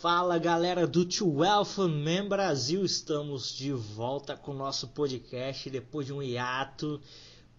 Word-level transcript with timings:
Fala 0.00 0.38
galera 0.38 0.86
do 0.86 1.04
12 1.04 1.22
Man 1.90 2.26
Brasil, 2.26 2.86
estamos 2.86 3.54
de 3.54 3.70
volta 3.70 4.34
com 4.34 4.52
o 4.52 4.56
nosso 4.56 4.88
podcast 4.88 5.68
depois 5.68 6.06
de 6.06 6.12
um 6.14 6.22
hiato, 6.22 6.98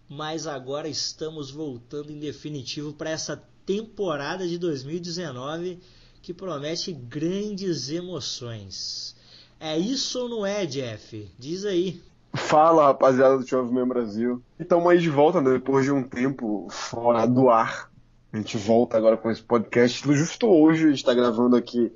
mas 0.09 0.48
agora 0.48 0.88
estamos 0.88 1.52
voltando 1.52 2.12
em 2.12 2.17
definitivo 2.17 2.94
para 2.94 3.12
essa 3.12 3.40
temporada 3.64 4.48
de 4.48 4.58
2019 4.58 5.80
que 6.23 6.34
promete 6.34 6.91
grandes 6.91 7.91
emoções. 7.91 9.16
É 9.59 9.78
isso 9.78 10.22
ou 10.22 10.28
não 10.28 10.44
é, 10.44 10.66
Jeff? 10.66 11.31
Diz 11.38 11.64
aí. 11.64 12.02
Fala 12.34 12.88
rapaziada 12.88 13.38
do 13.38 13.45
12 13.45 13.72
Man 13.72 13.88
Brasil, 13.88 14.42
estamos 14.59 14.89
aí 14.89 14.98
de 14.98 15.12
volta 15.12 15.39
né, 15.39 15.52
depois 15.52 15.86
de 15.86 15.92
um 15.92 16.02
tempo 16.02 16.67
fora 16.72 17.28
do 17.28 17.52
ar. 17.52 17.92
A 18.34 18.38
gente 18.38 18.58
volta 18.58 18.98
agora 18.98 19.16
com 19.16 19.30
esse 19.30 19.44
podcast. 19.44 20.02
Justo 20.12 20.48
hoje 20.48 20.86
a 20.86 20.88
gente 20.88 20.98
está 20.98 21.14
gravando 21.14 21.56
aqui 21.56 21.92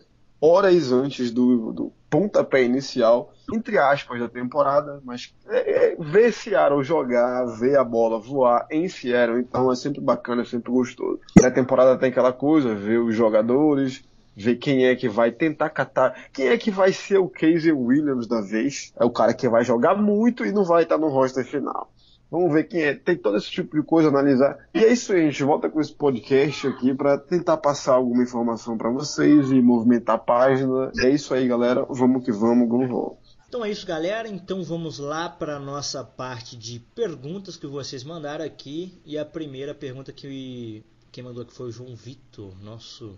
horas 0.46 0.92
antes 0.92 1.32
do, 1.32 1.74
do 1.74 1.92
pontapé 2.10 2.64
inicial, 2.64 3.34
entre 3.54 3.78
aspas, 3.78 4.20
da 4.20 4.30
temporada, 4.30 5.02
mas 5.04 5.34
é, 5.48 5.94
é, 5.94 5.96
ver 5.98 6.32
Seattle 6.32 6.84
jogar, 6.84 7.46
ver 7.46 7.78
a 7.78 7.84
bola 7.84 8.20
voar 8.20 8.68
em 8.72 8.88
Seattle, 8.88 9.40
então 9.40 9.72
é 9.72 9.76
sempre 9.76 10.02
bacana, 10.02 10.44
é 10.44 10.46
sempre 10.46 10.72
gostoso. 10.72 11.20
Na 11.42 11.52
temporada 11.52 11.98
tem 11.98 12.10
aquela 12.10 12.32
coisa, 12.32 12.74
ver 12.76 13.00
os 13.00 13.16
jogadores, 13.16 14.04
ver 14.36 14.56
quem 14.56 14.86
é 14.86 14.96
que 14.96 15.08
vai 15.08 15.32
tentar 15.32 15.70
catar, 15.70 16.16
quem 16.32 16.48
é 16.48 16.58
que 16.58 16.70
vai 16.70 16.92
ser 16.92 17.18
o 17.18 17.30
Casey 17.30 17.72
Williams 17.72 18.28
da 18.28 18.42
vez, 18.42 18.94
é 18.98 19.06
o 19.06 19.10
cara 19.10 19.34
que 19.34 19.48
vai 19.48 19.64
jogar 19.64 19.96
muito 19.96 20.46
e 20.46 20.52
não 20.52 20.64
vai 20.64 20.84
estar 20.84 20.98
no 20.98 21.08
roster 21.08 21.46
final. 21.46 21.90
Vamos 22.30 22.52
ver 22.52 22.64
quem 22.66 22.82
é. 22.82 22.96
Tem 22.96 23.16
todo 23.16 23.38
esse 23.38 23.50
tipo 23.50 23.76
de 23.76 23.84
coisa, 23.84 24.10
analisar. 24.10 24.58
E 24.74 24.80
é 24.80 24.92
isso 24.92 25.14
aí, 25.14 25.22
a 25.22 25.26
gente 25.26 25.44
volta 25.44 25.70
com 25.70 25.80
esse 25.80 25.94
podcast 25.94 26.68
aqui 26.68 26.94
para 26.94 27.18
tentar 27.18 27.58
passar 27.58 27.94
alguma 27.94 28.24
informação 28.24 28.78
para 28.78 28.90
vocês 28.90 29.52
e 29.52 29.62
movimentar 29.62 30.16
a 30.16 30.20
página. 30.20 30.92
É 31.00 31.10
isso 31.10 31.34
aí, 31.34 31.48
galera. 31.48 31.86
Vamos 31.90 32.24
que 32.24 32.32
vamos, 32.32 32.68
vamos 32.68 33.18
Então 33.48 33.64
é 33.64 33.70
isso, 33.70 33.86
galera. 33.86 34.28
Então 34.28 34.64
vamos 34.64 34.98
lá 34.98 35.30
para 35.30 35.60
nossa 35.60 36.04
parte 36.04 36.58
de 36.58 36.80
perguntas 36.80 37.56
que 37.58 37.68
vocês 37.68 38.04
mandaram 38.04 38.44
aqui. 38.44 39.00
E 39.06 39.18
a 39.18 39.26
primeira 39.26 39.74
pergunta 39.74 40.12
que 40.12 40.84
quem 41.12 41.24
mandou 41.24 41.44
aqui 41.44 41.54
foi 41.54 41.68
o 41.68 41.72
João 41.72 41.96
Vitor, 41.96 42.54
nosso 42.62 43.18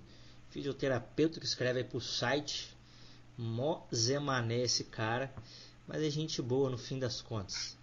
fisioterapeuta 0.49 1.39
que 1.39 1.45
escreve 1.45 1.79
aí 1.79 1.85
pro 1.85 2.01
site. 2.01 2.75
Mó 3.37 3.83
esse 3.91 4.83
cara. 4.83 5.33
Mas 5.87 6.03
é 6.03 6.09
gente 6.09 6.41
boa 6.41 6.69
no 6.69 6.77
fim 6.77 6.99
das 6.99 7.21
contas. 7.21 7.76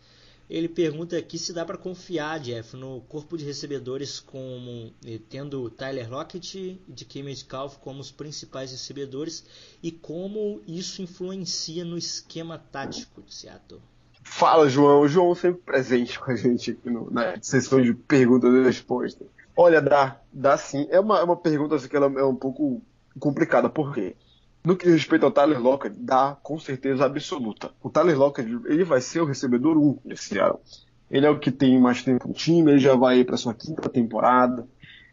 Ele 0.49 0.69
pergunta 0.69 1.17
aqui 1.17 1.39
se 1.39 1.53
dá 1.53 1.65
para 1.65 1.79
confiar, 1.79 2.39
Jeff, 2.39 2.77
no 2.77 3.01
corpo 3.03 3.37
de 3.37 3.45
recebedores 3.45 4.21
como 4.21 4.93
eh, 5.05 5.19
tendo 5.29 5.71
Tyler 5.71 6.11
Lockett 6.11 6.59
e 6.59 6.81
DK 6.87 7.23
Metcalf 7.23 7.79
como 7.79 8.01
os 8.01 8.11
principais 8.11 8.71
recebedores 8.71 9.45
e 9.83 9.91
como 9.91 10.61
isso 10.67 11.01
influencia 11.01 11.85
no 11.85 11.97
esquema 11.97 12.59
tático 12.59 13.23
de 13.23 13.35
Seattle. 13.35 13.81
Fala, 14.23 14.69
João. 14.69 15.01
O 15.01 15.09
João 15.09 15.35
sempre 15.35 15.63
presente 15.63 16.19
com 16.19 16.31
a 16.31 16.37
gente 16.37 16.73
aqui 16.73 16.91
no, 16.91 17.11
na 17.11 17.41
sessão 17.41 17.81
de 17.81 17.95
perguntas 17.95 18.53
e 18.53 18.63
respostas. 18.63 19.29
Olha, 19.57 19.81
dá, 19.81 20.21
dá 20.33 20.59
sim. 20.59 20.87
É 20.91 20.99
uma, 20.99 21.21
é 21.21 21.23
uma 21.23 21.37
pergunta 21.37 21.77
assim, 21.77 21.89
que 21.89 21.97
ela 21.97 22.07
é 22.19 22.25
um 22.25 22.35
pouco 22.35 22.83
complicada. 23.19 23.69
Por 23.69 23.95
quê? 23.95 24.17
No 24.65 24.77
que 24.77 24.87
diz 24.87 24.95
respeito 24.95 25.27
ao 25.27 25.31
Tyler 25.31 25.61
Lockett, 25.61 25.95
dá 25.99 26.39
com 26.43 26.59
certeza 26.59 27.05
absoluta. 27.05 27.71
O 27.83 27.91
Tyler 27.91 28.19
Lockett, 28.19 28.49
ele 28.65 28.83
vai 28.83 28.99
ser 29.03 29.21
o 29.21 29.27
recebedor 29.27 29.77
1 29.77 29.99
desse 30.07 30.39
ano. 30.39 30.59
Ele 31.11 31.27
é 31.27 31.31
o 31.31 31.39
que 31.39 31.51
tem 31.51 31.79
mais 31.79 32.03
tempo 32.03 32.27
no 32.27 32.33
time, 32.33 32.71
ele 32.71 32.81
já 32.81 32.97
vai 32.97 33.23
para 33.25 33.37
sua 33.37 33.53
quinta 33.53 33.91
temporada. 33.91 34.67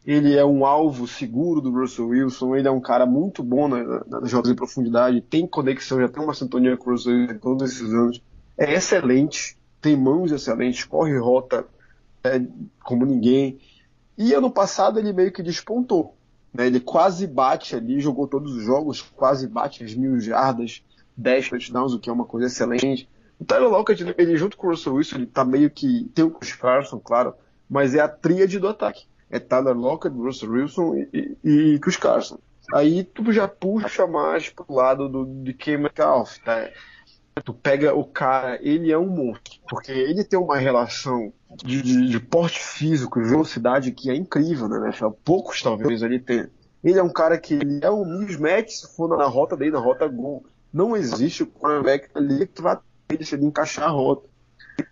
Ele 0.06 0.38
é 0.38 0.46
um 0.46 0.66
alvo 0.66 1.06
seguro 1.06 1.60
do 1.60 1.70
Russell 1.70 2.08
Wilson, 2.08 2.56
ele 2.56 2.68
é 2.68 2.72
um 2.72 2.80
cara 2.80 3.06
muito 3.06 3.44
bom 3.44 3.68
na, 3.68 4.04
nas 4.08 4.30
jogos 4.30 4.50
em 4.50 4.56
profundidade, 4.56 5.20
tem 5.22 5.46
conexão, 5.46 6.00
já 6.00 6.08
tem 6.08 6.24
uma 6.24 6.34
sintonia 6.34 6.78
com 6.78 6.90
o 6.90 6.94
Russell 6.94 7.14
Wilson 7.14 7.38
todos 7.38 7.72
esses 7.72 7.94
anos. 7.94 8.22
É 8.58 8.74
excelente, 8.74 9.58
tem 9.82 9.98
mãos 9.98 10.32
excelentes, 10.32 10.86
corre 10.86 11.18
rota 11.18 11.66
é, 12.24 12.42
como 12.84 13.06
ninguém. 13.06 13.60
E 14.18 14.34
ano 14.34 14.50
passado 14.50 14.98
ele 14.98 15.12
meio 15.12 15.32
que 15.32 15.44
despontou. 15.44 16.16
Né? 16.54 16.68
Ele 16.68 16.80
quase 16.80 17.26
bate 17.28 17.76
ali, 17.76 18.00
jogou 18.00 18.28
todos 18.28 18.56
os 18.56 18.64
jogos, 18.64 19.02
quase 19.02 19.48
bate 19.48 19.84
as 19.84 19.94
mil 19.94 20.20
jardas, 20.20 20.84
10 21.16 21.50
touchdowns, 21.50 21.94
o 21.94 22.00
que 22.00 22.10
é 22.10 22.14
uma 22.14 22.26
coisa 22.26 22.48
excelente. 22.48 23.10
O 23.40 23.46
Tyler 23.46 23.70
Lockett, 23.70 24.04
ele 24.18 24.38
junto 24.38 24.56
com 24.58 24.68
o 24.68 24.70
Russell 24.70 24.94
Wilson, 24.94 25.16
ele 25.16 25.26
tá 25.26 25.44
meio 25.44 25.70
que. 25.70 26.10
Tem 26.14 26.24
o 26.24 26.32
Chris 26.32 26.56
Carson, 26.56 27.00
claro, 27.00 27.34
mas 27.70 27.96
é 27.96 28.00
a 28.00 28.08
tríade 28.08 28.60
do 28.60 28.68
ataque. 28.68 29.06
É 29.30 29.40
Tyler 29.40 29.76
Lockett, 29.76 30.16
Russell 30.16 30.52
Wilson 30.52 30.96
e, 30.96 31.38
e, 31.44 31.74
e 31.74 31.80
Chris 31.80 31.98
Carson. 31.98 32.38
Aí 32.74 33.04
tu 33.04 33.32
já 33.32 33.48
puxa 33.48 34.06
mais 34.06 34.50
pro 34.50 34.66
lado 34.74 35.10
do, 35.10 35.26
de 35.26 35.54
Ken 35.54 35.78
Metcalf, 35.78 36.38
tá? 36.44 36.70
Tu 37.44 37.54
pega 37.54 37.96
o 37.96 38.04
cara, 38.04 38.60
ele 38.62 38.92
é 38.92 38.98
um 38.98 39.08
monstro, 39.08 39.60
porque 39.70 39.92
ele 39.92 40.24
tem 40.24 40.38
uma 40.38 40.58
relação 40.58 41.32
de, 41.64 41.82
de, 41.82 42.10
de 42.10 42.20
porte 42.20 42.60
físico 42.60 43.20
e 43.20 43.24
velocidade 43.24 43.92
que 43.92 44.10
é 44.10 44.16
incrível, 44.16 44.68
né? 44.68 44.92
Poucos 45.24 45.62
talvez 45.62 46.02
ele 46.02 46.20
tenha. 46.20 46.50
Ele 46.84 47.00
é 47.00 47.04
um 47.04 47.12
cara 47.12 47.38
que 47.38 47.54
ele 47.54 47.80
é 47.82 47.90
um 47.90 48.06
mismatch 48.06 48.72
se 48.72 48.96
for 48.96 49.08
na 49.08 49.26
rota 49.26 49.56
dele, 49.56 49.72
na 49.72 49.80
rota 49.80 50.08
gol. 50.08 50.46
Não 50.74 50.96
existe 50.96 51.44
o 51.44 51.48
quarterback 51.48 52.10
ali 52.16 52.48
que 52.48 52.62
vai 52.62 52.78
deixar 53.08 53.38
de 53.38 53.46
encaixar 53.46 53.86
a 53.86 53.92
rota. 53.92 54.28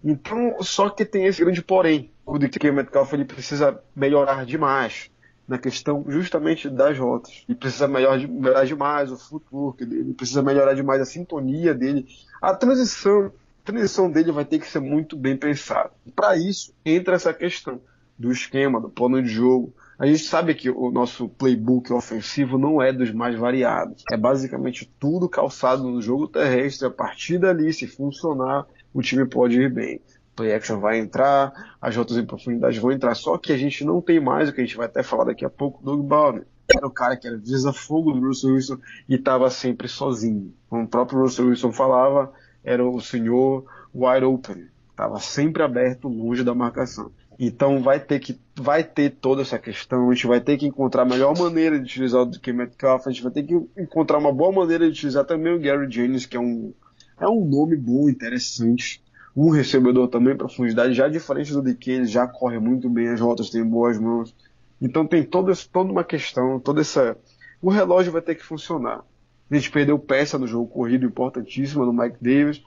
Então, 0.03 0.56
só 0.61 0.89
que 0.89 1.06
tem 1.06 1.25
esse 1.25 1.44
grande 1.44 1.61
porém. 1.61 2.11
O 2.25 2.38
DK 2.38 2.71
Metcalf 2.71 3.11
ele 3.13 3.25
precisa 3.25 3.81
melhorar 3.95 4.45
demais 4.45 5.09
na 5.47 5.57
questão 5.57 6.06
justamente 6.07 6.69
das 6.69 6.97
rotas. 6.97 7.44
E 7.50 7.56
precisa 7.56 7.88
melhorar, 7.88 8.66
demais 8.66 9.11
o 9.11 9.17
footwork 9.17 9.83
dele, 9.83 10.13
precisa 10.13 10.44
melhorar 10.44 10.75
demais 10.75 11.01
a 11.01 11.06
sintonia 11.06 11.73
dele. 11.73 12.06
A 12.41 12.53
transição, 12.53 13.27
a 13.27 13.66
transição 13.66 14.09
dele 14.09 14.31
vai 14.31 14.45
ter 14.45 14.59
que 14.59 14.67
ser 14.67 14.79
muito 14.79 15.16
bem 15.16 15.35
pensada. 15.35 15.91
Para 16.16 16.38
isso, 16.38 16.73
entra 16.85 17.16
essa 17.16 17.33
questão 17.33 17.79
do 18.17 18.31
esquema, 18.31 18.81
do 18.81 18.89
plano 18.89 19.22
de 19.22 19.29
jogo. 19.29 19.73
A 19.97 20.05
gente 20.05 20.19
sabe 20.19 20.53
que 20.55 20.69
o 20.69 20.91
nosso 20.91 21.27
playbook 21.27 21.91
ofensivo 21.91 22.57
não 22.57 22.81
é 22.81 22.94
dos 22.94 23.11
mais 23.11 23.38
variados. 23.38 24.03
É 24.11 24.17
basicamente 24.17 24.89
tudo 25.00 25.27
calçado 25.27 25.83
no 25.83 26.01
jogo 26.01 26.27
terrestre. 26.27 26.88
A 26.88 26.91
partir 26.91 27.38
dali, 27.38 27.72
se 27.73 27.88
funcionar, 27.88 28.66
o 28.94 29.01
time 29.01 29.25
pode 29.25 29.59
ir 29.59 29.71
bem 29.71 30.01
play 30.39 30.53
action 30.53 30.79
vai 30.79 31.00
entrar, 31.00 31.75
as 31.81 31.94
rotas 31.97 32.16
em 32.16 32.25
profundidade 32.25 32.79
vão 32.79 32.94
entrar, 32.94 33.13
só 33.13 33.38
que 33.38 33.51
a 33.51 33.57
gente 33.57 33.83
não 33.83 34.00
tem 34.00 34.21
mais 34.21 34.47
o 34.47 34.53
que 34.53 34.61
a 34.61 34.63
gente 34.63 34.77
vai 34.77 34.85
até 34.85 35.03
falar 35.03 35.25
daqui 35.25 35.44
a 35.44 35.50
pouco, 35.50 35.83
Doug 35.83 36.01
Baldwin. 36.06 36.45
Era 36.75 36.85
o 36.85 36.91
cara 36.91 37.18
que 37.18 37.28
era 37.28 37.38
desafogo 37.38 38.12
do 38.12 38.19
Russell 38.19 38.53
Wilson 38.53 38.78
e 39.07 39.16
estava 39.16 39.50
sempre 39.50 39.88
sozinho. 39.88 40.53
Como 40.69 40.84
o 40.84 40.88
próprio 40.88 41.22
Russell 41.22 41.47
Wilson 41.47 41.72
falava, 41.72 42.31
era 42.63 42.85
o 42.88 43.00
senhor 43.02 43.66
wide 43.94 44.25
open. 44.25 44.68
Estava 44.91 45.19
sempre 45.19 45.63
aberto, 45.63 46.07
longe 46.07 46.44
da 46.44 46.53
marcação. 46.53 47.12
Então 47.40 47.81
vai 47.81 48.00
ter 48.00 48.19
que 48.19 48.38
vai 48.56 48.84
ter 48.84 49.12
toda 49.12 49.41
essa 49.41 49.57
questão, 49.57 50.09
a 50.09 50.13
gente 50.13 50.28
vai 50.28 50.42
ter 50.42 50.57
que 50.57 50.68
encontrar 50.68 51.04
a 51.04 51.06
melhor 51.06 51.38
maneira 51.38 51.77
de 51.77 51.86
utilizar 51.86 52.21
o 52.21 52.25
DK 52.25 52.51
Metcalf, 52.51 53.07
a 53.07 53.12
gente 53.12 53.24
vai 53.24 53.31
ter 53.31 53.44
que 53.44 53.56
encontrar 53.77 54.18
uma 54.18 54.33
boa 54.33 54.51
maneira 54.51 54.83
de 54.86 54.92
utilizar 54.92 55.24
também 55.24 55.54
o 55.54 55.60
Gary 55.60 55.89
Jennings, 55.89 56.25
que 56.25 56.36
é 56.36 56.39
um 56.39 56.74
é 57.18 57.27
um 57.27 57.45
nome 57.45 57.77
bom, 57.77 58.10
interessante 58.10 59.01
um 59.36 59.50
recebedor 59.50 60.07
também 60.10 60.36
profundidade, 60.36 60.94
já 60.94 61.07
diferente 61.07 61.54
do 61.54 61.62
DK, 61.62 61.92
ele 61.92 62.06
já 62.06 62.27
corre 62.27 62.60
muito 62.60 62.89
bem 62.89 63.07
as 63.07 63.22
rotas, 63.22 63.50
tem 63.50 63.63
boas 63.63 63.98
mãos. 63.98 64.36
Então 64.81 65.05
tem 65.05 65.23
toda, 65.23 65.53
toda 65.71 65.91
uma 65.91 66.03
questão, 66.03 66.59
toda 66.59 66.81
essa. 66.81 67.17
O 67.61 67.69
relógio 67.69 68.11
vai 68.11 68.21
ter 68.21 68.35
que 68.35 68.43
funcionar. 68.43 69.03
A 69.51 69.55
gente 69.55 69.71
perdeu 69.71 69.97
peça 69.97 70.37
no 70.37 70.47
jogo 70.47 70.67
corrido 70.67 71.05
importantíssima 71.05 71.85
no 71.85 71.91
Mike 71.91 72.17
Davis 72.21 72.63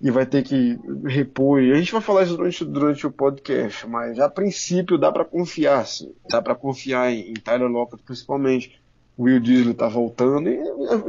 e 0.00 0.10
vai 0.10 0.26
ter 0.26 0.42
que 0.42 0.78
repor. 1.04 1.60
A 1.60 1.74
gente 1.74 1.92
vai 1.92 2.00
falar 2.00 2.22
isso 2.22 2.36
durante, 2.36 2.64
durante 2.64 3.06
o 3.06 3.10
podcast, 3.10 3.86
mas 3.86 4.18
a 4.18 4.28
princípio 4.28 4.98
dá 4.98 5.10
para 5.10 5.24
confiar, 5.24 5.86
sim. 5.86 6.14
Dá 6.28 6.40
para 6.40 6.54
confiar 6.54 7.10
em, 7.10 7.30
em 7.30 7.34
Tyler 7.34 7.68
Lockett 7.68 8.02
principalmente. 8.02 8.80
O 9.16 9.24
Will 9.24 9.40
Disley 9.40 9.74
tá 9.74 9.88
voltando 9.88 10.48
e 10.48 10.56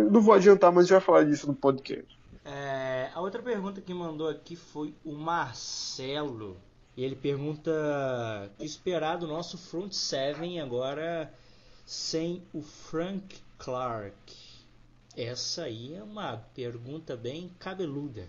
não 0.10 0.20
vou 0.20 0.34
adiantar, 0.34 0.72
mas 0.72 0.86
a 0.86 0.88
gente 0.88 0.92
vai 0.94 1.02
falar 1.02 1.24
disso 1.26 1.46
no 1.46 1.54
podcast. 1.54 2.18
É, 2.44 3.10
a 3.14 3.22
outra 3.22 3.44
pergunta 3.44 3.80
que 3.80 3.94
mandou 3.94 4.28
aqui 4.28 4.56
foi 4.56 4.96
o 5.06 5.12
Marcelo. 5.12 6.58
E 7.00 7.04
ele 7.06 7.16
pergunta 7.16 7.72
o 8.60 8.62
esperar 8.62 9.16
do 9.16 9.26
nosso 9.26 9.58
front 9.58 9.94
seven 9.94 10.60
agora 10.60 11.34
sem 11.86 12.44
o 12.54 12.62
Frank 12.62 13.38
Clark. 13.58 14.36
Essa 15.16 15.64
aí 15.64 15.96
é 15.96 16.04
uma 16.04 16.44
pergunta 16.54 17.16
bem 17.16 17.52
cabeluda. 17.58 18.28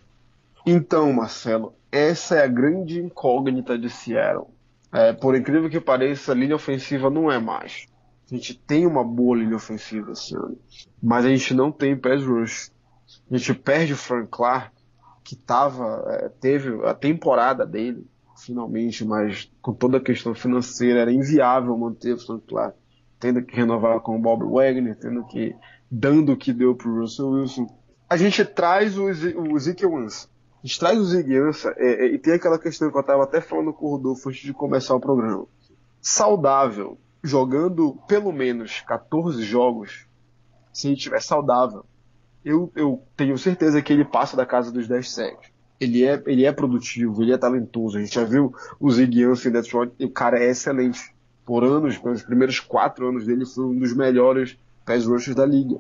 Então, 0.64 1.12
Marcelo, 1.12 1.74
essa 1.90 2.36
é 2.36 2.44
a 2.44 2.46
grande 2.46 3.00
incógnita 3.00 3.76
de 3.76 3.90
Seattle. 3.90 4.46
É, 4.92 5.12
por 5.12 5.34
incrível 5.34 5.68
que 5.68 5.80
pareça, 5.80 6.30
a 6.30 6.36
linha 6.36 6.54
ofensiva 6.54 7.10
não 7.10 7.28
é 7.28 7.40
mais. 7.40 7.88
A 8.30 8.36
gente 8.36 8.54
tem 8.54 8.86
uma 8.86 9.02
boa 9.02 9.36
linha 9.36 9.56
ofensiva 9.56 10.12
esse 10.12 10.36
ano, 10.36 10.56
mas 11.02 11.24
a 11.24 11.28
gente 11.28 11.54
não 11.54 11.72
tem 11.72 11.96
pass 11.96 12.22
rush. 12.22 12.70
A 13.28 13.36
gente 13.36 13.52
perde 13.52 13.94
o 13.94 13.96
Frank 13.96 14.28
Clark, 14.30 14.70
que 15.24 15.34
tava, 15.34 16.04
é, 16.06 16.28
teve 16.28 16.86
a 16.86 16.94
temporada 16.94 17.66
dele, 17.66 18.06
finalmente, 18.44 19.04
mas 19.04 19.50
com 19.60 19.72
toda 19.72 19.98
a 19.98 20.02
questão 20.02 20.34
financeira 20.34 21.00
era 21.00 21.12
inviável 21.12 21.76
manter 21.76 22.14
o 22.14 22.38
Clark, 22.40 22.76
tendo 23.18 23.42
que 23.42 23.54
renovar 23.54 24.00
com 24.00 24.16
o 24.16 24.20
Bob 24.20 24.44
Wagner, 24.44 24.96
tendo 24.96 25.24
que 25.26 25.54
dando 25.90 26.32
o 26.32 26.36
que 26.36 26.52
deu 26.52 26.74
pro 26.74 27.00
Russell 27.00 27.30
Wilson. 27.30 27.66
A 28.08 28.16
gente 28.16 28.44
traz 28.44 28.96
o, 28.98 29.04
o 29.04 29.58
Zeke 29.58 29.86
Ansah. 29.86 30.28
A 30.62 30.66
gente 30.66 30.78
traz 30.78 30.98
o 30.98 31.48
Ansah 31.48 31.74
é, 31.76 32.06
é, 32.06 32.14
e 32.14 32.18
tem 32.18 32.34
aquela 32.34 32.58
questão 32.58 32.90
que 32.90 32.96
eu 32.96 33.00
estava 33.00 33.24
até 33.24 33.40
falando 33.40 33.72
com 33.72 33.86
o 33.86 33.90
Rodolfo 33.90 34.28
antes 34.28 34.42
de 34.42 34.52
começar 34.52 34.94
o 34.94 35.00
programa. 35.00 35.46
Saudável, 36.00 36.98
jogando 37.22 37.96
pelo 38.06 38.32
menos 38.32 38.80
14 38.80 39.42
jogos, 39.42 40.06
se 40.72 40.88
ele 40.88 40.96
estiver 40.96 41.20
saudável, 41.20 41.84
eu, 42.44 42.72
eu 42.74 43.02
tenho 43.16 43.36
certeza 43.36 43.82
que 43.82 43.92
ele 43.92 44.04
passa 44.04 44.36
da 44.36 44.46
casa 44.46 44.72
dos 44.72 44.88
10 44.88 45.10
sacks. 45.10 45.50
Ele 45.80 46.04
é, 46.04 46.22
ele 46.26 46.44
é 46.44 46.52
produtivo, 46.52 47.22
ele 47.22 47.32
é 47.32 47.38
talentoso. 47.38 47.96
A 47.96 48.00
gente 48.00 48.14
já 48.14 48.24
viu 48.24 48.54
o 48.78 48.90
Zig 48.90 49.24
Ansah 49.24 49.48
em 49.48 49.52
Detroit 49.52 49.92
e 49.98 50.04
o 50.04 50.10
cara 50.10 50.38
é 50.38 50.50
excelente. 50.50 51.00
Por 51.44 51.64
anos, 51.64 51.96
pelos 51.96 52.22
primeiros 52.22 52.60
quatro 52.60 53.08
anos 53.08 53.24
dele, 53.24 53.46
foi 53.46 53.64
um 53.64 53.78
dos 53.78 53.94
melhores 53.94 54.58
pass 54.84 55.06
rushers 55.06 55.34
da 55.34 55.46
liga. 55.46 55.78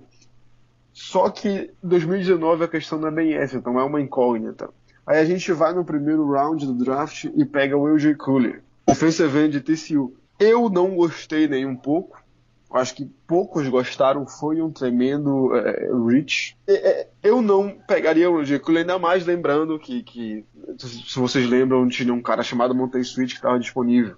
Só 0.92 1.28
que 1.30 1.70
2019 1.82 2.64
a 2.64 2.68
questão 2.68 2.98
não 2.98 3.08
é 3.08 3.10
bem 3.10 3.34
essa, 3.34 3.56
então 3.56 3.78
é 3.78 3.84
uma 3.84 4.00
incógnita. 4.00 4.70
Aí 5.06 5.18
a 5.18 5.24
gente 5.24 5.52
vai 5.52 5.72
no 5.72 5.84
primeiro 5.84 6.30
round 6.30 6.66
do 6.66 6.74
draft 6.74 7.24
e 7.24 7.44
pega 7.44 7.76
o 7.76 7.86
LJ 7.86 8.14
Cooler, 8.14 8.62
offensive 8.86 9.38
end 9.38 9.60
de 9.60 9.60
TCU. 9.60 10.14
Eu 10.38 10.68
não 10.68 10.94
gostei 10.94 11.46
nem 11.48 11.66
um 11.66 11.76
pouco. 11.76 12.22
Acho 12.72 12.94
que 12.94 13.04
poucos 13.26 13.68
gostaram. 13.68 14.26
Foi 14.26 14.62
um 14.62 14.70
tremendo 14.70 15.54
é, 15.56 15.90
reach. 16.08 16.56
É, 16.68 17.08
eu 17.22 17.42
não 17.42 17.70
pegaria 17.70 18.30
o 18.30 18.42
Cooler, 18.60 18.82
ainda 18.82 18.98
mais 18.98 19.26
lembrando 19.26 19.78
que, 19.78 20.02
que, 20.02 20.44
se 20.78 21.18
vocês 21.18 21.48
lembram, 21.48 21.88
tinha 21.88 22.14
um 22.14 22.22
cara 22.22 22.42
chamado 22.42 22.74
Montez 22.74 23.08
Sweet 23.08 23.34
que 23.34 23.38
estava 23.38 23.58
disponível. 23.58 24.16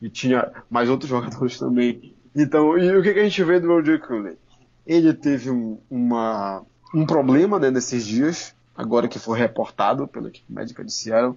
E 0.00 0.08
tinha 0.10 0.50
mais 0.68 0.88
outros 0.88 1.08
jogadores 1.10 1.58
também. 1.58 2.14
Então, 2.34 2.76
e 2.76 2.96
o 2.96 3.02
que, 3.02 3.12
que 3.12 3.20
a 3.20 3.24
gente 3.24 3.44
vê 3.44 3.60
do 3.60 3.72
LJ 3.72 3.98
Cooler? 3.98 4.36
Ele 4.84 5.12
teve 5.14 5.50
um, 5.50 5.78
uma, 5.88 6.64
um 6.92 7.06
problema 7.06 7.58
né, 7.58 7.70
nesses 7.70 8.04
dias, 8.04 8.54
agora 8.76 9.06
que 9.06 9.18
foi 9.18 9.38
reportado 9.38 10.08
pela 10.08 10.28
equipe 10.28 10.52
médica 10.52 10.84
de 10.84 10.92
Seattle. 10.92 11.36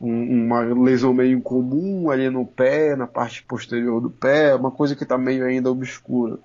Um, 0.00 0.46
uma 0.46 0.60
lesão 0.60 1.14
meio 1.14 1.38
incomum 1.38 2.10
ali 2.10 2.28
no 2.28 2.46
pé, 2.46 2.94
na 2.94 3.06
parte 3.06 3.42
posterior 3.42 4.00
do 4.00 4.10
pé, 4.10 4.54
uma 4.54 4.70
coisa 4.70 4.94
que 4.94 5.04
está 5.04 5.16
meio 5.16 5.44
ainda 5.44 5.70
obscura. 5.70 6.38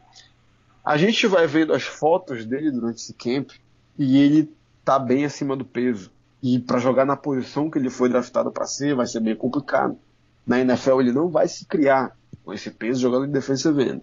A 0.83 0.97
gente 0.97 1.27
vai 1.27 1.45
vendo 1.47 1.73
as 1.73 1.83
fotos 1.83 2.45
dele 2.45 2.71
durante 2.71 3.01
esse 3.01 3.13
camp 3.13 3.51
e 3.97 4.17
ele 4.17 4.51
tá 4.83 4.97
bem 4.97 5.25
acima 5.25 5.55
do 5.55 5.65
peso. 5.65 6.11
E 6.41 6.59
para 6.59 6.79
jogar 6.79 7.05
na 7.05 7.15
posição 7.15 7.69
que 7.69 7.77
ele 7.77 7.89
foi 7.89 8.09
draftado 8.09 8.51
para 8.51 8.65
ser, 8.65 8.95
vai 8.95 9.05
ser 9.05 9.19
bem 9.19 9.35
complicado. 9.35 9.97
Na 10.45 10.59
NFL 10.59 11.01
ele 11.01 11.11
não 11.11 11.29
vai 11.29 11.47
se 11.47 11.65
criar 11.65 12.17
com 12.43 12.51
esse 12.53 12.71
peso 12.71 13.01
jogando 13.01 13.25
em 13.25 13.31
defensive 13.31 13.81
end. 13.83 14.01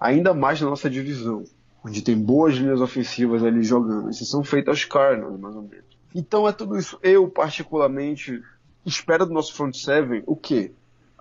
Ainda 0.00 0.34
mais 0.34 0.60
na 0.60 0.68
nossa 0.68 0.90
divisão, 0.90 1.44
onde 1.84 2.02
tem 2.02 2.18
boas 2.18 2.54
linhas 2.54 2.80
ofensivas 2.80 3.44
ali 3.44 3.62
jogando. 3.62 4.10
Esses 4.10 4.28
são 4.28 4.42
feitos 4.42 4.70
aos 4.70 4.84
Cardinals, 4.84 5.38
mais 5.38 5.54
ou 5.54 5.62
menos. 5.62 5.84
Então 6.14 6.48
é 6.48 6.52
tudo 6.52 6.76
isso. 6.76 6.98
Eu, 7.02 7.28
particularmente, 7.28 8.42
espero 8.84 9.26
do 9.26 9.32
nosso 9.32 9.54
front 9.54 9.74
seven 9.74 10.22
o 10.26 10.36
quê? 10.36 10.72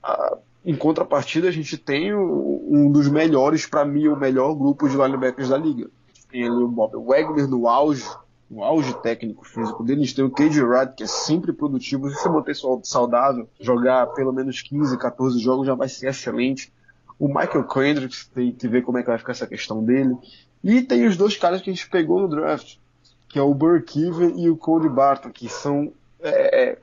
Ah, 0.01 0.38
em 0.65 0.75
contrapartida, 0.75 1.47
a 1.47 1.51
gente 1.51 1.77
tem 1.77 2.13
um 2.13 2.91
dos 2.91 3.07
melhores, 3.07 3.65
para 3.65 3.85
mim, 3.85 4.07
o 4.07 4.15
melhor 4.15 4.53
grupo 4.53 4.89
de 4.89 4.97
linebackers 4.97 5.50
da 5.50 5.57
liga. 5.57 5.89
Tem 6.29 6.44
ali 6.44 6.63
o 6.63 6.67
Bob 6.67 6.95
Wagner 6.97 7.47
no 7.47 7.67
auge, 7.67 8.06
no 8.51 8.63
auge 8.63 8.94
técnico 9.01 9.47
físico 9.47 9.83
dele. 9.83 10.01
A 10.01 10.03
gente 10.03 10.15
tem 10.15 10.25
o 10.25 10.29
Cade 10.29 10.61
Wright, 10.61 10.94
que 10.95 11.03
é 11.03 11.07
sempre 11.07 11.53
produtivo. 11.53 12.09
Se 12.09 12.21
você 12.21 12.29
manter 12.29 12.56
saudável, 12.83 13.50
jogar 13.59 14.07
pelo 14.07 14.33
menos 14.33 14.62
15, 14.62 14.97
14 14.97 15.39
jogos 15.39 15.65
já 15.65 15.75
vai 15.75 15.88
ser 15.88 16.09
excelente. 16.09 16.71
O 17.17 17.27
Michael 17.27 17.63
Kendricks 17.63 18.27
tem 18.27 18.51
que 18.51 18.67
ver 18.67 18.83
como 18.83 18.97
é 18.97 19.01
que 19.01 19.09
vai 19.09 19.17
ficar 19.17 19.31
essa 19.31 19.47
questão 19.47 19.83
dele. 19.83 20.15
E 20.63 20.81
tem 20.81 21.07
os 21.07 21.15
dois 21.15 21.38
caras 21.38 21.62
que 21.62 21.69
a 21.69 21.73
gente 21.73 21.89
pegou 21.89 22.19
no 22.19 22.27
draft, 22.27 22.77
que 23.29 23.39
é 23.39 23.41
o 23.41 23.53
Burke 23.53 24.05
Even 24.05 24.39
e 24.39 24.50
o 24.50 24.57
Cody 24.57 24.89
Barton, 24.89 25.31
que 25.31 25.47
são 25.47 25.94
é, 26.21 26.77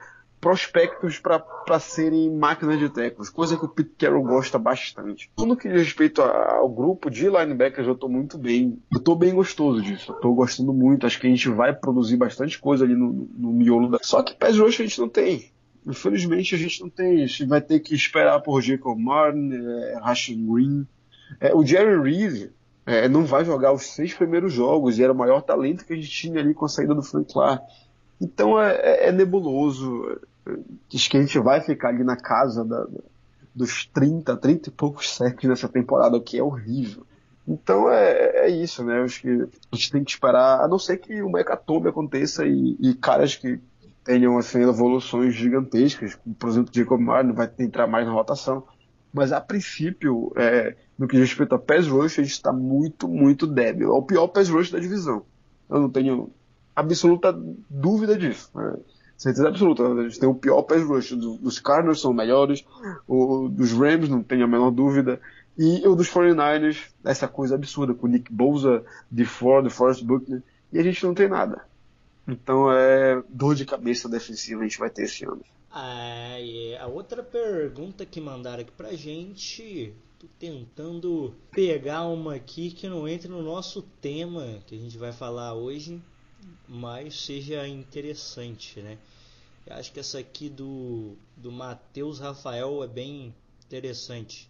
prospectos 0.47 1.19
para 1.19 1.81
serem 1.81 2.31
máquinas 2.31 2.79
de 2.79 2.89
teclas, 2.89 3.29
coisa 3.29 3.57
que 3.57 3.65
o 3.65 3.69
Pete 3.69 3.91
Carroll 3.99 4.23
gosta 4.23 4.57
bastante. 4.57 5.29
No 5.37 5.57
que 5.57 5.69
diz 5.69 5.83
respeito 5.83 6.23
ao 6.23 6.69
grupo 6.69 7.11
de 7.11 7.29
linebackers, 7.29 7.85
eu 7.85 7.95
estou 7.95 8.09
muito 8.09 8.39
bem. 8.39 8.81
Eu 8.93 8.99
estou 8.99 9.17
bem 9.17 9.35
gostoso 9.35 9.83
disso. 9.83 10.13
Eu 10.13 10.21
tô 10.21 10.33
gostando 10.35 10.73
muito. 10.73 11.05
Acho 11.05 11.19
que 11.19 11.27
a 11.27 11.31
gente 11.31 11.49
vai 11.49 11.75
produzir 11.75 12.17
bastante 12.17 12.61
coisa 12.61 12.85
ali 12.85 12.95
no, 12.95 13.29
no 13.37 13.53
miolo 13.53 13.89
da. 13.89 13.99
Só 14.01 14.23
que 14.23 14.37
pés 14.37 14.57
hoje 14.61 14.85
a 14.85 14.87
gente 14.87 15.01
não 15.01 15.09
tem. 15.09 15.51
Infelizmente 15.85 16.55
a 16.55 16.59
gente 16.59 16.81
não 16.81 16.91
tem. 16.91 17.25
A 17.25 17.27
gente 17.27 17.45
vai 17.45 17.61
ter 17.61 17.81
que 17.81 17.93
esperar 17.93 18.41
por 18.41 18.63
Jacob 18.63 18.97
Martin, 18.97 19.51
é, 19.53 19.99
Green. 20.49 20.87
É, 21.41 21.53
o 21.53 21.67
Jerry 21.67 22.01
Reed 22.01 22.51
é, 22.87 23.09
não 23.09 23.25
vai 23.25 23.45
jogar 23.45 23.73
os 23.73 23.83
seis 23.83 24.15
primeiros 24.15 24.53
jogos 24.53 24.97
e 24.97 25.03
era 25.03 25.13
o 25.13 25.17
maior 25.17 25.43
talento 25.43 25.85
que 25.85 25.93
a 25.93 25.97
gente 25.97 26.09
tinha 26.09 26.39
ali 26.39 26.55
com 26.55 26.67
a 26.67 26.69
saída 26.69 26.95
do 26.95 27.03
Frank 27.03 27.33
Clark. 27.33 27.65
Então 28.21 28.61
é, 28.61 28.75
é, 28.77 29.09
é 29.09 29.13
nebuloso. 29.13 30.21
Diz 30.89 31.09
que 31.09 31.17
a 31.17 31.21
gente 31.21 31.39
vai 31.39 31.61
ficar 31.61 31.89
ali 31.89 32.05
na 32.05 32.17
casa 32.17 32.65
da, 32.65 32.87
dos 33.55 33.87
30, 33.87 34.37
30 34.37 34.69
e 34.69 34.73
poucos 34.73 35.15
séculos 35.15 35.45
nessa 35.45 35.69
temporada, 35.69 36.17
o 36.17 36.23
que 36.23 36.39
é 36.39 36.43
horrível. 36.43 37.07
Então 37.47 37.91
é, 37.91 38.47
é 38.47 38.49
isso, 38.49 38.85
né? 38.85 39.03
Acho 39.03 39.23
que 39.23 39.31
a 39.31 39.77
gente 39.77 39.93
tem 39.93 40.05
que 40.05 40.11
esperar, 40.11 40.61
a 40.61 40.69
não 40.69 40.79
ser 40.79 40.99
que 40.99 41.23
o 41.23 41.31
Mecatobe 41.31 41.89
aconteça 41.89 42.45
e, 42.45 42.77
e 42.81 42.95
caras 42.95 43.37
que 43.37 43.61
tenham 44.05 44.39
assim, 44.39 44.63
evoluções 44.63 45.35
gigantescas, 45.35 46.19
por 46.39 46.49
exemplo, 46.49 46.71
Jacob 46.73 47.01
Martin 47.01 47.33
vai 47.33 47.51
entrar 47.59 47.87
mais 47.87 48.07
na 48.07 48.13
rotação. 48.13 48.65
Mas 49.13 49.33
a 49.33 49.41
princípio, 49.41 50.33
é, 50.37 50.77
no 50.99 51.09
que 51.09 51.17
diz 51.17 51.29
respeito 51.29 51.55
a 51.55 51.59
pass 51.59 51.89
rush, 51.89 52.19
a 52.19 52.23
gente 52.23 52.33
está 52.33 52.53
muito, 52.53 53.09
muito 53.09 53.47
débil. 53.47 53.89
É 53.89 53.93
o 53.93 54.03
pior 54.03 54.29
pass 54.29 54.49
rush 54.49 54.71
da 54.71 54.79
divisão. 54.79 55.25
Eu 55.71 55.81
não 55.81 55.91
tenho 55.91 56.31
absoluta 56.75 57.33
dúvida 57.71 58.17
disso. 58.17 58.51
Né? 58.55 58.75
Certeza 59.17 59.49
absoluta. 59.49 59.87
A 59.87 60.03
gente 60.03 60.21
tem 60.21 60.29
o 60.29 60.35
pior 60.35 60.63
pass 60.63 60.83
rush. 60.83 61.13
Dos 61.13 61.59
Cardinals 61.59 62.01
são 62.01 62.13
melhores, 62.13 62.65
o 63.09 63.49
dos 63.49 63.73
Rams, 63.73 64.09
não 64.09 64.23
tenho 64.23 64.45
a 64.45 64.49
menor 64.49 64.71
dúvida. 64.71 65.21
E 65.59 65.87
o 65.89 65.95
dos 65.95 66.09
49ers, 66.11 66.91
essa 67.03 67.27
coisa 67.27 67.55
absurda, 67.55 67.95
com 67.95 68.07
o 68.07 68.11
Nick 68.11 68.31
Bosa, 68.31 68.85
de 69.11 69.25
Ford, 69.25 69.71
Forrest 69.71 70.05
Buckner, 70.05 70.43
e 70.71 70.79
a 70.79 70.83
gente 70.83 71.03
não 71.05 71.15
tem 71.15 71.29
nada. 71.29 71.65
Então 72.29 72.71
é 72.71 73.23
dor 73.29 73.55
de 73.55 73.65
cabeça 73.65 74.09
defensiva 74.09 74.61
a 74.61 74.65
gente 74.65 74.79
vai 74.79 74.91
ter 74.91 75.05
esse 75.05 75.25
ano. 75.25 75.43
Ah, 75.71 76.37
yeah. 76.39 76.85
A 76.85 76.89
outra 76.89 77.23
pergunta 77.23 78.05
que 78.05 78.21
mandaram 78.21 78.63
aqui 78.63 78.73
pra 78.73 78.95
gente, 78.95 79.95
tô 80.19 80.27
tentando 80.39 81.35
pegar 81.51 82.07
uma 82.07 82.35
aqui 82.35 82.71
que 82.71 82.89
não 82.89 83.07
entre 83.07 83.29
no 83.29 83.43
nosso 83.43 83.81
tema 83.81 84.59
que 84.67 84.75
a 84.75 84.79
gente 84.79 84.99
vai 84.99 85.13
falar 85.13 85.55
hoje, 85.55 86.03
mas 86.69 87.25
seja 87.25 87.67
interessante, 87.67 88.81
né? 88.81 88.99
Eu 89.67 89.77
acho 89.77 89.93
que 89.93 90.01
essa 90.01 90.19
aqui 90.19 90.49
do, 90.49 91.17
do 91.37 91.51
Matheus 91.51 92.21
Rafael 92.21 92.85
é 92.85 92.87
bem 92.87 93.35
interessante. 93.67 94.49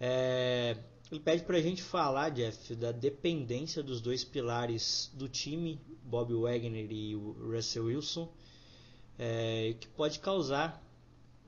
É, 0.00 0.76
ele 1.10 1.20
pede 1.20 1.44
para 1.44 1.56
a 1.56 1.62
gente 1.62 1.82
falar, 1.82 2.30
Jeff, 2.30 2.74
da 2.74 2.92
dependência 2.92 3.82
dos 3.82 4.00
dois 4.00 4.24
pilares 4.24 5.10
do 5.14 5.28
time, 5.28 5.80
Bob 6.04 6.34
Wagner 6.34 6.90
e 6.90 7.14
Russell 7.14 7.84
Wilson, 7.84 8.28
é, 9.18 9.74
que 9.78 9.86
pode 9.88 10.18
causar 10.18 10.82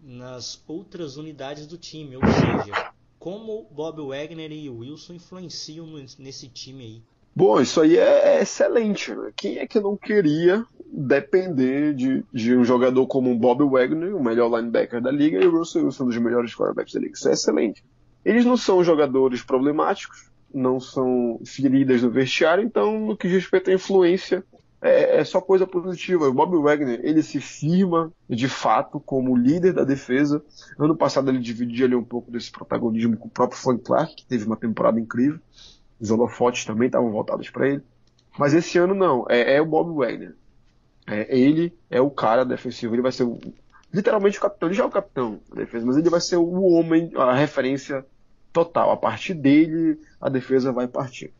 nas 0.00 0.62
outras 0.66 1.16
unidades 1.16 1.66
do 1.66 1.78
time, 1.78 2.16
ou 2.16 2.22
seja, 2.22 2.92
como 3.18 3.68
Bob 3.70 4.00
Wagner 4.02 4.50
e 4.50 4.68
Wilson 4.68 5.14
influenciam 5.14 5.86
nesse 6.18 6.48
time 6.48 6.84
aí. 6.84 7.02
Bom, 7.34 7.60
isso 7.60 7.80
aí 7.80 7.96
é 7.96 8.42
excelente. 8.42 9.14
Né? 9.14 9.30
Quem 9.34 9.58
é 9.58 9.66
que 9.66 9.80
não 9.80 9.96
queria 9.96 10.64
depender 10.92 11.94
de, 11.94 12.24
de 12.32 12.54
um 12.54 12.64
jogador 12.64 13.06
como 13.06 13.32
o 13.32 13.38
Bob 13.38 13.64
Wagner, 13.64 14.14
o 14.14 14.22
melhor 14.22 14.54
linebacker 14.54 15.00
da 15.00 15.10
liga, 15.10 15.42
e 15.42 15.46
o 15.46 15.58
Russell 15.58 15.86
Wilson, 15.86 16.04
um 16.04 16.08
dos 16.08 16.18
melhores 16.18 16.54
quarterbacks 16.54 16.92
da 16.92 17.00
liga? 17.00 17.14
Isso 17.14 17.28
é 17.28 17.32
excelente. 17.32 17.82
Eles 18.24 18.44
não 18.44 18.56
são 18.56 18.84
jogadores 18.84 19.42
problemáticos, 19.42 20.30
não 20.52 20.78
são 20.78 21.40
feridas 21.44 22.02
no 22.02 22.10
vestiário, 22.10 22.62
então, 22.62 23.06
no 23.06 23.16
que 23.16 23.26
diz 23.26 23.42
respeito 23.42 23.70
à 23.70 23.74
influência, 23.74 24.44
é, 24.82 25.20
é, 25.20 25.24
só 25.24 25.40
coisa 25.40 25.66
positiva. 25.66 26.28
O 26.28 26.34
Bob 26.34 26.60
Wagner, 26.60 27.00
ele 27.04 27.22
se 27.22 27.40
firma 27.40 28.12
de 28.28 28.48
fato 28.48 29.00
como 29.00 29.36
líder 29.36 29.72
da 29.72 29.84
defesa. 29.84 30.42
Ano 30.76 30.96
passado 30.96 31.30
ele 31.30 31.38
dividia 31.38 31.86
ali 31.86 31.94
um 31.94 32.04
pouco 32.04 32.30
desse 32.30 32.50
protagonismo 32.50 33.16
com 33.16 33.28
o 33.28 33.30
próprio 33.30 33.60
Frank 33.60 33.82
Clark, 33.82 34.16
que 34.16 34.26
teve 34.26 34.44
uma 34.44 34.56
temporada 34.56 34.98
incrível. 34.98 35.38
Os 36.02 36.10
holofotes 36.10 36.64
também 36.64 36.86
estavam 36.86 37.12
voltados 37.12 37.48
para 37.48 37.68
ele. 37.68 37.82
Mas 38.36 38.52
esse 38.52 38.76
ano 38.76 38.92
não, 38.92 39.24
é, 39.28 39.54
é 39.54 39.62
o 39.62 39.66
Bob 39.66 39.94
Wagner. 39.94 40.34
É, 41.06 41.38
ele 41.38 41.72
é 41.88 42.00
o 42.00 42.10
cara 42.10 42.44
defensivo, 42.44 42.94
ele 42.94 43.02
vai 43.02 43.12
ser 43.12 43.22
o, 43.22 43.38
literalmente 43.94 44.38
o 44.38 44.40
capitão, 44.40 44.68
ele 44.68 44.76
já 44.76 44.82
é 44.82 44.86
o 44.86 44.90
capitão 44.90 45.38
da 45.48 45.56
defesa, 45.56 45.86
mas 45.86 45.96
ele 45.96 46.10
vai 46.10 46.20
ser 46.20 46.36
o 46.36 46.62
homem, 46.62 47.12
a 47.14 47.34
referência 47.34 48.04
total. 48.52 48.90
A 48.90 48.96
partir 48.96 49.34
dele, 49.34 50.00
a 50.20 50.28
defesa 50.28 50.72
vai 50.72 50.88
partir. 50.88 51.32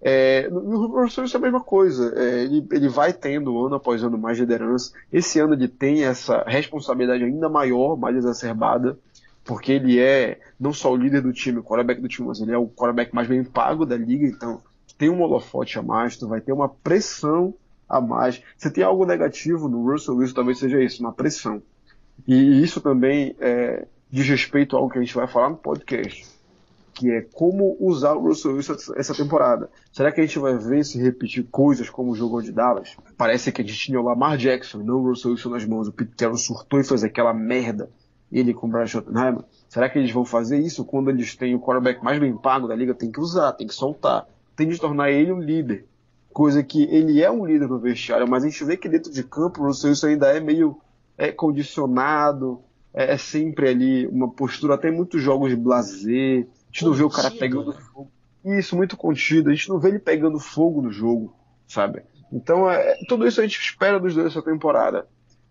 É, 0.00 0.48
no 0.50 0.86
Russell 0.86 1.24
isso 1.24 1.36
é 1.36 1.38
a 1.38 1.42
mesma 1.42 1.60
coisa. 1.60 2.12
É, 2.16 2.42
ele, 2.44 2.64
ele 2.70 2.88
vai 2.88 3.12
tendo 3.12 3.66
ano 3.66 3.74
após 3.74 4.04
ano 4.04 4.16
mais 4.16 4.38
liderança. 4.38 4.92
Esse 5.12 5.40
ano 5.40 5.54
ele 5.54 5.66
tem 5.66 6.04
essa 6.04 6.44
responsabilidade 6.46 7.24
ainda 7.24 7.48
maior, 7.48 7.96
mais 7.96 8.14
exacerbada, 8.16 8.96
porque 9.44 9.72
ele 9.72 10.00
é 10.00 10.40
não 10.58 10.72
só 10.72 10.92
o 10.92 10.96
líder 10.96 11.20
do 11.20 11.32
time, 11.32 11.58
o 11.58 11.62
quarterback 11.62 12.00
do 12.00 12.08
time, 12.08 12.28
mas 12.28 12.40
ele 12.40 12.52
é 12.52 12.58
o 12.58 12.66
quarterback 12.66 13.14
mais 13.14 13.28
bem 13.28 13.44
pago 13.44 13.84
da 13.84 13.96
liga, 13.96 14.26
então 14.26 14.62
tem 14.96 15.10
um 15.10 15.20
holofote 15.20 15.78
a 15.78 15.82
mais, 15.82 16.16
tu 16.16 16.26
vai 16.26 16.40
ter 16.40 16.52
uma 16.52 16.68
pressão 16.68 17.54
a 17.88 18.00
mais. 18.00 18.42
Se 18.56 18.70
tem 18.70 18.82
algo 18.82 19.04
negativo 19.04 19.68
no 19.68 19.90
Russell 19.90 20.16
Wilson, 20.16 20.34
talvez 20.34 20.58
seja 20.58 20.82
isso, 20.82 21.02
uma 21.02 21.12
pressão. 21.12 21.62
E 22.26 22.62
isso 22.62 22.80
também 22.80 23.34
é, 23.40 23.86
diz 24.10 24.26
respeito 24.28 24.76
a 24.76 24.78
algo 24.78 24.90
que 24.90 24.98
a 24.98 25.02
gente 25.02 25.14
vai 25.14 25.26
falar 25.26 25.50
no 25.50 25.56
podcast, 25.56 26.24
que 26.94 27.10
é 27.10 27.20
como 27.20 27.76
usar 27.80 28.14
o 28.14 28.20
Russell 28.20 28.54
Wilson 28.54 28.76
essa 28.96 29.14
temporada. 29.14 29.68
Será 29.92 30.12
que 30.12 30.20
a 30.20 30.24
gente 30.24 30.38
vai 30.38 30.56
ver 30.56 30.84
se 30.84 31.02
repetir 31.02 31.44
coisas 31.50 31.90
como 31.90 32.12
o 32.12 32.14
jogo 32.14 32.40
de 32.40 32.52
Dallas? 32.52 32.96
Parece 33.16 33.50
que 33.52 33.60
a 33.60 33.64
gente 33.64 33.76
tinha 33.76 34.00
o 34.00 34.04
Lamar 34.04 34.36
Jackson, 34.36 34.78
não 34.78 34.96
o 34.96 35.08
Russell 35.08 35.32
Wilson 35.32 35.50
nas 35.50 35.66
mãos. 35.66 35.88
O 35.88 35.92
Pete 35.92 36.14
Carroll 36.16 36.38
surtou 36.38 36.80
e 36.80 36.84
fez 36.84 37.02
aquela 37.02 37.34
merda, 37.34 37.90
ele 38.36 38.52
com 38.52 38.66
o 38.66 38.70
Brian 38.70 38.86
Schottenheimer. 38.86 39.44
Será 39.68 39.88
que 39.88 39.98
eles 39.98 40.10
vão 40.10 40.24
fazer 40.24 40.58
isso 40.58 40.84
quando 40.84 41.10
eles 41.10 41.36
têm 41.36 41.54
o 41.54 41.60
quarterback 41.60 42.02
mais 42.02 42.18
bem 42.18 42.36
pago 42.36 42.66
da 42.66 42.74
liga? 42.74 42.94
Tem 42.94 43.10
que 43.10 43.20
usar, 43.20 43.52
tem 43.52 43.66
que 43.66 43.74
soltar. 43.74 44.26
Tem 44.56 44.68
de 44.68 44.78
tornar 44.78 45.10
ele 45.10 45.32
um 45.32 45.40
líder. 45.40 45.86
Coisa 46.32 46.62
que 46.62 46.82
ele 46.84 47.22
é 47.22 47.30
um 47.30 47.46
líder 47.46 47.68
no 47.68 47.78
vestiário, 47.78 48.28
mas 48.28 48.42
a 48.42 48.48
gente 48.48 48.64
vê 48.64 48.76
que 48.76 48.88
dentro 48.88 49.12
de 49.12 49.22
campo 49.22 49.62
o 49.62 49.66
Russell 49.66 49.90
Wilson 49.90 50.08
ainda 50.08 50.28
é 50.28 50.40
meio 50.40 50.76
é 51.16 51.30
condicionado, 51.30 52.60
é, 52.92 53.14
é, 53.14 53.16
sempre 53.16 53.68
ali 53.68 54.06
uma 54.06 54.30
postura, 54.30 54.74
até 54.74 54.90
muitos 54.90 55.22
jogos 55.22 55.50
de 55.50 55.56
blazer. 55.56 56.46
A 56.46 56.72
gente 56.72 56.84
não 56.84 56.92
vê 56.92 57.02
o 57.02 57.10
cara 57.10 57.30
pegando 57.30 57.72
né? 57.72 57.78
fogo. 57.92 58.10
Isso, 58.44 58.76
muito 58.76 58.96
contido. 58.96 59.50
A 59.50 59.54
gente 59.54 59.68
não 59.68 59.78
vê 59.78 59.88
ele 59.88 59.98
pegando 59.98 60.38
fogo 60.38 60.82
no 60.82 60.90
jogo, 60.90 61.34
sabe? 61.66 62.02
Então, 62.32 62.70
é, 62.70 62.96
tudo 63.08 63.26
isso 63.26 63.40
a 63.40 63.44
gente 63.44 63.58
espera 63.58 63.98
dos 63.98 64.14
dois 64.14 64.26
essa 64.26 64.42
temporada. 64.42 65.06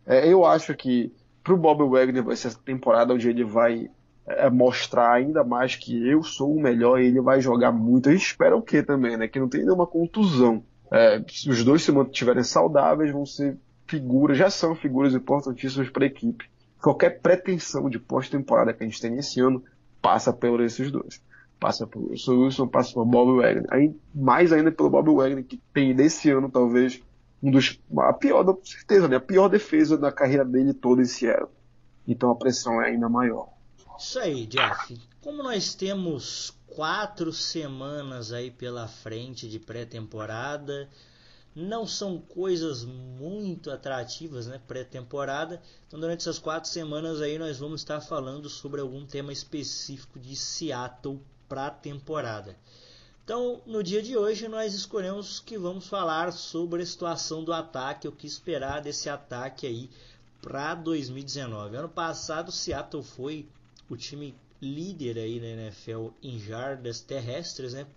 É, 0.06 0.28
eu 0.28 0.46
acho 0.46 0.76
que 0.76 1.12
pro 1.44 1.58
Bob 1.58 1.84
Wagner 1.90 2.24
vai 2.24 2.36
ser 2.36 2.48
essa 2.48 2.60
temporada 2.60 3.14
onde 3.14 3.30
ele 3.30 3.44
vai 3.44 3.90
é, 4.26 4.50
mostrar 4.50 5.12
ainda 5.14 5.44
mais 5.44 5.76
que 5.76 6.08
eu 6.08 6.24
sou 6.24 6.56
o 6.56 6.62
melhor 6.62 7.00
e 7.00 7.08
ele 7.08 7.22
vai 7.22 7.42
jogar 7.42 7.72
muito. 7.72 8.10
A 8.10 8.14
gente 8.14 8.26
espera 8.26 8.56
o 8.56 8.62
quê 8.62 8.82
também, 8.82 9.18
né? 9.18 9.28
Que 9.28 9.40
não 9.40 9.50
tenha 9.50 9.66
nenhuma 9.66 9.86
contusão. 9.86 10.64
É, 10.92 11.22
se 11.28 11.50
os 11.50 11.64
dois 11.64 11.84
se 11.84 11.92
mantiverem 11.92 12.44
saudáveis, 12.44 13.12
vão 13.12 13.26
ser 13.26 13.58
figuras, 13.88 14.38
já 14.38 14.50
são 14.50 14.76
figuras 14.76 15.14
importantíssimas 15.14 15.90
para 15.90 16.06
a 16.06 16.08
equipe. 16.08 16.50
Qualquer 16.82 17.22
pretensão 17.22 17.90
de 17.90 18.00
pós-temporada 18.00 18.74
que 18.74 18.84
a 18.84 18.88
gente 18.88 19.02
tem 19.02 19.18
esse 19.18 19.40
ano 19.40 19.64
passa 20.02 20.32
por 20.32 20.62
esses 20.62 20.92
dois. 20.92 21.22
Passa 21.60 21.88
por 21.88 22.12
Wilson, 22.12 22.68
passa 22.68 22.94
por 22.94 23.06
Bob 23.06 23.42
Wagner. 23.42 23.66
Aí, 23.70 23.96
mais 24.14 24.52
ainda 24.52 24.72
pelo 24.72 24.90
Bob 24.90 25.16
Wagner, 25.16 25.46
que 25.46 25.62
tem 25.74 25.94
nesse 25.94 26.30
ano 26.30 26.50
talvez 26.50 27.02
um 27.44 27.52
dos. 27.52 27.78
A 27.98 28.14
pior, 28.14 28.46
com 28.46 28.66
certeza, 28.66 29.08
né? 29.10 29.18
A 29.18 29.22
pior 29.22 29.50
defesa 29.50 29.98
da 29.98 30.12
carreira 30.12 30.46
dele 30.46 30.74
toda 30.74 31.02
esse 31.02 31.28
ano. 31.28 31.50
Então 32.08 32.32
a 32.32 32.36
pressão 32.36 32.82
é 32.82 32.90
ainda 32.90 33.10
maior. 33.10 33.50
Isso 34.00 34.18
aí, 34.18 34.46
Jeff. 34.46 35.00
Como 35.22 35.44
nós 35.44 35.76
temos 35.76 36.58
quatro 36.68 37.32
semanas 37.34 38.32
aí 38.32 38.50
pela 38.50 38.88
frente 38.88 39.48
de 39.48 39.60
pré-temporada, 39.60 40.90
não 41.56 41.86
são 41.86 42.18
coisas 42.18 42.84
muito 42.84 43.70
atrativas, 43.70 44.48
né? 44.48 44.60
Pré-temporada. 44.66 45.62
Então, 45.88 46.00
durante 46.00 46.22
essas 46.22 46.40
quatro 46.40 46.70
semanas 46.70 47.22
aí, 47.22 47.38
nós 47.38 47.60
vamos 47.60 47.82
estar 47.82 48.02
falando 48.02 48.50
sobre 48.50 48.82
algum 48.82 49.06
tema 49.06 49.32
específico 49.32 50.20
de 50.20 50.36
Seattle 50.36 51.22
para 51.48 51.70
temporada. 51.70 52.58
Então, 53.24 53.62
no 53.66 53.82
dia 53.82 54.02
de 54.02 54.18
hoje, 54.18 54.50
nós 54.50 54.74
escolhemos 54.74 55.40
que 55.40 55.58
vamos 55.58 55.88
falar 55.88 56.34
sobre 56.34 56.84
a 56.84 56.86
situação 56.86 57.42
do 57.44 57.54
ataque, 57.54 58.08
o 58.08 58.12
que 58.12 58.28
esperar 58.28 58.82
desse 58.82 59.10
ataque 59.10 59.66
aí 59.66 59.90
para 60.42 60.76
2019. 60.76 61.78
Ano 61.78 61.88
passado, 61.88 62.52
Seattle 62.52 63.02
foi 63.02 63.48
o 63.90 63.96
time 63.96 64.36
líder 64.62 65.18
aí 65.18 65.40
na 65.40 65.48
NFL 65.48 66.10
em 66.22 66.38
jardas 66.38 67.00
terrestres, 67.00 67.74
né? 67.74 67.88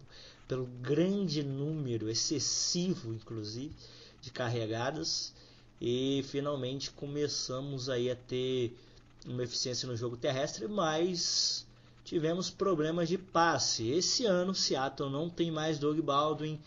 pelo 0.46 0.66
grande 0.80 1.42
número, 1.42 2.08
excessivo 2.08 3.12
inclusive, 3.12 3.74
de 4.20 4.30
carregadas. 4.30 5.34
E 5.80 6.24
finalmente 6.28 6.90
começamos 6.90 7.88
aí 7.88 8.10
a 8.10 8.16
ter 8.16 8.78
uma 9.26 9.42
eficiência 9.42 9.88
no 9.88 9.96
jogo 9.96 10.16
terrestre, 10.16 10.68
mas 10.68 11.65
tivemos 12.06 12.48
problemas 12.48 13.08
de 13.08 13.18
passe. 13.18 13.90
Esse 13.90 14.24
ano 14.24 14.54
Seattle 14.54 15.10
não 15.10 15.28
tem 15.28 15.50
mais 15.50 15.76
Doug 15.78 15.98
Baldwin, 15.98 16.58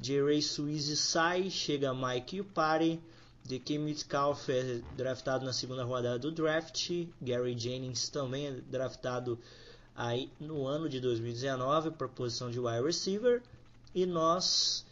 Jerry 0.00 0.40
Swiss 0.40 0.98
sai, 0.98 1.50
chega 1.50 1.94
Mike 1.94 2.40
Upari, 2.40 2.98
DK 3.44 3.78
Metcalf 3.78 4.48
é 4.48 4.80
draftado 4.96 5.44
na 5.44 5.52
segunda 5.52 5.84
rodada 5.84 6.18
do 6.18 6.32
draft, 6.32 6.90
Gary 7.20 7.58
Jennings 7.58 8.08
também 8.08 8.46
é 8.46 8.52
draftado 8.52 9.38
aí 9.94 10.30
no 10.40 10.66
ano 10.66 10.88
de 10.88 11.00
2019 11.00 11.90
para 11.90 12.06
a 12.06 12.10
posição 12.10 12.50
de 12.50 12.58
wide 12.58 12.82
receiver 12.82 13.42
e 13.94 14.06
nós 14.06 14.86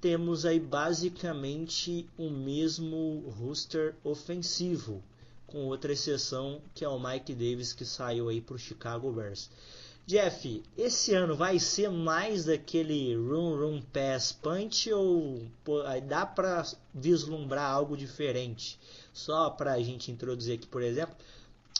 temos 0.00 0.44
aí 0.44 0.60
basicamente 0.60 2.08
o 2.16 2.30
mesmo 2.30 3.32
roster 3.38 3.94
ofensivo, 4.04 5.02
com 5.52 5.66
outra 5.66 5.92
exceção 5.92 6.62
que 6.74 6.82
é 6.82 6.88
o 6.88 6.98
Mike 6.98 7.34
Davis 7.34 7.74
que 7.74 7.84
saiu 7.84 8.30
aí 8.30 8.40
para 8.40 8.56
o 8.56 8.58
Chicago 8.58 9.12
Bears. 9.12 9.50
Jeff, 10.04 10.62
esse 10.76 11.14
ano 11.14 11.36
vai 11.36 11.60
ser 11.60 11.88
mais 11.90 12.46
daquele 12.46 13.14
run 13.14 13.56
run 13.56 13.82
pass 13.82 14.32
punch 14.32 14.90
ou 14.92 15.46
pô, 15.62 15.82
dá 16.08 16.26
para 16.26 16.66
vislumbrar 16.92 17.70
algo 17.70 17.96
diferente? 17.96 18.80
Só 19.12 19.50
para 19.50 19.74
a 19.74 19.82
gente 19.82 20.10
introduzir 20.10 20.54
aqui, 20.54 20.66
por 20.66 20.82
exemplo, 20.82 21.14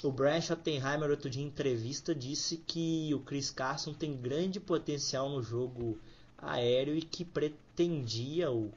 o 0.04 0.12
Brian 0.12 0.40
Schottenheimer, 0.40 1.10
outro 1.10 1.30
dia 1.30 1.42
em 1.42 1.46
entrevista, 1.46 2.14
disse 2.14 2.58
que 2.58 3.10
o 3.14 3.20
Chris 3.20 3.50
Carson 3.50 3.94
tem 3.94 4.16
grande 4.16 4.60
potencial 4.60 5.28
no 5.30 5.42
jogo 5.42 5.98
aéreo 6.38 6.94
e 6.94 7.02
que 7.02 7.24
pretendia 7.24 8.50
ou 8.50 8.70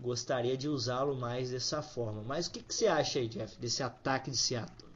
gostaria 0.00 0.56
de 0.56 0.68
usá-lo 0.68 1.16
mais 1.16 1.50
dessa 1.50 1.82
forma. 1.82 2.22
Mas 2.26 2.46
o 2.46 2.50
que, 2.50 2.62
que, 2.62 2.74
você 2.74 2.86
acha 2.86 3.18
aí, 3.18 3.28
Jeff, 3.28 3.58
desse 3.58 3.82
ataque 3.82 4.30
de 4.30 4.36
Seattle? 4.36 4.88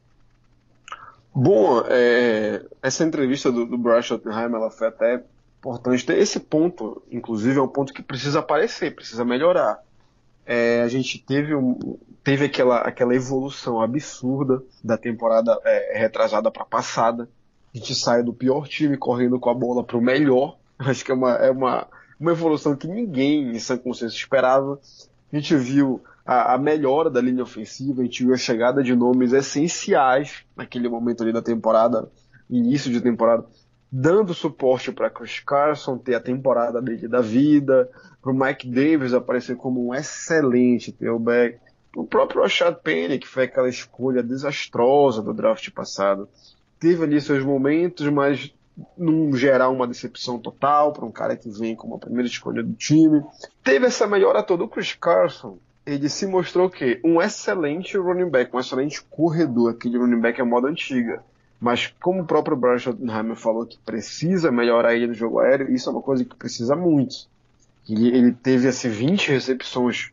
Bom, 1.34 1.82
é, 1.86 2.64
essa 2.82 3.04
entrevista 3.04 3.52
do, 3.52 3.64
do 3.64 3.78
Brian 3.78 4.00
ela 4.30 4.70
foi 4.70 4.88
até 4.88 5.22
importante. 5.58 6.10
Esse 6.12 6.40
ponto, 6.40 7.02
inclusive, 7.10 7.58
é 7.58 7.62
um 7.62 7.68
ponto 7.68 7.92
que 7.92 8.02
precisa 8.02 8.40
aparecer, 8.40 8.94
precisa 8.94 9.24
melhorar. 9.24 9.82
É, 10.44 10.82
a 10.82 10.88
gente 10.88 11.18
teve 11.18 11.54
um, 11.54 11.98
teve 12.24 12.46
aquela, 12.46 12.78
aquela 12.78 13.14
evolução 13.14 13.80
absurda 13.80 14.62
da 14.82 14.96
temporada 14.96 15.58
é, 15.64 15.98
retrasada 15.98 16.50
para 16.50 16.64
passada. 16.64 17.28
A 17.74 17.78
gente 17.78 17.94
sai 17.94 18.22
do 18.22 18.32
pior 18.32 18.66
time 18.66 18.96
correndo 18.96 19.38
com 19.38 19.50
a 19.50 19.54
bola 19.54 19.84
para 19.84 19.96
o 19.96 20.00
melhor. 20.00 20.56
Acho 20.78 21.04
que 21.04 21.10
é 21.10 21.14
uma, 21.14 21.34
é 21.34 21.50
uma, 21.50 21.86
uma 22.18 22.32
evolução 22.32 22.76
que 22.76 22.88
ninguém 22.88 23.50
em 23.50 23.58
São 23.58 23.78
consciência 23.78 24.16
esperava. 24.16 24.78
A 25.32 25.36
gente 25.36 25.54
viu 25.56 26.02
a, 26.24 26.54
a, 26.54 26.58
melhora 26.58 27.08
da 27.08 27.20
linha 27.20 27.42
ofensiva, 27.42 28.00
a 28.00 28.04
gente 28.04 28.24
viu 28.24 28.34
a 28.34 28.38
chegada 28.38 28.82
de 28.82 28.94
nomes 28.94 29.32
essenciais 29.32 30.44
naquele 30.56 30.88
momento 30.88 31.22
ali 31.22 31.32
da 31.32 31.42
temporada, 31.42 32.10
início 32.50 32.90
de 32.90 33.00
temporada, 33.00 33.44
dando 33.90 34.34
suporte 34.34 34.92
para 34.92 35.10
Chris 35.10 35.40
Carson 35.40 35.96
ter 35.96 36.14
a 36.14 36.20
temporada 36.20 36.82
dele 36.82 37.08
da 37.08 37.20
vida, 37.20 37.88
para 38.20 38.32
o 38.32 38.34
Mike 38.34 38.68
Davis 38.68 39.14
aparecer 39.14 39.56
como 39.56 39.88
um 39.88 39.94
excelente 39.94 40.92
tailback, 40.92 41.58
o 41.96 42.04
próprio 42.04 42.42
Rashad 42.42 42.76
Penny, 42.82 43.18
que 43.18 43.26
foi 43.26 43.44
aquela 43.44 43.68
escolha 43.68 44.22
desastrosa 44.22 45.22
do 45.22 45.32
draft 45.32 45.70
passado, 45.70 46.28
teve 46.78 47.02
ali 47.02 47.20
seus 47.20 47.42
momentos, 47.42 48.08
mas 48.08 48.54
num 48.96 49.34
geral 49.36 49.72
uma 49.72 49.86
decepção 49.86 50.38
total 50.38 50.92
para 50.92 51.04
um 51.04 51.10
cara 51.10 51.36
que 51.36 51.50
vem 51.50 51.74
como 51.74 51.96
a 51.96 51.98
primeira 51.98 52.28
escolha 52.28 52.62
do 52.62 52.72
time. 52.74 53.22
Teve 53.62 53.86
essa 53.86 54.06
melhora 54.06 54.42
toda. 54.42 54.64
O 54.64 54.68
Chris 54.68 54.94
Carson, 54.94 55.58
ele 55.84 56.08
se 56.08 56.26
mostrou 56.26 56.70
que 56.70 57.00
um 57.04 57.20
excelente 57.20 57.96
running 57.96 58.30
back, 58.30 58.54
um 58.54 58.60
excelente 58.60 59.02
corredor, 59.02 59.72
aquele 59.72 59.98
running 59.98 60.20
back 60.20 60.40
é 60.40 60.44
moda 60.44 60.68
antiga. 60.68 61.22
Mas 61.60 61.92
como 62.00 62.22
o 62.22 62.26
próprio 62.26 62.56
Brian 62.56 62.78
Schottenheimer 62.78 63.36
falou 63.36 63.66
que 63.66 63.78
precisa 63.78 64.52
melhorar 64.52 64.94
ele 64.94 65.08
no 65.08 65.14
jogo 65.14 65.40
aéreo, 65.40 65.72
isso 65.72 65.88
é 65.88 65.92
uma 65.92 66.02
coisa 66.02 66.24
que 66.24 66.36
precisa 66.36 66.76
muito. 66.76 67.26
Ele, 67.88 68.08
ele 68.08 68.32
teve 68.32 68.68
assim, 68.68 68.88
20 68.88 69.30
recepções 69.30 70.10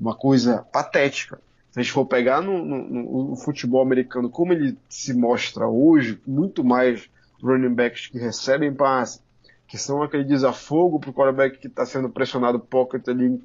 uma 0.00 0.14
coisa 0.14 0.66
patética. 0.72 1.38
Se 1.70 1.78
a 1.78 1.82
gente 1.82 1.92
for 1.92 2.04
pegar 2.04 2.42
no, 2.42 2.64
no, 2.64 3.28
no, 3.30 3.36
futebol 3.36 3.80
americano 3.80 4.28
como 4.28 4.52
ele 4.52 4.76
se 4.88 5.14
mostra 5.14 5.66
hoje, 5.66 6.20
muito 6.26 6.64
mais 6.64 7.08
running 7.42 7.74
backs 7.74 8.06
que 8.06 8.18
recebem 8.18 8.72
passe, 8.72 9.20
que 9.66 9.78
são 9.78 10.02
aquele 10.02 10.24
desafogo 10.24 11.00
para 11.00 11.10
o 11.10 11.12
quarterback 11.14 11.58
que 11.58 11.66
está 11.66 11.84
sendo 11.84 12.08
pressionado 12.08 12.60
pocket 12.60 13.06
ali, 13.08 13.40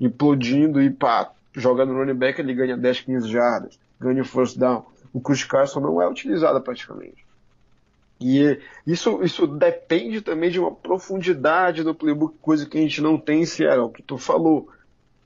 implodindo 0.00 0.82
e 0.82 0.90
pá, 0.90 1.32
joga 1.54 1.84
no 1.84 1.94
running 1.94 2.14
back, 2.14 2.40
ele 2.40 2.54
ganha 2.54 2.76
10, 2.76 3.00
15 3.02 3.28
jardas, 3.28 3.78
ganha 4.00 4.22
o 4.22 4.24
first 4.24 4.58
down. 4.58 4.84
O 5.12 5.20
Chris 5.20 5.44
Carson 5.44 5.80
não 5.80 6.02
é 6.02 6.08
utilizado 6.08 6.60
praticamente. 6.60 7.24
E 8.20 8.58
isso, 8.86 9.22
isso 9.22 9.46
depende 9.46 10.20
também 10.20 10.50
de 10.50 10.58
uma 10.58 10.72
profundidade 10.72 11.82
do 11.82 11.94
playbook, 11.94 12.36
coisa 12.40 12.66
que 12.66 12.78
a 12.78 12.80
gente 12.80 13.00
não 13.00 13.18
tem 13.18 13.42
em 13.42 13.46
Seattle, 13.46 13.90
que 13.90 14.02
tu 14.02 14.18
falou. 14.18 14.68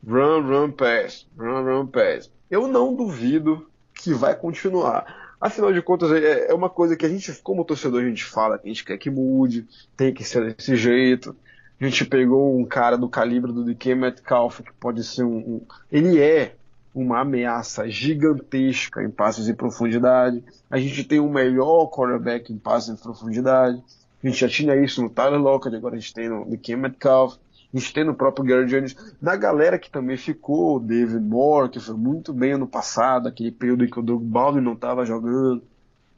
Run, 0.06 0.42
run, 0.42 0.70
pass, 0.70 1.26
run, 1.36 1.64
run, 1.64 1.86
pass. 1.86 2.30
Eu 2.50 2.66
não 2.68 2.94
duvido 2.94 3.68
que 3.94 4.12
vai 4.14 4.34
continuar. 4.34 5.27
Afinal 5.40 5.72
de 5.72 5.80
contas, 5.80 6.10
é, 6.12 6.50
é 6.50 6.54
uma 6.54 6.68
coisa 6.68 6.96
que 6.96 7.06
a 7.06 7.08
gente, 7.08 7.32
como 7.42 7.64
torcedor, 7.64 8.02
a 8.02 8.08
gente 8.08 8.24
fala 8.24 8.58
que 8.58 8.66
a 8.66 8.72
gente 8.72 8.84
quer 8.84 8.98
que 8.98 9.08
mude, 9.10 9.66
tem 9.96 10.12
que 10.12 10.24
ser 10.24 10.54
desse 10.54 10.76
jeito. 10.76 11.34
A 11.80 11.84
gente 11.84 12.04
pegou 12.04 12.58
um 12.58 12.64
cara 12.64 12.98
do 12.98 13.08
calibre 13.08 13.52
do 13.52 13.64
DK 13.64 13.94
Metcalf, 13.94 14.60
que 14.60 14.72
pode 14.80 15.04
ser 15.04 15.22
um, 15.22 15.38
um. 15.38 15.60
Ele 15.92 16.20
é 16.20 16.56
uma 16.92 17.20
ameaça 17.20 17.88
gigantesca 17.88 19.02
em 19.02 19.10
passes 19.10 19.46
de 19.46 19.54
profundidade. 19.54 20.42
A 20.68 20.78
gente 20.78 21.04
tem 21.04 21.20
o 21.20 21.30
melhor 21.30 21.88
quarterback 21.88 22.52
em 22.52 22.58
passes 22.58 22.96
de 22.96 23.00
profundidade. 23.00 23.80
A 24.22 24.26
gente 24.26 24.40
já 24.40 24.48
tinha 24.48 24.74
isso 24.74 25.00
no 25.00 25.08
Tyler 25.08 25.40
Lockett, 25.40 25.76
agora 25.76 25.94
a 25.94 25.98
gente 25.98 26.12
tem 26.12 26.28
no 26.28 26.44
DK 26.44 26.74
Metcalf. 26.74 27.36
A 27.72 27.78
gente 27.78 27.92
tem 27.92 28.04
no 28.04 28.14
próprio 28.14 28.44
Gary 28.46 28.66
Jones. 28.66 28.96
Na 29.20 29.36
galera 29.36 29.78
que 29.78 29.90
também 29.90 30.16
ficou, 30.16 30.76
o 30.76 30.80
David 30.80 31.20
Moore, 31.20 31.70
que 31.70 31.80
foi 31.80 31.94
muito 31.94 32.32
bem 32.32 32.52
ano 32.52 32.66
passado, 32.66 33.28
aquele 33.28 33.52
período 33.52 33.84
em 33.84 33.90
que 33.90 33.98
o 33.98 34.02
Doug 34.02 34.22
Baldwin 34.22 34.62
não 34.62 34.72
estava 34.72 35.04
jogando. 35.04 35.62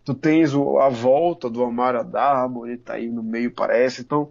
Tu 0.05 0.15
tens 0.15 0.55
a 0.55 0.89
volta 0.89 1.51
do 1.51 1.63
Amara 1.65 2.05
Darbo, 2.05 2.67
ele 2.67 2.79
tá 2.79 2.95
aí 2.95 3.09
no 3.09 3.23
meio, 3.23 3.51
parece. 3.51 4.03
Então, 4.03 4.31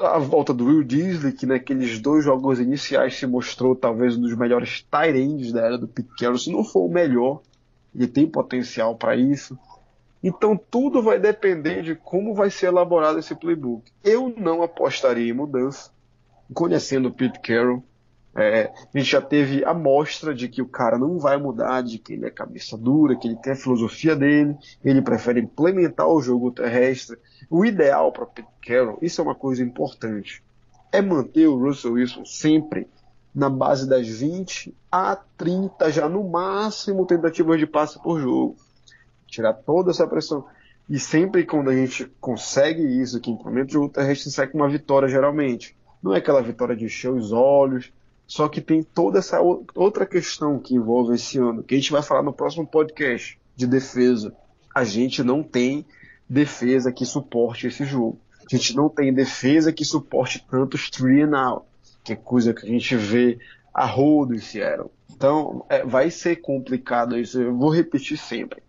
a 0.00 0.18
volta 0.18 0.52
do 0.52 0.66
Will 0.66 0.82
Disley, 0.82 1.32
que 1.32 1.44
naqueles 1.44 2.00
dois 2.00 2.24
jogos 2.24 2.58
iniciais 2.58 3.18
se 3.18 3.26
mostrou 3.26 3.76
talvez 3.76 4.16
um 4.16 4.22
dos 4.22 4.34
melhores 4.34 4.82
tight 4.90 5.52
da 5.52 5.60
era 5.60 5.78
do 5.78 5.86
Pete 5.86 6.38
se 6.38 6.50
não 6.50 6.64
for 6.64 6.86
o 6.86 6.92
melhor, 6.92 7.40
ele 7.94 8.06
tem 8.06 8.26
potencial 8.26 8.96
para 8.96 9.14
isso. 9.14 9.58
Então 10.22 10.56
tudo 10.56 11.02
vai 11.02 11.18
depender 11.18 11.82
de 11.82 11.94
como 11.94 12.34
vai 12.34 12.50
ser 12.50 12.66
elaborado 12.66 13.18
esse 13.18 13.34
playbook. 13.34 13.90
Eu 14.02 14.34
não 14.36 14.62
apostaria 14.62 15.30
em 15.30 15.34
mudança 15.34 15.90
conhecendo 16.52 17.08
o 17.08 17.12
Pete 17.12 17.40
Carroll, 17.40 17.82
é, 18.34 18.70
a 18.94 18.98
gente 18.98 19.10
já 19.10 19.22
teve 19.22 19.64
a 19.64 19.72
mostra 19.72 20.34
de 20.34 20.46
que 20.46 20.60
o 20.60 20.68
cara 20.68 20.98
não 20.98 21.18
vai 21.18 21.38
mudar, 21.38 21.82
de 21.82 21.98
que 21.98 22.12
ele 22.12 22.26
é 22.26 22.30
cabeça 22.30 22.76
dura, 22.76 23.16
que 23.16 23.26
ele 23.26 23.36
tem 23.36 23.54
a 23.54 23.56
filosofia 23.56 24.14
dele, 24.14 24.54
ele 24.84 25.00
prefere 25.00 25.40
implementar 25.40 26.06
o 26.06 26.20
jogo 26.20 26.50
terrestre. 26.50 27.16
O 27.48 27.64
ideal 27.64 28.12
para 28.12 28.26
Pete 28.26 28.48
Carroll, 28.66 28.98
isso 29.00 29.22
é 29.22 29.24
uma 29.24 29.34
coisa 29.34 29.62
importante, 29.62 30.42
é 30.92 31.00
manter 31.00 31.46
o 31.46 31.58
Russell 31.58 31.94
Wilson 31.94 32.24
sempre 32.26 32.86
na 33.34 33.50
base 33.50 33.88
das 33.88 34.06
20 34.06 34.74
a 34.90 35.16
30, 35.36 35.90
já 35.90 36.08
no 36.08 36.26
máximo, 36.28 37.06
tentativas 37.06 37.58
de 37.58 37.66
passe 37.66 38.02
por 38.02 38.18
jogo. 38.18 38.56
Tirar 39.26 39.52
toda 39.52 39.90
essa 39.90 40.06
pressão. 40.06 40.46
E 40.88 40.98
sempre 40.98 41.44
quando 41.44 41.68
a 41.68 41.74
gente 41.74 42.06
consegue 42.18 42.82
isso, 42.82 43.20
que 43.20 43.30
implementa 43.30 43.70
o 43.70 43.72
jogo 43.72 43.88
terrestre, 43.90 44.30
sai 44.30 44.46
com 44.46 44.56
uma 44.56 44.68
vitória 44.68 45.06
geralmente. 45.06 45.76
Não 46.02 46.14
é 46.14 46.18
aquela 46.18 46.42
vitória 46.42 46.76
de 46.76 46.84
encher 46.84 47.10
os 47.10 47.32
olhos, 47.32 47.92
só 48.26 48.48
que 48.48 48.60
tem 48.60 48.82
toda 48.82 49.18
essa 49.18 49.40
outra 49.40 50.04
questão 50.04 50.58
que 50.58 50.74
envolve 50.74 51.14
esse 51.14 51.38
ano, 51.38 51.62
que 51.62 51.74
a 51.74 51.78
gente 51.78 51.92
vai 51.92 52.02
falar 52.02 52.22
no 52.22 52.32
próximo 52.32 52.66
podcast 52.66 53.38
de 53.54 53.66
defesa. 53.66 54.34
A 54.74 54.84
gente 54.84 55.22
não 55.22 55.42
tem 55.42 55.86
defesa 56.28 56.92
que 56.92 57.04
suporte 57.04 57.68
esse 57.68 57.84
jogo. 57.84 58.18
A 58.50 58.56
gente 58.56 58.76
não 58.76 58.88
tem 58.88 59.12
defesa 59.12 59.72
que 59.72 59.84
suporte 59.84 60.44
tantos 60.48 60.90
three 60.90 61.22
and 61.22 61.36
out, 61.36 61.66
que 62.04 62.12
é 62.12 62.16
coisa 62.16 62.52
que 62.52 62.66
a 62.66 62.68
gente 62.68 62.96
vê 62.96 63.38
a 63.72 63.84
rodo 63.84 64.34
em 64.34 64.38
Seattle. 64.38 64.90
Então, 65.10 65.64
é, 65.68 65.84
vai 65.84 66.10
ser 66.10 66.36
complicado 66.36 67.18
isso. 67.18 67.40
Eu 67.40 67.56
vou 67.56 67.70
repetir 67.70 68.18
sempre. 68.18 68.62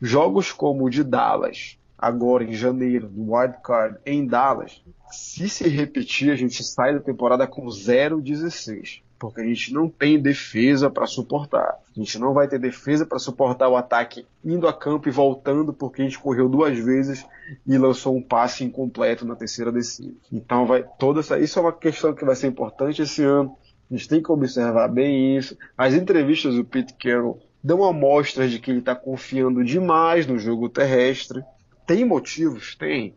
Jogos 0.00 0.52
como 0.52 0.84
o 0.84 0.90
de 0.90 1.02
Dallas, 1.02 1.78
agora 1.96 2.44
em 2.44 2.52
janeiro, 2.52 3.10
no 3.10 3.34
Wild 3.34 3.56
Card, 3.62 3.98
em 4.04 4.26
Dallas, 4.26 4.82
se 5.14 5.48
se 5.48 5.68
repetir, 5.68 6.30
a 6.30 6.36
gente 6.36 6.62
sai 6.62 6.94
da 6.94 7.00
temporada 7.00 7.46
com 7.46 7.66
0-16. 7.66 9.02
Porque 9.18 9.40
a 9.40 9.44
gente 9.44 9.72
não 9.72 9.88
tem 9.88 10.20
defesa 10.20 10.90
para 10.90 11.06
suportar. 11.06 11.78
A 11.96 11.98
gente 11.98 12.18
não 12.18 12.34
vai 12.34 12.48
ter 12.48 12.58
defesa 12.58 13.06
para 13.06 13.18
suportar 13.18 13.68
o 13.68 13.76
ataque 13.76 14.26
indo 14.44 14.68
a 14.68 14.72
campo 14.72 15.08
e 15.08 15.12
voltando, 15.12 15.72
porque 15.72 16.02
a 16.02 16.04
gente 16.04 16.18
correu 16.18 16.48
duas 16.48 16.78
vezes 16.78 17.24
e 17.66 17.78
lançou 17.78 18.16
um 18.16 18.22
passe 18.22 18.64
incompleto 18.64 19.24
na 19.24 19.36
terceira 19.36 19.72
descida. 19.72 20.14
Então 20.32 20.66
vai 20.66 20.84
toda 20.98 21.20
essa. 21.20 21.38
Isso 21.38 21.58
é 21.58 21.62
uma 21.62 21.72
questão 21.72 22.12
que 22.12 22.24
vai 22.24 22.34
ser 22.34 22.48
importante 22.48 23.02
esse 23.02 23.22
ano. 23.22 23.56
A 23.90 23.96
gente 23.96 24.08
tem 24.08 24.22
que 24.22 24.32
observar 24.32 24.88
bem 24.88 25.36
isso. 25.36 25.56
As 25.78 25.94
entrevistas 25.94 26.56
do 26.56 26.64
Pete 26.64 26.94
Carroll 26.94 27.40
dão 27.62 27.84
amostras 27.84 28.50
de 28.50 28.58
que 28.58 28.70
ele 28.70 28.80
está 28.80 28.94
confiando 28.94 29.64
demais 29.64 30.26
no 30.26 30.38
jogo 30.38 30.68
terrestre. 30.68 31.42
Tem 31.86 32.04
motivos? 32.04 32.74
Tem. 32.74 33.14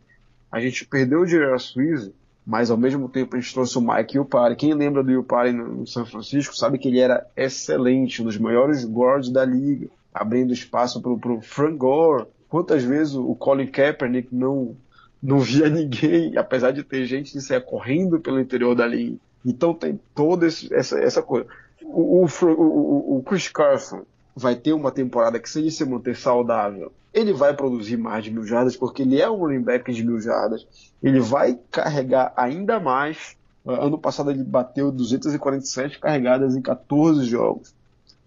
A 0.50 0.60
gente 0.60 0.86
perdeu 0.86 1.20
o 1.20 1.26
J.R. 1.26 1.58
Swiss, 1.58 2.10
mas 2.46 2.70
ao 2.70 2.76
mesmo 2.76 3.08
tempo 3.08 3.36
a 3.36 3.40
gente 3.40 3.52
trouxe 3.52 3.76
o 3.76 3.82
Mike 3.82 4.16
Yupari. 4.16 4.56
Quem 4.56 4.72
lembra 4.72 5.02
do 5.02 5.10
Yupari 5.10 5.52
no 5.52 5.86
São 5.86 6.06
Francisco 6.06 6.56
sabe 6.56 6.78
que 6.78 6.88
ele 6.88 6.98
era 6.98 7.26
excelente, 7.36 8.22
um 8.22 8.24
dos 8.24 8.38
maiores 8.38 8.84
guards 8.84 9.30
da 9.30 9.44
liga, 9.44 9.88
abrindo 10.12 10.52
espaço 10.52 11.00
para 11.00 11.32
o 11.32 11.42
Frank 11.42 11.76
Gore. 11.76 12.26
Quantas 12.48 12.82
vezes 12.82 13.14
o 13.14 13.34
Colin 13.34 13.66
Kaepernick 13.66 14.34
não, 14.34 14.74
não 15.22 15.38
via 15.38 15.68
ninguém, 15.70 16.36
apesar 16.38 16.70
de 16.70 16.82
ter 16.82 17.04
gente 17.04 17.32
que 17.32 17.40
saia 17.40 17.60
correndo 17.60 18.18
pelo 18.18 18.40
interior 18.40 18.74
da 18.74 18.86
linha. 18.86 19.18
Então 19.44 19.74
tem 19.74 20.00
toda 20.14 20.46
essa, 20.46 20.98
essa 20.98 21.22
coisa. 21.22 21.46
O, 21.82 22.24
o, 22.24 22.28
o, 22.42 23.18
o 23.18 23.22
Chris 23.22 23.48
Carson 23.48 24.04
vai 24.38 24.54
ter 24.54 24.72
uma 24.72 24.92
temporada 24.92 25.38
que, 25.38 25.50
se 25.50 25.58
ele 25.58 25.70
se 25.70 25.84
manter 25.84 26.16
saudável, 26.16 26.92
ele 27.12 27.32
vai 27.32 27.52
produzir 27.54 27.96
mais 27.96 28.22
de 28.24 28.30
mil 28.30 28.44
jardas, 28.44 28.76
porque 28.76 29.02
ele 29.02 29.20
é 29.20 29.28
um 29.28 29.36
running 29.36 29.62
back 29.62 29.92
de 29.92 30.04
mil 30.04 30.20
jardas. 30.20 30.66
Ele 31.02 31.18
vai 31.18 31.58
carregar 31.70 32.32
ainda 32.36 32.78
mais. 32.78 33.36
Ah, 33.66 33.86
ano 33.86 33.98
passado 33.98 34.30
ele 34.30 34.44
bateu 34.44 34.92
247 34.92 35.98
carregadas 35.98 36.54
em 36.54 36.62
14 36.62 37.24
jogos. 37.24 37.74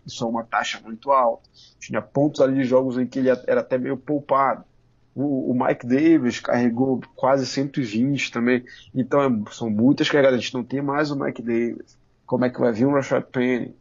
Isso 0.05 0.23
é 0.23 0.27
uma 0.27 0.43
taxa 0.43 0.81
muito 0.83 1.11
alta. 1.11 1.47
Tinha 1.79 2.01
pontos 2.01 2.41
ali 2.41 2.55
de 2.55 2.63
jogos 2.65 2.97
em 2.97 3.07
que 3.07 3.19
ele 3.19 3.29
era 3.29 3.61
até 3.61 3.77
meio 3.77 3.95
poupado. 3.95 4.65
O, 5.13 5.53
Mike 5.53 5.85
Davis 5.85 6.39
carregou 6.39 7.01
quase 7.15 7.45
120 7.45 8.31
também. 8.31 8.63
Então 8.93 9.21
é, 9.21 9.51
são 9.51 9.69
muitas 9.69 10.09
carregadas. 10.09 10.39
A 10.39 10.41
gente 10.41 10.53
não 10.53 10.63
tem 10.63 10.81
mais 10.81 11.11
o 11.11 11.15
Mike 11.15 11.41
Davis. 11.41 11.97
Como 12.25 12.45
é 12.45 12.49
que 12.49 12.59
vai 12.59 12.71
vir 12.71 12.85
o 12.85 12.93
Rashad 12.93 13.23
Penny? 13.25 13.75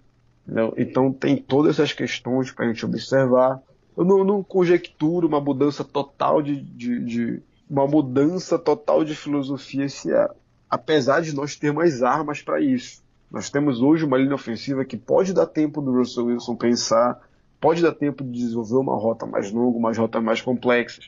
Entendeu? 0.51 0.75
Então 0.77 1.13
tem 1.13 1.37
todas 1.37 1.79
essas 1.79 1.93
questões 1.93 2.51
para 2.51 2.65
a 2.65 2.69
gente 2.69 2.85
observar. 2.85 3.63
Eu 3.97 4.05
não, 4.05 4.25
não, 4.25 4.43
conjecturo 4.43 5.29
uma 5.29 5.41
mudança 5.41 5.85
total 5.85 6.43
de, 6.43 6.61
de, 6.61 7.05
de, 7.05 7.43
uma 7.69 7.87
mudança 7.87 8.59
total 8.59 9.05
de 9.05 9.15
filosofia 9.15 9.89
se 9.89 10.13
é, 10.13 10.29
apesar 10.69 11.21
de 11.21 11.33
nós 11.33 11.55
ter 11.55 11.73
mais 11.73 12.03
armas 12.03 12.43
para 12.43 12.61
isso. 12.61 13.01
Nós 13.31 13.49
temos 13.49 13.81
hoje 13.81 14.05
uma 14.05 14.19
linha 14.19 14.35
ofensiva 14.35 14.85
que 14.85 14.97
pode 14.97 15.33
dar 15.33 15.47
tempo 15.47 15.81
do 15.81 15.93
Russell 15.93 16.27
Wilson 16.27 16.57
pensar, 16.57 17.21
pode 17.61 17.81
dar 17.81 17.93
tempo 17.93 18.25
de 18.25 18.33
desenvolver 18.33 18.79
uma 18.79 18.97
rota 18.97 19.27
mais 19.27 19.53
longa, 19.53 19.79
uma 19.79 19.93
rota 19.93 20.21
mais 20.21 20.41
complexa. 20.41 21.03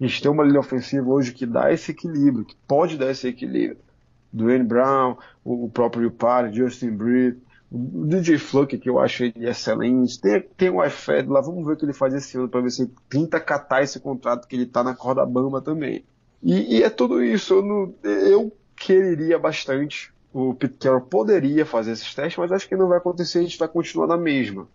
A 0.00 0.06
gente 0.06 0.22
tem 0.22 0.30
uma 0.30 0.44
linha 0.44 0.60
ofensiva 0.60 1.06
hoje 1.06 1.34
que 1.34 1.44
dá 1.44 1.70
esse 1.70 1.90
equilíbrio, 1.90 2.46
que 2.46 2.56
pode 2.66 2.96
dar 2.96 3.10
esse 3.10 3.28
equilíbrio. 3.28 3.84
Dwayne 4.32 4.64
Brown, 4.64 5.18
o 5.44 5.68
próprio 5.68 6.10
Par, 6.10 6.50
Justin 6.52 6.92
Britt, 6.92 7.45
o 7.70 8.06
DJ 8.06 8.38
Fluck, 8.38 8.78
que 8.78 8.88
eu 8.88 8.98
acho 8.98 9.24
ele 9.24 9.48
excelente. 9.48 10.20
Tem, 10.20 10.40
tem 10.56 10.70
o 10.70 10.84
iFed 10.84 11.28
lá, 11.28 11.40
vamos 11.40 11.66
ver 11.66 11.72
o 11.72 11.76
que 11.76 11.84
ele 11.84 11.92
faz 11.92 12.14
esse 12.14 12.36
ano 12.36 12.48
para 12.48 12.60
ver 12.60 12.70
se 12.70 12.86
tenta 13.08 13.40
catar 13.40 13.82
esse 13.82 13.98
contrato 13.98 14.46
que 14.46 14.54
ele 14.54 14.66
tá 14.66 14.84
na 14.84 14.94
corda 14.94 15.26
bamba 15.26 15.60
também. 15.60 16.04
E, 16.42 16.78
e 16.78 16.82
é 16.82 16.90
tudo 16.90 17.22
isso. 17.22 17.54
Eu, 17.54 17.62
não, 17.62 17.94
eu 18.04 18.52
quereria 18.76 19.38
bastante. 19.38 20.12
O 20.32 20.54
Pete 20.54 20.78
Carroll 20.78 21.00
poderia 21.00 21.66
fazer 21.66 21.92
esses 21.92 22.14
testes, 22.14 22.36
mas 22.36 22.52
acho 22.52 22.68
que 22.68 22.76
não 22.76 22.88
vai 22.88 22.98
acontecer. 22.98 23.40
A 23.40 23.42
gente 23.42 23.58
vai 23.58 23.68
continuar 23.68 24.06
na 24.06 24.16
mesma. 24.16 24.68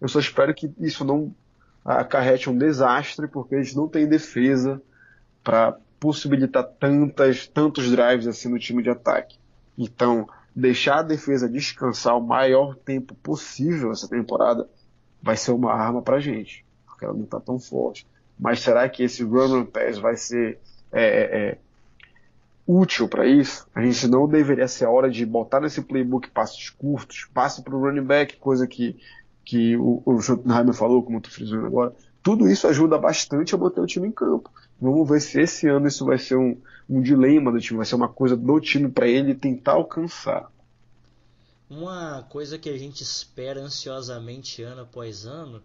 Eu 0.00 0.08
só 0.08 0.20
espero 0.20 0.54
que 0.54 0.70
isso 0.78 1.04
não 1.04 1.34
acarrete 1.84 2.50
um 2.50 2.56
desastre, 2.56 3.26
porque 3.26 3.54
a 3.54 3.62
gente 3.62 3.76
não 3.76 3.88
tem 3.88 4.06
defesa 4.06 4.80
para 5.42 5.76
possibilitar 5.98 6.64
tantas, 6.64 7.46
tantos 7.46 7.90
drives 7.90 8.26
assim 8.26 8.48
no 8.48 8.58
time 8.58 8.82
de 8.82 8.90
ataque. 8.90 9.38
Então, 9.78 10.28
deixar 10.56 11.00
a 11.00 11.02
defesa 11.02 11.46
descansar 11.46 12.16
o 12.16 12.26
maior 12.26 12.74
tempo 12.74 13.14
possível 13.16 13.92
essa 13.92 14.08
temporada 14.08 14.66
vai 15.22 15.36
ser 15.36 15.52
uma 15.52 15.70
arma 15.70 16.00
pra 16.00 16.18
gente, 16.18 16.64
porque 16.86 17.04
ela 17.04 17.12
não 17.12 17.26
tá 17.26 17.38
tão 17.38 17.58
forte. 17.58 18.06
Mas 18.38 18.60
será 18.60 18.88
que 18.88 19.02
esse 19.02 19.22
run 19.22 19.66
pass 19.66 19.98
vai 19.98 20.16
ser 20.16 20.58
é, 20.90 21.04
é, 21.04 21.48
é 21.50 21.58
útil 22.66 23.06
para 23.06 23.26
isso, 23.26 23.68
a 23.74 23.82
gente 23.82 24.08
não 24.08 24.26
deveria 24.26 24.66
ser 24.66 24.86
a 24.86 24.90
hora 24.90 25.10
de 25.10 25.24
botar 25.24 25.60
nesse 25.60 25.82
playbook 25.82 26.30
passos 26.30 26.70
curtos, 26.70 27.28
passe 27.32 27.62
para 27.62 27.76
o 27.76 27.80
running 27.80 28.02
back, 28.02 28.36
coisa 28.38 28.66
que, 28.66 28.96
que 29.44 29.76
o, 29.76 30.02
o 30.04 30.20
Schottenheimer 30.20 30.74
falou, 30.74 31.02
como 31.02 31.20
tu 31.20 31.30
frisou 31.30 31.64
agora. 31.64 31.94
Tudo 32.22 32.48
isso 32.48 32.66
ajuda 32.66 32.98
bastante 32.98 33.54
a 33.54 33.58
manter 33.58 33.80
o 33.80 33.86
time 33.86 34.08
em 34.08 34.12
campo. 34.12 34.50
Vamos 34.80 35.08
ver 35.08 35.20
se 35.20 35.40
esse 35.40 35.68
ano 35.68 35.88
isso 35.88 36.04
vai 36.04 36.18
ser 36.18 36.36
um, 36.36 36.60
um 36.88 37.00
dilema 37.00 37.50
do 37.50 37.60
time, 37.60 37.78
vai 37.78 37.86
ser 37.86 37.94
uma 37.94 38.08
coisa 38.08 38.36
do 38.36 38.60
time 38.60 38.90
para 38.90 39.08
ele 39.08 39.34
tentar 39.34 39.72
alcançar. 39.72 40.50
Uma 41.68 42.22
coisa 42.28 42.58
que 42.58 42.68
a 42.68 42.78
gente 42.78 43.02
espera 43.02 43.60
ansiosamente 43.60 44.62
ano 44.62 44.82
após 44.82 45.26
ano 45.26 45.62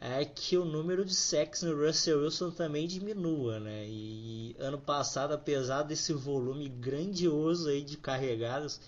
é 0.00 0.24
que 0.24 0.56
o 0.56 0.64
número 0.64 1.04
de 1.04 1.14
sacks 1.14 1.62
no 1.62 1.86
Russell 1.86 2.22
Wilson 2.22 2.50
também 2.50 2.88
diminua, 2.88 3.60
né? 3.60 3.84
E 3.86 4.56
ano 4.58 4.78
passado, 4.78 5.32
apesar 5.32 5.82
desse 5.82 6.12
volume 6.12 6.68
grandioso 6.68 7.68
aí 7.68 7.82
de 7.82 7.96
carregadas, 7.96 8.80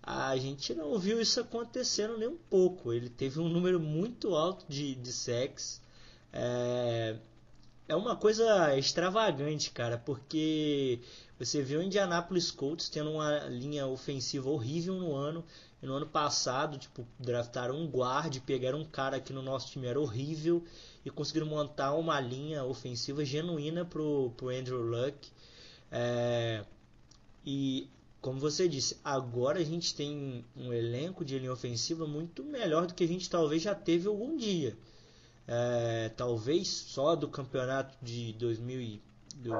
a 0.00 0.36
gente 0.36 0.72
não 0.72 0.96
viu 1.00 1.20
isso 1.20 1.40
acontecendo 1.40 2.16
nem 2.16 2.28
um 2.28 2.36
pouco. 2.36 2.92
Ele 2.92 3.08
teve 3.08 3.40
um 3.40 3.48
número 3.48 3.80
muito 3.80 4.36
alto 4.36 4.64
de, 4.68 4.94
de 4.94 5.12
sacks. 5.12 5.80
É, 6.32 7.16
é 7.88 7.94
uma 7.94 8.16
coisa 8.16 8.76
extravagante, 8.76 9.70
cara, 9.70 9.98
porque 9.98 11.00
você 11.38 11.62
viu 11.62 11.80
o 11.80 11.82
Indianapolis 11.82 12.50
Colts 12.50 12.88
tendo 12.88 13.10
uma 13.10 13.38
linha 13.48 13.86
ofensiva 13.86 14.50
horrível 14.50 14.94
no 14.94 15.14
ano 15.14 15.44
no 15.86 15.94
ano 15.94 16.06
passado, 16.06 16.76
tipo, 16.78 17.06
draftaram 17.18 17.76
um 17.76 17.86
guard, 17.86 18.40
pegaram 18.40 18.80
um 18.80 18.84
cara 18.84 19.20
que 19.20 19.32
no 19.32 19.40
nosso 19.40 19.70
time 19.70 19.86
era 19.86 20.00
horrível 20.00 20.62
e 21.04 21.10
conseguiram 21.10 21.46
montar 21.46 21.94
uma 21.94 22.18
linha 22.20 22.64
ofensiva 22.64 23.24
genuína 23.24 23.84
pro, 23.84 24.32
pro 24.36 24.48
Andrew 24.48 24.82
Luck. 24.82 25.30
É, 25.90 26.64
e 27.44 27.88
como 28.20 28.40
você 28.40 28.68
disse, 28.68 28.98
agora 29.04 29.60
a 29.60 29.64
gente 29.64 29.94
tem 29.94 30.44
um 30.56 30.72
elenco 30.72 31.24
de 31.24 31.38
linha 31.38 31.52
ofensiva 31.52 32.06
muito 32.06 32.42
melhor 32.42 32.86
do 32.86 32.94
que 32.94 33.04
a 33.04 33.08
gente 33.08 33.30
talvez 33.30 33.62
já 33.62 33.74
teve 33.74 34.08
algum 34.08 34.36
dia. 34.36 34.76
É, 35.48 36.08
talvez 36.16 36.68
só 36.68 37.14
do 37.14 37.28
campeonato 37.28 37.96
de 38.02 38.32
2000 38.32 39.00
do 39.36 39.52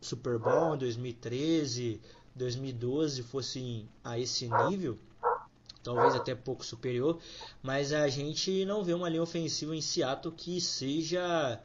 Super 0.00 0.38
Bowl 0.38 0.76
2013, 0.76 2.00
2012 2.34 3.22
fosse 3.22 3.86
a 4.02 4.18
esse 4.18 4.48
nível 4.68 4.98
talvez 5.82 6.14
até 6.14 6.34
pouco 6.34 6.64
superior, 6.64 7.18
mas 7.62 7.92
a 7.92 8.08
gente 8.08 8.64
não 8.64 8.84
vê 8.84 8.92
uma 8.92 9.08
linha 9.08 9.22
ofensiva 9.22 9.74
em 9.74 9.80
Seattle 9.80 10.34
que 10.34 10.60
seja 10.60 11.60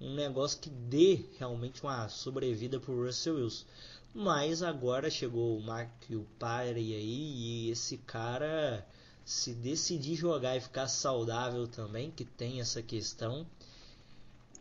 um 0.00 0.14
negócio 0.14 0.60
que 0.60 0.70
dê 0.70 1.24
realmente 1.38 1.82
uma 1.82 2.08
sobrevida 2.08 2.78
para 2.78 2.92
o 2.92 3.04
Russell 3.04 3.36
Wilson. 3.36 3.64
Mas 4.12 4.62
agora 4.62 5.10
chegou 5.10 5.56
o 5.56 5.62
Mark 5.62 5.90
Parry 6.38 6.94
aí 6.94 7.66
e 7.66 7.70
esse 7.70 7.96
cara 7.98 8.86
se 9.24 9.54
decidir 9.54 10.16
jogar 10.16 10.56
e 10.56 10.60
ficar 10.60 10.86
saudável 10.86 11.66
também, 11.66 12.10
que 12.10 12.24
tem 12.24 12.60
essa 12.60 12.82
questão, 12.82 13.46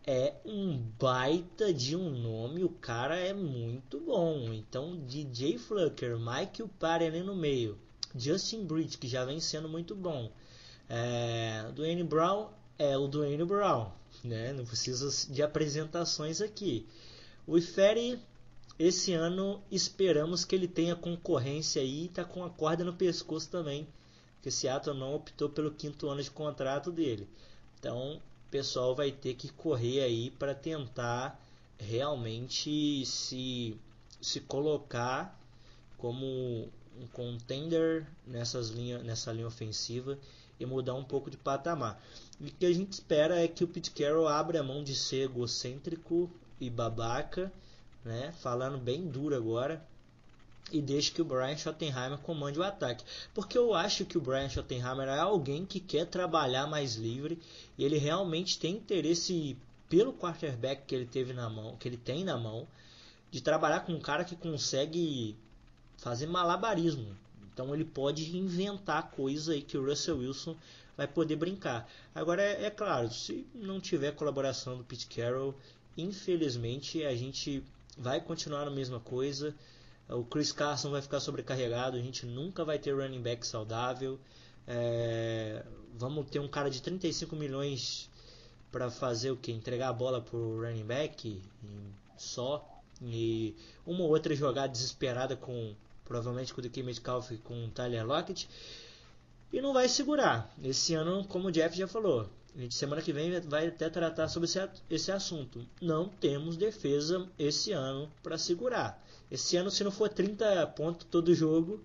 é 0.06 0.34
um 0.46 0.78
baita 1.00 1.74
de 1.74 1.96
um 1.96 2.10
nome, 2.10 2.64
o 2.64 2.70
cara 2.70 3.18
é 3.18 3.34
muito 3.34 4.00
bom. 4.00 4.54
Então, 4.54 4.98
DJ 5.06 5.58
Flucker, 5.58 6.18
Michael 6.18 6.70
ali 6.82 7.24
no 7.24 7.36
meio, 7.36 7.78
Justin 8.16 8.66
Bridge, 8.66 8.98
que 8.98 9.08
já 9.08 9.26
vem 9.26 9.40
sendo 9.40 9.70
muito 9.70 9.96
bom. 9.96 10.32
É, 10.90 11.72
Dwayne 11.74 12.04
Brown 12.04 12.50
é 12.78 12.98
o 12.98 13.08
Dwayne 13.08 13.46
Brown, 13.46 13.92
né? 14.24 14.54
Não 14.54 14.66
precisa 14.66 15.32
de 15.32 15.42
apresentações 15.42 16.42
aqui. 16.42 16.86
O 17.48 17.58
Ifere, 17.58 18.20
esse 18.78 19.14
ano 19.14 19.62
esperamos 19.72 20.44
que 20.44 20.56
ele 20.56 20.68
tenha 20.68 20.96
concorrência 20.96 21.82
aí, 21.82 22.10
tá 22.10 22.24
com 22.24 22.44
a 22.44 22.50
corda 22.50 22.84
no 22.84 22.94
pescoço 22.94 23.50
também, 23.50 23.88
porque 24.44 24.52
Seattle 24.52 25.00
não 25.00 25.16
optou 25.16 25.48
pelo 25.48 25.72
quinto 25.72 26.10
ano 26.10 26.22
de 26.22 26.30
contrato 26.30 26.92
dele. 26.92 27.26
Então, 27.80 28.18
o 28.18 28.52
pessoal 28.52 28.94
vai 28.94 29.10
ter 29.10 29.36
que 29.36 29.48
correr 29.48 30.02
aí 30.02 30.32
para 30.32 30.54
tentar 30.54 31.42
realmente 31.80 33.06
se 33.06 33.78
se 34.22 34.42
colocar 34.42 35.38
como 35.98 36.26
um 36.26 37.08
contender 37.14 38.06
nessas 38.28 38.70
linha, 38.70 39.00
nessa 39.00 39.32
linha 39.32 39.48
ofensiva 39.48 40.20
e 40.60 40.66
mudar 40.66 40.94
um 40.96 41.06
pouco 41.06 41.32
de 41.32 41.38
patamar. 41.38 42.02
E 42.42 42.48
o 42.48 42.52
que 42.52 42.66
a 42.66 42.74
gente 42.74 42.92
espera 42.92 43.42
é 43.42 43.48
que 43.48 43.64
o 43.64 43.68
Pete 43.68 43.92
Carroll 43.92 44.28
abra 44.28 44.60
a 44.60 44.64
mão 44.64 44.84
de 44.84 44.94
ser 44.94 45.24
egocêntrico 45.24 46.30
e 46.60 46.70
babaca, 46.70 47.52
né? 48.04 48.34
falando 48.40 48.78
bem 48.78 49.08
duro 49.08 49.36
agora, 49.36 49.82
e 50.74 50.82
deixe 50.82 51.12
que 51.12 51.22
o 51.22 51.26
Brian 51.26 51.56
Schottenheimer 51.56 52.18
comande 52.18 52.60
o 52.60 52.64
ataque. 52.64 53.06
Porque 53.34 53.56
eu 53.56 53.76
acho 53.76 54.06
que 54.06 54.18
o 54.18 54.22
Brian 54.22 54.50
Schottenheimer 54.50 55.08
é 55.08 55.20
alguém 55.20 55.66
que 55.66 55.80
quer 55.80 56.08
trabalhar 56.08 56.66
mais 56.66 56.96
livre 56.96 57.40
e 57.78 57.86
ele 57.86 58.00
realmente 58.00 58.60
tem 58.60 58.76
interesse 58.76 59.56
pelo 59.88 60.12
quarterback 60.12 60.84
que 60.88 60.96
ele 60.96 61.06
teve 61.06 61.32
na 61.32 61.48
mão, 61.48 61.78
que 61.78 61.88
ele 61.88 61.98
tem 61.98 62.24
na 62.24 62.36
mão, 62.36 62.68
de 63.30 63.40
trabalhar 63.40 63.82
com 63.82 63.94
um 63.94 64.00
cara 64.00 64.26
que 64.26 64.36
consegue 64.36 65.38
fazer 65.98 66.26
malabarismo. 66.26 67.16
Então 67.54 67.74
ele 67.74 67.86
pode 67.86 68.36
inventar 68.36 69.12
coisa 69.12 69.54
aí 69.54 69.62
que 69.62 69.78
o 69.78 69.86
Russell 69.86 70.18
Wilson 70.18 70.56
vai 70.98 71.08
poder 71.08 71.36
brincar. 71.36 71.88
Agora 72.16 72.42
é, 72.42 72.66
é 72.66 72.70
claro, 72.72 73.12
se 73.12 73.46
não 73.54 73.80
tiver 73.80 74.16
colaboração 74.16 74.78
do 74.78 74.84
Pete 74.84 75.06
Carroll, 75.08 75.54
infelizmente 75.96 77.04
a 77.04 77.16
gente 77.16 77.64
vai 77.98 78.20
continuar 78.20 78.68
a 78.68 78.72
mesma 78.72 79.00
coisa. 79.00 79.56
O 80.10 80.24
Chris 80.24 80.52
Carson 80.52 80.92
vai 80.92 81.02
ficar 81.02 81.20
sobrecarregado, 81.20 81.98
a 81.98 82.02
gente 82.02 82.26
nunca 82.26 82.64
vai 82.66 82.78
ter 82.78 82.94
running 82.94 83.22
back 83.22 83.46
saudável. 83.46 84.20
É, 84.68 85.64
vamos 85.98 86.30
ter 86.30 86.40
um 86.40 86.48
cara 86.48 86.70
de 86.70 86.82
35 86.82 87.36
milhões 87.36 88.10
para 88.72 88.90
fazer 88.90 89.32
o 89.32 89.38
que? 89.38 89.52
Entregar 89.52 89.90
a 89.90 89.94
bola 89.94 90.22
pro 90.22 90.62
running 90.62 90.86
back 90.86 91.42
só. 92.18 92.68
E 93.02 93.56
uma 93.86 94.04
ou 94.04 94.10
outra 94.10 94.36
jogada 94.36 94.70
desesperada 94.70 95.36
com 95.36 95.74
provavelmente 96.04 96.54
com 96.54 96.62
o 96.62 96.64
DK 96.64 96.84
Metcalf 96.84 97.32
com 97.44 97.66
o 97.66 97.70
Tyler 97.70 98.06
Lockett, 98.06 98.48
e 99.52 99.62
não 99.62 99.74
vai 99.74 99.88
segurar. 99.88 100.52
Esse 100.64 100.94
ano, 100.94 101.26
como 101.26 101.48
o 101.48 101.52
Jeff 101.52 101.78
já 101.78 101.88
falou, 101.88 102.28
a 102.56 102.62
gente 102.62 102.76
semana 102.76 103.02
que 103.02 103.12
vem 103.12 103.40
vai 103.42 103.68
até 103.68 103.90
tratar 103.90 104.28
sobre 104.28 104.46
esse, 104.46 104.60
esse 104.90 105.12
assunto. 105.12 105.66
Não 105.82 106.08
temos 106.08 106.56
defesa 106.56 107.28
esse 107.38 107.72
ano 107.72 108.12
para 108.22 108.38
segurar. 108.38 109.04
Esse 109.32 109.58
ano, 109.58 109.72
se 109.72 109.84
não 109.84 109.92
for 109.92 110.08
30 110.10 110.68
pontos 110.68 111.08
todo 111.10 111.34
jogo, 111.34 111.84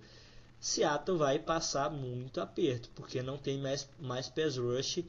Seattle 0.61 1.17
vai 1.17 1.39
passar 1.39 1.91
muito 1.91 2.41
aperto, 2.41 2.91
porque 2.95 3.23
não 3.23 3.39
tem 3.39 3.59
mais, 3.59 3.89
mais 3.99 4.29
pass 4.29 4.59
rush, 4.59 5.05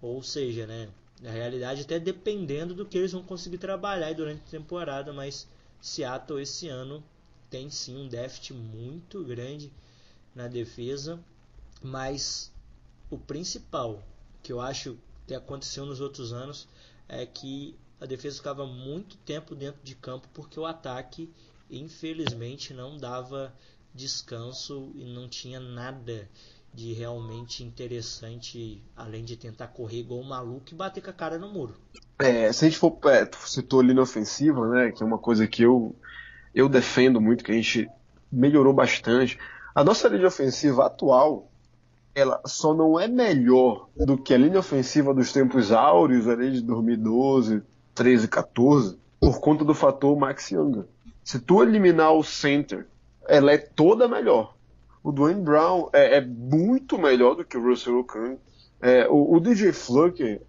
ou 0.00 0.22
seja, 0.22 0.66
né, 0.66 0.88
na 1.20 1.30
realidade 1.30 1.82
até 1.82 1.98
dependendo 1.98 2.74
do 2.74 2.86
que 2.86 2.96
eles 2.96 3.12
vão 3.12 3.22
conseguir 3.22 3.58
trabalhar 3.58 4.14
durante 4.14 4.40
a 4.46 4.50
temporada, 4.50 5.12
mas 5.12 5.46
Seattle 5.80 6.40
esse 6.40 6.68
ano 6.68 7.04
tem 7.50 7.68
sim 7.68 7.96
um 7.96 8.08
déficit 8.08 8.54
muito 8.54 9.22
grande 9.24 9.70
na 10.34 10.48
defesa, 10.48 11.20
mas 11.82 12.50
o 13.10 13.18
principal 13.18 14.02
que 14.42 14.52
eu 14.52 14.60
acho 14.60 14.98
que 15.26 15.34
aconteceu 15.34 15.86
nos 15.86 16.00
outros 16.00 16.32
anos 16.32 16.68
é 17.08 17.24
que 17.24 17.76
a 18.00 18.06
defesa 18.06 18.36
ficava 18.36 18.66
muito 18.66 19.16
tempo 19.18 19.54
dentro 19.54 19.80
de 19.82 19.94
campo 19.94 20.28
porque 20.32 20.58
o 20.58 20.66
ataque 20.66 21.32
infelizmente 21.70 22.74
não 22.74 22.96
dava 22.96 23.54
descanso 23.94 24.90
e 24.94 25.04
não 25.04 25.28
tinha 25.28 25.60
nada 25.60 26.28
de 26.74 26.92
realmente 26.94 27.62
interessante 27.62 28.82
além 28.96 29.24
de 29.24 29.36
tentar 29.36 29.68
correr 29.68 30.00
igual 30.00 30.20
um 30.20 30.24
maluco 30.24 30.66
e 30.70 30.74
bater 30.74 31.02
com 31.02 31.10
a 31.10 31.12
cara 31.12 31.38
no 31.38 31.48
muro. 31.52 31.74
É, 32.18 32.50
se 32.52 32.64
a 32.64 32.68
gente 32.68 32.78
for, 32.78 32.98
é, 33.04 33.28
citou 33.46 33.80
ali 33.80 33.92
na 33.92 34.02
ofensiva, 34.02 34.66
né, 34.68 34.90
que 34.90 35.02
é 35.02 35.06
uma 35.06 35.18
coisa 35.18 35.46
que 35.46 35.62
eu 35.62 35.94
eu 36.54 36.68
defendo 36.68 37.20
muito, 37.20 37.44
que 37.44 37.52
a 37.52 37.54
gente 37.54 37.88
melhorou 38.30 38.72
bastante. 38.72 39.38
A 39.74 39.82
nossa 39.82 40.08
linha 40.08 40.26
ofensiva 40.26 40.86
atual, 40.86 41.50
ela 42.14 42.40
só 42.46 42.74
não 42.74 42.98
é 42.98 43.08
melhor 43.08 43.88
do 43.96 44.18
que 44.18 44.34
a 44.34 44.38
linha 44.38 44.58
ofensiva 44.58 45.14
dos 45.14 45.32
tempos 45.32 45.72
áureos 45.72 46.28
ali 46.28 46.52
de 46.52 46.62
2012, 46.62 47.62
13, 47.94 48.28
14, 48.28 48.98
por 49.20 49.40
conta 49.40 49.64
do 49.64 49.74
fator 49.74 50.16
Max 50.16 50.50
Younger. 50.50 50.84
Se 51.24 51.38
tu 51.38 51.62
eliminar 51.62 52.12
o 52.12 52.22
center, 52.22 52.86
ela 53.26 53.52
é 53.52 53.58
toda 53.58 54.08
melhor. 54.08 54.54
O 55.02 55.10
Dwayne 55.10 55.42
Brown 55.42 55.88
é, 55.92 56.18
é 56.18 56.20
muito 56.20 56.98
melhor 56.98 57.34
do 57.34 57.44
que 57.44 57.56
o 57.56 57.62
Russell 57.62 57.98
Okung. 57.98 58.36
É, 58.80 59.08
o, 59.08 59.36
o, 59.36 59.40
DJ 59.40 59.72
Fluker 59.72 60.42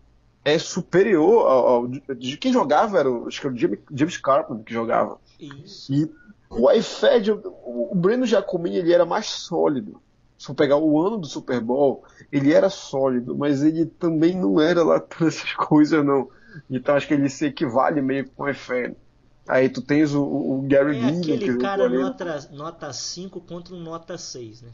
é 0.44 0.58
superior 0.58 1.48
ao, 1.48 1.68
ao, 1.68 1.88
de 1.88 2.38
quem 2.38 2.52
jogava 2.52 3.00
era 3.00 3.10
o, 3.10 3.28
acho 3.28 3.40
que 3.40 3.48
era 3.48 3.56
o 3.56 3.58
James, 3.58 3.80
James 3.92 4.18
Carpenter 4.18 4.66
que 4.66 4.74
jogava. 4.74 5.20
Isso. 5.40 5.94
E 5.94 6.12
o 6.50 6.72
iFed, 6.72 7.32
o 7.32 7.94
Breno 7.96 8.26
Giacomini, 8.26 8.78
ele 8.78 8.94
era 8.94 9.06
mais 9.06 9.28
sólido. 9.28 10.02
Se 10.44 10.48
for 10.48 10.56
pegar 10.56 10.76
o 10.76 11.02
ano 11.02 11.20
do 11.20 11.26
Super 11.26 11.62
Bowl, 11.62 12.04
ele 12.30 12.52
era 12.52 12.70
sólido, 12.70 13.34
mas 13.34 13.64
ele 13.64 13.86
também 13.86 14.36
não 14.36 14.60
era 14.60 14.84
lá 14.84 15.02
essas 15.26 15.54
coisas, 15.54 16.06
não. 16.06 16.28
Então 16.70 16.96
acho 16.96 17.08
que 17.08 17.14
ele 17.14 17.30
se 17.30 17.46
equivale 17.46 18.02
meio 18.02 18.30
com 18.32 18.44
o 18.44 18.50
iFed. 18.50 18.94
Aí 19.48 19.70
tu 19.70 19.82
tens 19.82 20.14
o, 20.14 20.22
o 20.22 20.62
Gary 20.68 21.00
É 21.00 21.08
aquele 21.08 21.58
cara 21.60 21.88
nota, 21.88 22.50
nota 22.52 22.92
5 22.92 23.40
contra 23.40 23.74
um 23.74 23.80
nota 23.80 24.18
6, 24.18 24.64
né? 24.64 24.70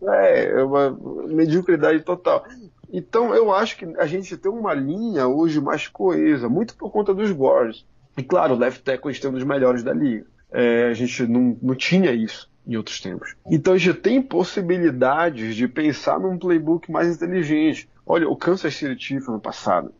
É, 0.00 0.60
é 0.60 0.62
uma 0.62 0.96
mediocridade 1.26 2.00
total. 2.04 2.44
Então 2.92 3.34
eu 3.34 3.52
acho 3.52 3.76
que 3.76 3.84
a 3.98 4.06
gente 4.06 4.36
tem 4.36 4.52
uma 4.52 4.74
linha 4.74 5.26
hoje 5.26 5.60
mais 5.60 5.88
coesa, 5.88 6.48
muito 6.48 6.76
por 6.76 6.92
conta 6.92 7.12
dos 7.12 7.32
guards. 7.32 7.84
E 8.16 8.22
claro, 8.22 8.54
o 8.54 8.58
left 8.58 8.84
tackle 8.84 9.12
é 9.12 9.28
um 9.28 9.32
dos 9.32 9.42
melhores 9.42 9.82
da 9.82 9.92
liga. 9.92 10.24
É, 10.52 10.86
a 10.86 10.94
gente 10.94 11.26
não, 11.26 11.58
não 11.60 11.74
tinha 11.74 12.12
isso 12.12 12.48
em 12.66 12.76
outros 12.76 13.00
tempos. 13.00 13.34
Então 13.50 13.74
a 13.74 13.78
gente 13.78 13.98
tem 13.98 14.22
possibilidades 14.22 15.54
de 15.54 15.68
pensar 15.68 16.18
num 16.18 16.38
playbook 16.38 16.90
mais 16.90 17.14
inteligente. 17.14 17.88
Olha, 18.06 18.28
o 18.28 18.36
Kansas 18.36 18.74
City 18.74 19.02
Chiefs 19.02 19.28
no 19.28 19.40
passado. 19.40 19.92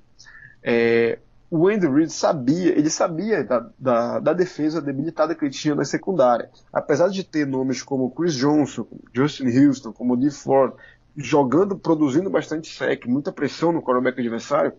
É, 0.62 1.18
o 1.50 1.68
Andy 1.68 1.86
Reid 1.86 2.10
sabia, 2.10 2.76
ele 2.76 2.90
sabia 2.90 3.44
da, 3.44 3.70
da, 3.78 4.18
da, 4.18 4.32
defesa 4.32 4.80
debilitada 4.80 5.34
que 5.34 5.44
ele 5.44 5.52
tinha 5.52 5.74
na 5.74 5.84
secundária. 5.84 6.50
Apesar 6.72 7.08
de 7.08 7.22
ter 7.22 7.46
nomes 7.46 7.82
como 7.82 8.10
Chris 8.10 8.34
Johnson, 8.34 8.86
Justin 9.12 9.46
Houston, 9.46 9.92
como 9.92 10.16
Dee 10.16 10.30
Ford, 10.30 10.74
jogando, 11.16 11.76
produzindo 11.76 12.28
bastante 12.30 12.74
sec, 12.74 13.06
muita 13.06 13.30
pressão 13.30 13.72
no 13.72 13.82
quarterback 13.82 14.18
adversário, 14.18 14.72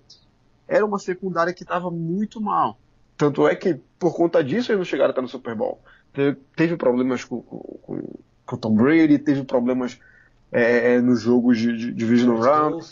era 0.68 0.86
uma 0.86 1.00
secundária 1.00 1.54
que 1.54 1.64
estava 1.64 1.90
muito 1.92 2.42
mal. 2.42 2.78
Tanto 3.16 3.48
é 3.48 3.56
que, 3.56 3.80
por 3.98 4.14
conta 4.14 4.44
disso, 4.44 4.72
eles 4.72 4.80
não 4.80 4.86
chegaram 4.86 5.12
até 5.12 5.22
no 5.22 5.28
Super 5.28 5.56
Bowl. 5.56 5.80
Teve, 6.16 6.38
teve 6.56 6.78
problemas 6.78 7.24
com, 7.24 7.42
com, 7.42 8.20
com, 8.46 8.58
Tom 8.58 8.76
Brady, 8.76 9.20
teve 9.20 9.44
problemas 9.44 10.00
é, 10.52 11.00
nos 11.02 11.22
jogos 11.22 11.58
de, 11.58 11.78
de 11.78 11.92
Divisional 11.92 12.40
Round. 12.40 12.86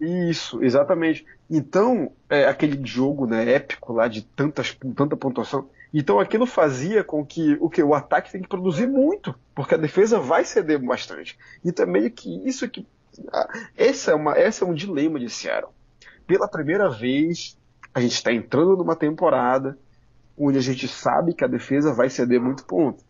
Isso, 0.00 0.62
exatamente. 0.62 1.24
Então, 1.48 2.12
é, 2.28 2.44
aquele 2.44 2.84
jogo 2.84 3.26
né, 3.26 3.52
épico 3.52 3.92
lá 3.92 4.08
de 4.08 4.22
tantas, 4.22 4.76
tanta 4.94 5.16
pontuação. 5.16 5.68
Então 5.94 6.18
aquilo 6.18 6.46
fazia 6.46 7.04
com 7.04 7.24
que 7.24 7.56
o 7.60 7.68
que 7.68 7.82
o 7.82 7.94
ataque 7.94 8.32
tem 8.32 8.40
que 8.40 8.48
produzir 8.48 8.86
muito, 8.86 9.34
porque 9.54 9.74
a 9.74 9.78
defesa 9.78 10.18
vai 10.18 10.44
ceder 10.44 10.78
bastante. 10.78 11.38
Então 11.62 11.84
é 11.84 11.88
meio 11.88 12.10
que 12.10 12.48
isso 12.48 12.68
que 12.68 12.86
essa 13.76 14.12
é 14.12 14.14
uma 14.14 14.36
essa 14.36 14.64
é 14.64 14.68
um 14.68 14.72
dilema 14.72 15.20
de 15.20 15.28
Seattle. 15.28 15.72
Pela 16.26 16.48
primeira 16.48 16.88
vez, 16.88 17.58
a 17.92 18.00
gente 18.00 18.14
está 18.14 18.32
entrando 18.32 18.76
numa 18.76 18.96
temporada 18.96 19.78
onde 20.36 20.58
a 20.58 20.62
gente 20.62 20.88
sabe 20.88 21.34
que 21.34 21.44
a 21.44 21.48
defesa 21.48 21.92
vai 21.92 22.08
ceder 22.08 22.40
muito 22.40 22.64
ponto. 22.64 23.04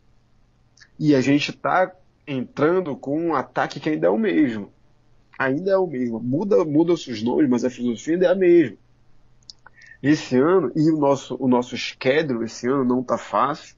E 0.99 1.15
a 1.15 1.21
gente 1.21 1.51
está 1.51 1.93
entrando 2.27 2.97
com 2.97 3.19
um 3.19 3.35
ataque 3.35 3.81
que 3.81 3.91
ainda 3.91 4.07
é 4.07 4.11
o 4.11 4.19
mesmo 4.19 4.73
ainda 5.45 5.71
é 5.71 5.77
o 5.77 5.87
mesmo. 5.87 6.21
Muda, 6.21 6.65
muda 6.65 6.93
os 6.93 7.23
nomes, 7.23 7.49
mas 7.49 7.65
a 7.65 7.71
filosofia 7.71 8.15
ainda 8.15 8.27
é 8.27 8.31
a 8.31 8.35
mesma. 8.35 8.77
Esse 10.03 10.37
ano, 10.37 10.73
e 10.75 10.91
o 10.91 10.99
nosso, 10.99 11.37
o 11.39 11.47
nosso 11.47 11.77
schedule 11.77 12.45
esse 12.45 12.67
ano 12.69 12.85
não 12.85 13.01
está 13.01 13.17
fácil. 13.17 13.77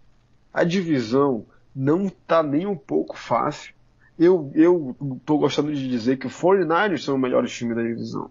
A 0.52 0.64
divisão 0.64 1.44
não 1.74 2.06
está 2.06 2.42
nem 2.42 2.66
um 2.66 2.76
pouco 2.76 3.16
fácil. 3.16 3.74
Eu, 4.18 4.50
eu 4.54 4.96
gostando 5.26 5.74
de 5.74 5.88
dizer 5.88 6.16
que 6.16 6.26
o 6.26 6.30
49ers 6.30 7.02
são 7.02 7.16
o 7.16 7.18
melhor 7.18 7.44
time 7.46 7.74
da 7.74 7.82
divisão. 7.82 8.30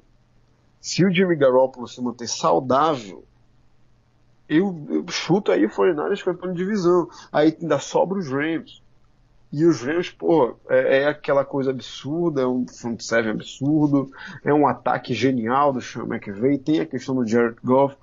Se 0.80 1.06
o 1.06 1.14
Jimmy 1.14 1.36
Garoppolo 1.36 1.88
se 1.88 2.02
manter 2.02 2.28
saudável, 2.28 3.24
eu, 4.48 4.86
eu 4.90 5.06
chuto 5.10 5.52
aí 5.52 5.66
o 5.66 5.70
49ers 5.70 6.24
campeão 6.24 6.52
de 6.52 6.58
divisão. 6.58 7.08
Aí 7.32 7.58
ainda 7.60 7.80
sobra 7.80 8.18
os 8.18 8.30
Rams. 8.30 8.82
E 9.52 9.66
os 9.66 9.82
Rams, 9.82 10.10
pô, 10.10 10.56
é, 10.68 11.02
é, 11.02 11.08
aquela 11.08 11.46
coisa 11.46 11.70
absurda, 11.70 12.42
é 12.42 12.48
um 12.48 12.66
front 12.68 13.00
seven 13.02 13.34
absurdo, 13.34 14.10
é 14.44 14.52
um 14.52 14.68
ataque 14.68 15.14
genial 15.14 15.72
do 15.72 15.80
Sean 15.80 16.06
McVay, 16.06 16.58
tem 16.58 16.80
a 16.80 16.88
questão 16.88 17.14
do 17.14 17.28
Jared 17.28 17.58
Goff, 17.64 17.96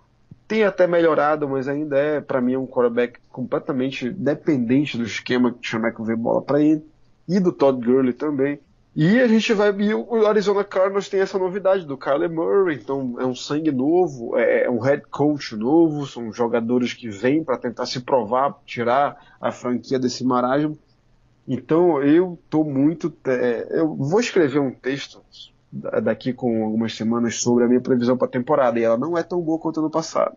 tem 0.46 0.62
até 0.62 0.86
melhorado, 0.86 1.48
mas 1.48 1.66
ainda 1.66 1.98
é, 1.98 2.20
para 2.20 2.40
mim, 2.40 2.54
um 2.54 2.68
quarterback 2.68 3.18
completamente 3.30 4.08
dependente 4.10 4.96
do 4.96 5.02
esquema 5.02 5.52
que 5.52 5.58
o 5.58 5.68
Sean 5.68 5.80
McVay 5.80 6.14
bola 6.14 6.40
para 6.40 6.62
ele, 6.62 6.84
e 7.26 7.40
do 7.40 7.50
Todd 7.50 7.84
Gurley 7.84 8.12
também. 8.12 8.60
E 8.94 9.20
a 9.20 9.28
gente 9.28 9.52
vai. 9.52 9.70
E 9.70 9.94
o 9.94 10.26
Arizona 10.26 10.64
Cardinals 10.64 11.08
tem 11.08 11.20
essa 11.20 11.38
novidade 11.38 11.86
do 11.86 11.96
Kyler 11.96 12.30
Murray, 12.30 12.76
então 12.76 13.16
é 13.20 13.24
um 13.24 13.34
sangue 13.34 13.70
novo, 13.70 14.36
é, 14.36 14.64
é 14.64 14.70
um 14.70 14.80
head 14.80 15.04
coach 15.10 15.54
novo, 15.54 16.06
são 16.06 16.32
jogadores 16.32 16.92
que 16.92 17.08
vêm 17.08 17.44
para 17.44 17.56
tentar 17.56 17.86
se 17.86 18.00
provar, 18.00 18.58
tirar 18.66 19.36
a 19.40 19.52
franquia 19.52 19.98
desse 19.98 20.24
marasmo. 20.24 20.76
Então 21.46 22.02
eu 22.02 22.38
estou 22.44 22.64
muito. 22.64 23.12
É, 23.26 23.80
eu 23.80 23.94
vou 23.94 24.18
escrever 24.18 24.58
um 24.58 24.72
texto 24.72 25.22
daqui 25.72 26.32
com 26.32 26.64
algumas 26.64 26.96
semanas 26.96 27.36
sobre 27.36 27.64
a 27.64 27.68
minha 27.68 27.80
previsão 27.80 28.16
para 28.16 28.26
a 28.26 28.30
temporada 28.30 28.78
e 28.78 28.82
ela 28.82 28.98
não 28.98 29.16
é 29.16 29.22
tão 29.22 29.40
boa 29.40 29.58
quanto 29.58 29.78
ano 29.78 29.90
passado. 29.90 30.36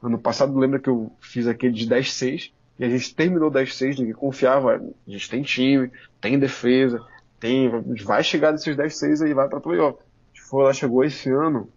Ano 0.00 0.18
passado 0.18 0.56
lembra 0.56 0.78
que 0.78 0.88
eu 0.88 1.10
fiz 1.20 1.48
aquele 1.48 1.72
de 1.72 1.88
10-6 1.88 2.52
e 2.78 2.84
a 2.84 2.88
gente 2.88 3.12
terminou 3.12 3.50
10-6, 3.50 3.98
ninguém 3.98 4.14
confiava. 4.14 4.76
A 4.76 5.10
gente 5.10 5.28
tem 5.28 5.42
time, 5.42 5.90
tem 6.20 6.38
defesa, 6.38 7.04
tem, 7.40 7.70
vai 8.04 8.22
chegar 8.22 8.52
desses 8.52 8.76
10-6 8.76 9.24
aí, 9.24 9.34
vai 9.34 9.48
para 9.48 9.60
playoff. 9.60 9.98
Se 10.34 10.42
for 10.42 10.62
lá, 10.62 10.72
chegou 10.72 11.04
esse 11.04 11.30
ano, 11.30 11.68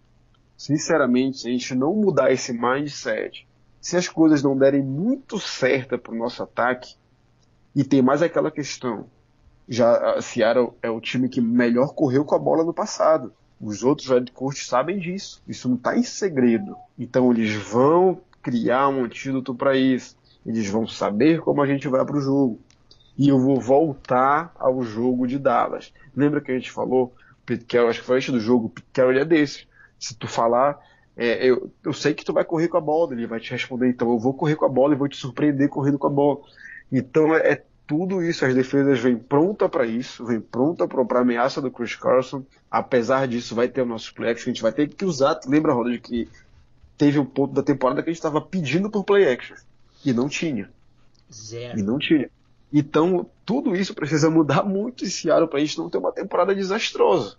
sinceramente, 0.57 1.39
se 1.39 1.47
a 1.47 1.51
gente 1.51 1.75
não 1.75 1.95
mudar 1.95 2.31
esse 2.31 2.53
mindset, 2.53 3.47
se 3.79 3.97
as 3.97 4.07
coisas 4.07 4.43
não 4.43 4.57
derem 4.57 4.83
muito 4.83 5.39
certa 5.39 5.97
para 5.97 6.13
o 6.13 6.17
nosso 6.17 6.43
ataque, 6.43 6.95
e 7.75 7.83
tem 7.83 8.01
mais 8.01 8.21
aquela 8.21 8.51
questão. 8.51 9.05
Já 9.67 10.15
a 10.15 10.21
Seattle 10.21 10.73
é 10.81 10.89
o 10.89 10.99
time 10.99 11.29
que 11.29 11.39
melhor 11.39 11.93
correu 11.93 12.25
com 12.25 12.35
a 12.35 12.39
bola 12.39 12.63
no 12.63 12.73
passado. 12.73 13.33
Os 13.59 13.83
outros 13.83 14.09
head 14.09 14.31
coaches 14.31 14.67
sabem 14.67 14.99
disso. 14.99 15.41
Isso 15.47 15.69
não 15.69 15.75
está 15.77 15.95
em 15.95 16.03
segredo. 16.03 16.75
Então 16.97 17.31
eles 17.31 17.53
vão 17.53 18.19
criar 18.41 18.89
um 18.89 19.05
antídoto 19.05 19.55
para 19.55 19.77
isso. 19.77 20.17
Eles 20.45 20.67
vão 20.67 20.87
saber 20.87 21.39
como 21.41 21.61
a 21.61 21.67
gente 21.67 21.87
vai 21.87 22.03
para 22.03 22.17
o 22.17 22.21
jogo. 22.21 22.59
E 23.21 23.27
eu 23.27 23.39
vou 23.39 23.61
voltar 23.61 24.51
ao 24.57 24.81
jogo 24.81 25.27
de 25.27 25.37
Dallas. 25.37 25.93
Lembra 26.17 26.41
que 26.41 26.51
a 26.51 26.55
gente 26.55 26.71
falou? 26.71 27.13
Pete 27.45 27.65
Carroll, 27.65 27.91
acho 27.91 27.99
que 27.99 28.05
foi 28.07 28.17
antes 28.17 28.31
do 28.31 28.39
jogo. 28.39 28.69
Pete 28.69 28.87
Carroll 28.91 29.13
é 29.13 29.23
desse. 29.23 29.67
Se 29.99 30.15
tu 30.15 30.27
falar, 30.27 30.79
é, 31.15 31.45
eu, 31.45 31.71
eu 31.83 31.93
sei 31.93 32.15
que 32.15 32.25
tu 32.25 32.33
vai 32.33 32.43
correr 32.43 32.67
com 32.67 32.77
a 32.77 32.81
bola, 32.81 33.13
ele 33.13 33.27
vai 33.27 33.39
te 33.39 33.51
responder, 33.51 33.89
então 33.89 34.09
eu 34.09 34.17
vou 34.17 34.33
correr 34.33 34.55
com 34.55 34.65
a 34.65 34.69
bola 34.69 34.95
e 34.95 34.97
vou 34.97 35.07
te 35.07 35.17
surpreender 35.17 35.69
correndo 35.69 35.99
com 35.99 36.07
a 36.07 36.09
bola. 36.09 36.39
Então 36.91 37.35
é, 37.35 37.51
é 37.51 37.63
tudo 37.85 38.23
isso, 38.23 38.43
as 38.43 38.55
defesas 38.55 38.99
vêm 38.99 39.15
pronta 39.15 39.69
para 39.69 39.85
isso, 39.85 40.25
vem 40.25 40.41
pronta 40.41 40.87
para 40.87 41.19
a 41.19 41.21
ameaça 41.21 41.61
do 41.61 41.69
Chris 41.69 41.93
Carson. 41.93 42.43
Apesar 42.71 43.27
disso, 43.27 43.53
vai 43.53 43.67
ter 43.67 43.83
o 43.83 43.85
nosso 43.85 44.15
play 44.15 44.31
action, 44.31 44.49
a 44.49 44.53
gente 44.53 44.63
vai 44.63 44.71
ter 44.71 44.89
que 44.89 45.05
usar. 45.05 45.39
Lembra, 45.45 45.73
Roda, 45.73 45.91
de 45.91 45.99
que 45.99 46.27
teve 46.97 47.19
um 47.19 47.25
ponto 47.25 47.53
da 47.53 47.61
temporada 47.61 48.01
que 48.01 48.09
a 48.09 48.13
gente 48.13 48.17
estava 48.17 48.41
pedindo 48.41 48.89
por 48.89 49.03
play 49.03 49.31
action 49.31 49.57
e 50.03 50.11
não 50.11 50.27
tinha. 50.27 50.71
Zero. 51.31 51.77
E 51.77 51.83
não 51.83 51.99
tinha. 51.99 52.27
Então, 52.73 53.25
tudo 53.45 53.75
isso 53.75 53.93
precisa 53.93 54.29
mudar 54.29 54.63
muito 54.63 55.03
em 55.03 55.09
Seattle 55.09 55.47
para 55.47 55.59
a 55.59 55.61
gente 55.61 55.77
não 55.77 55.89
ter 55.89 55.97
uma 55.97 56.11
temporada 56.11 56.55
desastrosa. 56.55 57.35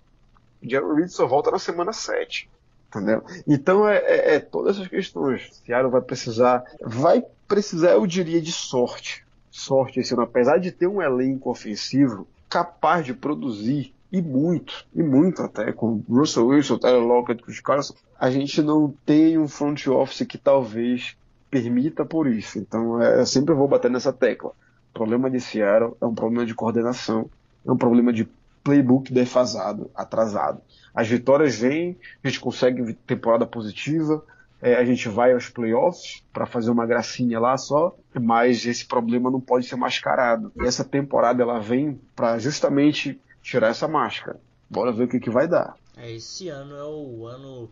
O 0.62 0.68
Jerry 0.68 0.94
Reed 0.94 1.08
só 1.08 1.26
volta 1.26 1.50
na 1.50 1.58
semana 1.58 1.92
7. 1.92 2.48
Entendeu? 2.88 3.24
Então 3.46 3.88
é, 3.88 3.96
é, 3.98 4.34
é 4.34 4.38
todas 4.38 4.76
essas 4.76 4.88
questões. 4.88 5.50
Seattle 5.64 5.90
vai 5.90 6.02
precisar. 6.02 6.62
Vai 6.82 7.24
precisar, 7.48 7.92
eu 7.92 8.06
diria, 8.06 8.40
de 8.40 8.52
sorte 8.52 9.24
sorte 9.52 10.00
esse 10.00 10.14
ano, 10.14 10.22
apesar 10.22 10.56
de 10.58 10.72
ter 10.72 10.86
um 10.86 11.02
elenco 11.02 11.50
ofensivo 11.50 12.26
capaz 12.48 13.04
de 13.04 13.12
produzir 13.12 13.94
e 14.10 14.20
muito, 14.20 14.84
e 14.94 15.02
muito 15.02 15.42
até, 15.42 15.72
com 15.72 16.02
Russell 16.08 16.46
Wilson, 16.46 16.78
Tyler 16.78 17.02
Lockett, 17.02 17.42
Chris 17.42 17.60
Carson, 17.60 17.94
a 18.18 18.30
gente 18.30 18.60
não 18.62 18.94
tem 19.06 19.38
um 19.38 19.48
front 19.48 19.86
office 19.86 20.26
que 20.26 20.38
talvez 20.38 21.16
permita 21.50 22.04
por 22.04 22.26
isso. 22.26 22.58
Então 22.58 23.00
é, 23.00 23.20
eu 23.20 23.26
sempre 23.26 23.54
vou 23.54 23.68
bater 23.68 23.90
nessa 23.90 24.12
tecla. 24.12 24.52
O 24.92 24.94
problema 24.94 25.30
de 25.30 25.40
Seattle 25.40 25.96
é 26.00 26.04
um 26.04 26.14
problema 26.14 26.44
de 26.44 26.54
coordenação, 26.54 27.30
é 27.66 27.72
um 27.72 27.76
problema 27.76 28.12
de 28.12 28.28
playbook 28.62 29.12
defasado, 29.12 29.90
atrasado. 29.94 30.60
As 30.94 31.08
vitórias 31.08 31.58
vêm, 31.58 31.96
a 32.22 32.28
gente 32.28 32.38
consegue 32.38 32.92
temporada 33.06 33.46
positiva, 33.46 34.22
é, 34.60 34.76
a 34.76 34.84
gente 34.84 35.08
vai 35.08 35.32
aos 35.32 35.48
playoffs 35.48 36.22
para 36.32 36.46
fazer 36.46 36.70
uma 36.70 36.86
gracinha 36.86 37.40
lá 37.40 37.56
só, 37.56 37.96
mas 38.14 38.64
esse 38.64 38.86
problema 38.86 39.30
não 39.30 39.40
pode 39.40 39.66
ser 39.66 39.76
mascarado. 39.76 40.52
E 40.56 40.66
essa 40.66 40.84
temporada 40.84 41.42
ela 41.42 41.58
vem 41.58 42.00
para 42.14 42.38
justamente 42.38 43.20
tirar 43.42 43.68
essa 43.68 43.88
máscara. 43.88 44.38
Bora 44.70 44.92
ver 44.92 45.04
o 45.04 45.08
que, 45.08 45.18
que 45.18 45.30
vai 45.30 45.48
dar. 45.48 45.74
É, 45.96 46.12
esse 46.12 46.48
ano 46.48 46.76
é 46.76 46.84
o 46.84 47.26
ano 47.26 47.70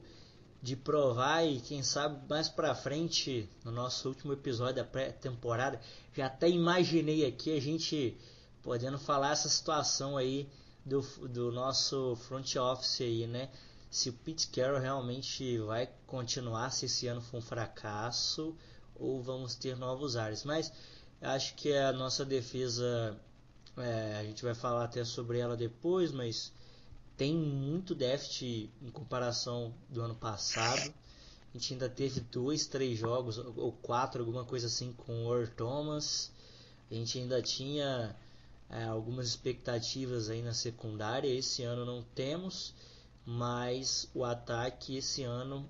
de 0.63 0.77
provar 0.77 1.45
e 1.45 1.61
quem 1.61 1.83
sabe 1.83 2.21
mais 2.29 2.49
para 2.49 2.75
frente 2.75 3.49
no 3.65 3.73
nosso 3.73 4.09
último 4.09 4.33
episódio 4.33 4.77
da 4.77 4.85
pré-temporada 4.85 5.81
já 6.15 6.27
até 6.27 6.49
imaginei 6.49 7.25
aqui 7.25 7.57
a 7.57 7.61
gente 7.61 8.17
podendo 8.63 8.99
falar 8.99 9.33
essa 9.33 9.49
situação 9.49 10.17
aí 10.17 10.49
do, 10.85 11.01
do 11.29 11.51
nosso 11.51 12.17
front 12.17 12.57
office 12.57 13.01
aí, 13.01 13.27
né? 13.27 13.49
se 13.91 14.09
o 14.09 14.13
Pete 14.13 14.47
Carroll 14.49 14.79
realmente 14.79 15.59
vai 15.59 15.91
continuar 16.07 16.71
se 16.71 16.87
esse 16.87 17.09
ano 17.09 17.21
for 17.21 17.39
um 17.39 17.43
fracasso 17.43 18.57
ou 18.95 19.21
vamos 19.21 19.57
ter 19.57 19.77
novos 19.77 20.17
ares. 20.17 20.45
Mas 20.45 20.73
acho 21.21 21.55
que 21.57 21.75
a 21.75 21.93
nossa 21.93 22.25
defesa, 22.25 23.19
é, 23.77 24.19
a 24.21 24.23
gente 24.23 24.45
vai 24.45 24.55
falar 24.55 24.85
até 24.85 25.05
sobre 25.05 25.41
ela 25.41 25.57
depois, 25.57 26.13
mas 26.13 26.53
tem 27.21 27.37
muito 27.37 27.95
déficit 27.95 28.71
em 28.81 28.91
comparação 28.91 29.75
do 29.91 30.01
ano 30.01 30.15
passado. 30.15 30.91
A 31.51 31.59
gente 31.59 31.75
ainda 31.75 31.87
teve 31.87 32.21
dois, 32.21 32.67
três 32.67 32.99
jogos, 32.99 33.37
ou 33.37 33.73
quatro, 33.73 34.23
alguma 34.23 34.43
coisa 34.43 34.69
assim, 34.69 34.95
com 34.95 35.27
o 35.27 35.35
Earl 35.35 35.51
Thomas. 35.55 36.33
A 36.91 36.95
gente 36.95 37.19
ainda 37.19 37.43
tinha 37.43 38.17
é, 38.71 38.85
algumas 38.85 39.29
expectativas 39.29 40.31
aí 40.31 40.41
na 40.41 40.55
secundária. 40.55 41.29
Esse 41.29 41.63
ano 41.63 41.85
não 41.85 42.03
temos, 42.15 42.73
mas 43.27 44.09
o 44.15 44.25
ataque 44.25 44.97
esse 44.97 45.23
ano 45.23 45.69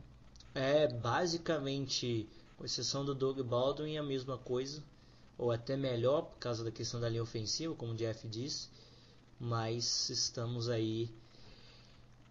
é 0.55 0.87
basicamente, 0.87 2.29
com 2.57 2.65
exceção 2.65 3.05
do 3.05 3.13
Doug 3.13 3.41
Baldwin, 3.41 3.97
a 3.97 4.05
mesma 4.05 4.39
coisa, 4.39 4.81
ou 5.37 5.51
até 5.51 5.77
melhor 5.77 6.27
por 6.27 6.39
causa 6.39 6.63
da 6.63 6.71
questão 6.71 7.01
da 7.01 7.09
linha 7.09 7.25
ofensiva, 7.25 7.75
como 7.75 7.95
o 7.95 7.97
Jeff 7.97 8.29
disse. 8.29 8.69
Mas 9.41 10.11
estamos 10.11 10.69
aí 10.69 11.11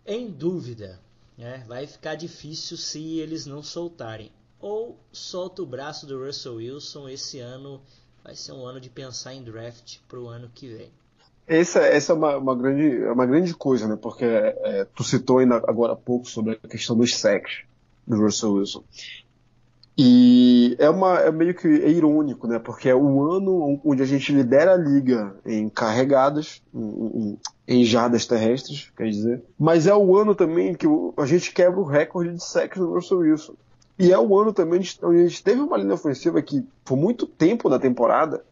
em 0.09 0.29
dúvida. 0.29 0.99
Né? 1.37 1.63
Vai 1.67 1.87
ficar 1.87 2.15
difícil 2.15 2.75
se 2.75 3.19
eles 3.19 3.45
não 3.45 3.63
soltarem. 3.63 4.31
Ou 4.59 4.97
solta 5.11 5.61
o 5.61 5.65
braço 5.65 6.05
do 6.05 6.25
Russell 6.25 6.55
Wilson 6.55 7.07
esse 7.07 7.39
ano 7.39 7.79
vai 8.23 8.35
ser 8.35 8.51
um 8.51 8.65
ano 8.65 8.81
de 8.81 8.89
pensar 8.89 9.33
em 9.33 9.43
draft 9.43 9.99
para 10.07 10.19
o 10.19 10.27
ano 10.27 10.51
que 10.53 10.67
vem. 10.67 10.91
Essa, 11.47 11.79
essa 11.79 12.11
é 12.11 12.15
uma, 12.15 12.37
uma, 12.37 12.55
grande, 12.55 13.03
é 13.03 13.11
uma 13.11 13.25
grande 13.25 13.53
coisa, 13.55 13.87
né? 13.87 13.97
Porque 13.99 14.25
é, 14.25 14.85
tu 14.93 15.03
citou 15.03 15.39
ainda 15.39 15.55
agora 15.55 15.93
há 15.93 15.95
pouco 15.95 16.29
sobre 16.29 16.59
a 16.61 16.67
questão 16.67 16.95
dos 16.95 17.15
sacks 17.15 17.63
do 18.05 18.17
Russell 18.17 18.53
Wilson. 18.53 18.83
E 19.97 20.77
é, 20.79 20.89
uma, 20.89 21.19
é 21.19 21.31
meio 21.31 21.55
que 21.55 21.67
é 21.67 21.89
irônico, 21.89 22.47
né? 22.47 22.59
Porque 22.59 22.87
é 22.87 22.95
o 22.95 23.31
ano 23.31 23.81
onde 23.83 24.01
a 24.01 24.05
gente 24.05 24.31
lidera 24.31 24.73
a 24.73 24.77
liga 24.77 25.35
em 25.45 25.67
carregadas, 25.67 26.61
em, 26.73 27.37
em 27.69 27.84
jardas 27.84 28.25
terrestres, 28.25 28.91
quer 28.97 29.08
dizer. 29.08 29.43
Mas 29.58 29.86
é 29.86 29.95
o 29.95 30.17
ano 30.17 30.34
também 30.34 30.73
que 30.73 30.88
a 31.15 31.25
gente 31.27 31.53
quebra 31.53 31.79
o 31.79 31.84
recorde 31.84 32.34
de 32.34 32.43
sacks 32.43 32.79
do 32.79 32.91
Russell 32.91 33.19
Wilson. 33.19 33.53
E 33.99 34.12
é 34.12 34.17
o 34.17 34.36
ano 34.39 34.51
também 34.51 34.82
onde 35.03 35.19
a 35.19 35.27
gente 35.27 35.43
teve 35.43 35.62
uma 35.62 35.77
linha 35.77 35.93
ofensiva 35.93 36.41
que, 36.41 36.65
por 36.84 36.97
muito 36.97 37.27
tempo 37.27 37.69
na 37.69 37.77
temporada, 37.77 38.43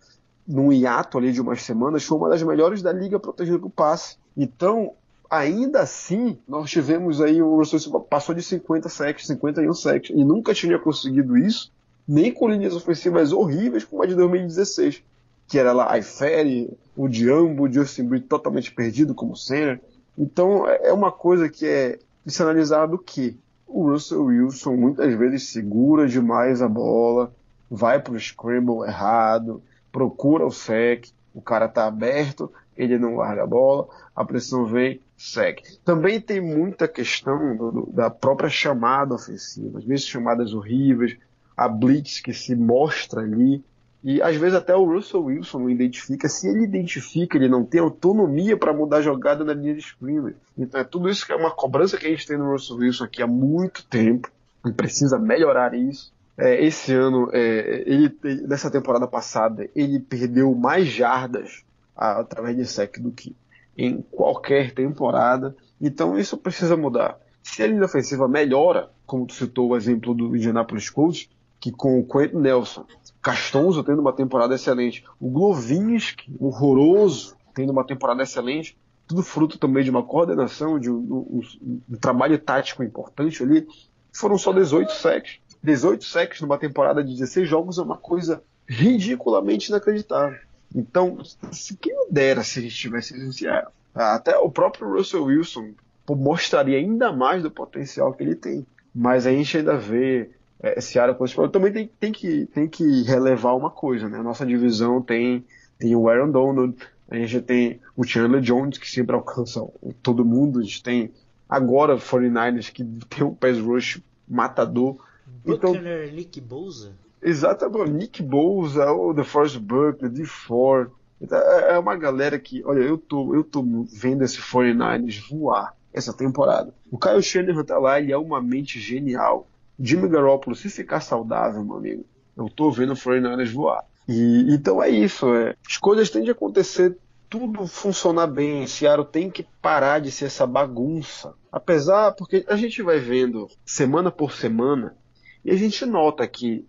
num 0.47 0.71
hiato 0.71 1.17
ali 1.17 1.31
de 1.31 1.41
umas 1.41 1.63
semanas, 1.63 2.03
foi 2.03 2.15
uma 2.15 2.29
das 2.29 2.43
melhores 2.43 2.83
da 2.83 2.93
liga 2.93 3.19
protegendo 3.19 3.65
o 3.65 3.71
passe. 3.71 4.17
Então, 4.37 4.91
ainda 5.27 5.79
assim, 5.79 6.37
nós 6.47 6.69
tivemos 6.69 7.19
aí, 7.19 7.41
o 7.41 7.55
Russell 7.55 7.79
Silva 7.79 7.99
passou 7.99 8.35
de 8.35 8.43
50 8.43 8.87
sacks, 8.87 9.25
51 9.25 9.73
sacks, 9.73 10.11
e 10.11 10.23
nunca 10.23 10.53
tinha 10.53 10.77
conseguido 10.77 11.35
isso, 11.35 11.71
nem 12.07 12.31
com 12.31 12.47
linhas 12.47 12.75
ofensivas 12.75 13.31
horríveis 13.31 13.83
como 13.83 14.03
a 14.03 14.05
de 14.05 14.13
2016, 14.13 15.01
que 15.47 15.57
era 15.57 15.71
lá 15.71 15.91
a 15.91 15.97
Ifere, 15.97 16.69
o 16.95 17.07
Diambo, 17.07 17.63
o 17.63 17.71
Justin 17.71 18.07
totalmente 18.19 18.73
perdido 18.73 19.15
como 19.15 19.35
center. 19.35 19.81
Então, 20.17 20.67
é 20.67 20.91
uma 20.91 21.11
coisa 21.11 21.47
que 21.47 21.65
é 21.65 21.99
de 22.25 22.33
se 22.33 22.41
analisar 22.41 22.87
do 22.87 22.97
que 22.97 23.37
o 23.65 23.91
Russell 23.91 24.25
Wilson 24.25 24.75
muitas 24.75 25.13
vezes 25.15 25.49
segura 25.49 26.07
demais 26.07 26.61
a 26.61 26.67
bola, 26.67 27.33
vai 27.69 28.01
para 28.01 28.13
o 28.13 28.19
scramble 28.19 28.87
errado, 28.87 29.61
procura 29.91 30.45
o 30.45 30.51
sec, 30.51 31.09
o 31.33 31.41
cara 31.41 31.65
está 31.65 31.85
aberto, 31.85 32.51
ele 32.75 32.97
não 32.97 33.15
larga 33.15 33.43
a 33.43 33.47
bola, 33.47 33.87
a 34.15 34.23
pressão 34.25 34.65
vem, 34.65 35.01
sec. 35.17 35.61
Também 35.83 36.19
tem 36.19 36.41
muita 36.41 36.87
questão 36.87 37.55
do, 37.55 37.89
da 37.91 38.09
própria 38.09 38.49
chamada 38.49 39.15
ofensiva, 39.15 39.79
às 39.79 39.85
vezes 39.85 40.05
chamadas 40.05 40.53
horríveis, 40.53 41.17
a 41.55 41.67
blitz 41.67 42.19
que 42.19 42.33
se 42.33 42.55
mostra 42.55 43.21
ali, 43.21 43.63
e 44.09 44.21
às 44.21 44.37
vezes 44.37 44.55
até 44.55 44.73
o 44.73 44.85
Russell 44.85 45.25
Wilson 45.25 45.59
não 45.59 45.69
identifica. 45.69 46.29
Se 46.29 46.47
ele 46.47 46.63
identifica, 46.63 47.35
ele 47.35 47.49
não 47.49 47.65
tem 47.65 47.81
autonomia 47.81 48.55
para 48.55 48.71
mudar 48.71 48.99
a 48.99 49.01
jogada 49.01 49.43
na 49.43 49.53
linha 49.53 49.73
de 49.73 49.81
scrimmage. 49.81 50.37
Então 50.57 50.79
é 50.79 50.85
tudo 50.85 51.09
isso 51.09 51.25
que 51.25 51.33
é 51.33 51.35
uma 51.35 51.51
cobrança 51.51 51.97
que 51.97 52.07
a 52.07 52.09
gente 52.09 52.25
tem 52.25 52.37
no 52.37 52.49
Russell 52.49 52.77
Wilson 52.77 53.03
aqui 53.03 53.21
há 53.21 53.27
muito 53.27 53.85
tempo. 53.85 54.31
E 54.65 54.71
precisa 54.71 55.19
melhorar 55.19 55.73
isso. 55.73 56.13
É, 56.37 56.63
esse 56.63 56.93
ano, 56.93 57.29
é, 57.33 57.83
ele 57.85 58.17
nessa 58.47 58.71
temporada 58.71 59.05
passada, 59.05 59.69
ele 59.75 59.99
perdeu 59.99 60.55
mais 60.55 60.87
jardas 60.87 61.65
através 61.93 62.55
de 62.55 62.65
sec 62.65 63.01
do 63.01 63.11
que 63.11 63.35
em 63.77 64.01
qualquer 64.09 64.73
temporada. 64.73 65.53
Então 65.81 66.17
isso 66.17 66.37
precisa 66.37 66.77
mudar. 66.77 67.19
Se 67.43 67.61
a 67.61 67.67
linha 67.67 67.83
ofensiva 67.83 68.25
melhora, 68.25 68.89
como 69.05 69.27
tu 69.27 69.33
citou 69.33 69.71
o 69.71 69.75
exemplo 69.75 70.13
do 70.13 70.33
Indianapolis 70.33 70.89
Colts, 70.89 71.29
que 71.59 71.73
com 71.73 71.99
o 71.99 72.07
Quentin 72.07 72.37
Nelson 72.37 72.85
Castonzo 73.27 73.83
tendo 73.83 73.99
uma 73.99 74.13
temporada 74.13 74.55
excelente, 74.55 75.03
o 75.19 75.29
Glovinski, 75.29 76.33
horroroso, 76.39 77.35
tendo 77.53 77.73
uma 77.73 77.83
temporada 77.83 78.23
excelente, 78.23 78.77
tudo 79.05 79.21
fruto 79.21 79.59
também 79.59 79.83
de 79.83 79.89
uma 79.89 80.01
coordenação, 80.01 80.79
de 80.79 80.89
um, 80.89 80.95
um, 80.97 81.41
um 81.89 81.97
trabalho 81.97 82.39
tático 82.39 82.83
importante 82.83 83.43
ali. 83.43 83.67
Foram 84.13 84.37
só 84.37 84.53
18 84.53 84.93
sacks. 84.93 85.39
18 85.61 86.05
sacks 86.05 86.39
numa 86.39 86.57
temporada 86.57 87.03
de 87.03 87.11
16 87.11 87.49
jogos 87.49 87.77
é 87.77 87.81
uma 87.81 87.97
coisa 87.97 88.41
ridiculamente 88.65 89.67
inacreditável. 89.67 90.39
Então, 90.73 91.17
se 91.51 91.75
quem 91.75 92.07
dera 92.09 92.43
se 92.43 92.59
a 92.59 92.61
gente 92.61 92.75
tivesse 92.75 93.13
iniciado, 93.13 93.67
até 93.93 94.37
o 94.37 94.49
próprio 94.49 94.89
Russell 94.89 95.25
Wilson 95.25 95.73
mostraria 96.09 96.77
ainda 96.77 97.11
mais 97.11 97.43
do 97.43 97.51
potencial 97.51 98.13
que 98.13 98.23
ele 98.23 98.35
tem. 98.35 98.65
Mas 98.95 99.27
a 99.27 99.31
gente 99.31 99.57
ainda 99.57 99.75
vê 99.77 100.31
é, 100.59 100.79
Seara 100.81 101.13
problema. 101.13 101.49
Também 101.49 101.71
tem, 101.71 101.87
tem, 101.99 102.11
que, 102.11 102.45
tem 102.47 102.67
que 102.67 103.03
relevar 103.03 103.55
uma 103.55 103.69
coisa, 103.69 104.09
né? 104.09 104.19
A 104.19 104.23
nossa 104.23 104.45
divisão 104.45 105.01
tem, 105.01 105.45
tem 105.77 105.95
o 105.95 106.09
Aaron 106.09 106.31
Donald, 106.31 106.75
a 107.09 107.15
gente 107.17 107.41
tem 107.41 107.79
o 107.95 108.03
Chandler 108.03 108.41
Jones, 108.41 108.77
que 108.77 108.89
sempre 108.89 109.15
alcança 109.15 109.65
todo 110.01 110.25
mundo, 110.25 110.59
a 110.59 110.63
gente 110.63 110.83
tem 110.83 111.11
agora 111.47 111.95
o 111.95 111.99
49ers, 111.99 112.71
que 112.71 112.83
tem 112.83 113.25
um 113.25 113.33
pass 113.33 113.59
rush 113.59 114.01
matador. 114.27 114.97
Buckner, 115.45 116.05
então, 116.05 116.15
Nick 116.15 116.41
Bosa? 116.41 116.93
Exatamente, 117.21 117.91
Nick 117.91 118.23
Bosa, 118.23 118.91
o 118.91 119.13
The 119.13 119.23
Force 119.23 119.57
Buckner, 119.57 120.11
D. 120.11 120.25
Ford. 120.25 120.91
Então, 121.19 121.37
é, 121.37 121.75
é 121.75 121.79
uma 121.79 121.95
galera 121.95 122.37
que, 122.37 122.63
olha, 122.63 122.79
eu 122.79 122.97
tô, 122.97 123.33
eu 123.33 123.43
tô 123.43 123.63
vendo 123.91 124.23
esse 124.23 124.39
49ers 124.39 125.27
voar 125.29 125.75
essa 125.93 126.13
temporada. 126.13 126.73
O 126.91 126.97
Kyle 126.97 127.21
Shanahan 127.23 127.63
tá 127.63 127.77
lá, 127.79 127.99
ele 127.99 128.11
é 128.11 128.17
uma 128.17 128.41
mente 128.41 128.79
genial. 128.79 129.47
Jimmy 129.79 130.09
Garoppolo, 130.09 130.55
se 130.55 130.69
ficar 130.69 131.01
saudável, 131.01 131.63
meu 131.63 131.77
amigo, 131.77 132.05
eu 132.35 132.49
tô 132.49 132.71
vendo 132.71 132.93
o 132.93 132.95
49ers 132.95 133.51
voar. 133.51 133.83
E, 134.07 134.45
então 134.49 134.81
é 134.81 134.89
isso, 134.89 135.33
é. 135.33 135.55
as 135.67 135.77
coisas 135.77 136.09
têm 136.09 136.23
de 136.23 136.31
acontecer, 136.31 136.97
tudo 137.29 137.67
funcionar 137.67 138.27
bem. 138.27 138.65
Seattle 138.65 139.05
tem 139.05 139.29
que 139.29 139.45
parar 139.61 139.99
de 139.99 140.11
ser 140.11 140.25
essa 140.25 140.47
bagunça. 140.47 141.33
Apesar, 141.51 142.13
porque 142.13 142.45
a 142.47 142.55
gente 142.55 142.81
vai 142.81 142.99
vendo 142.99 143.49
semana 143.65 144.09
por 144.09 144.31
semana 144.31 144.95
e 145.43 145.51
a 145.51 145.55
gente 145.55 145.85
nota 145.85 146.27
que 146.27 146.65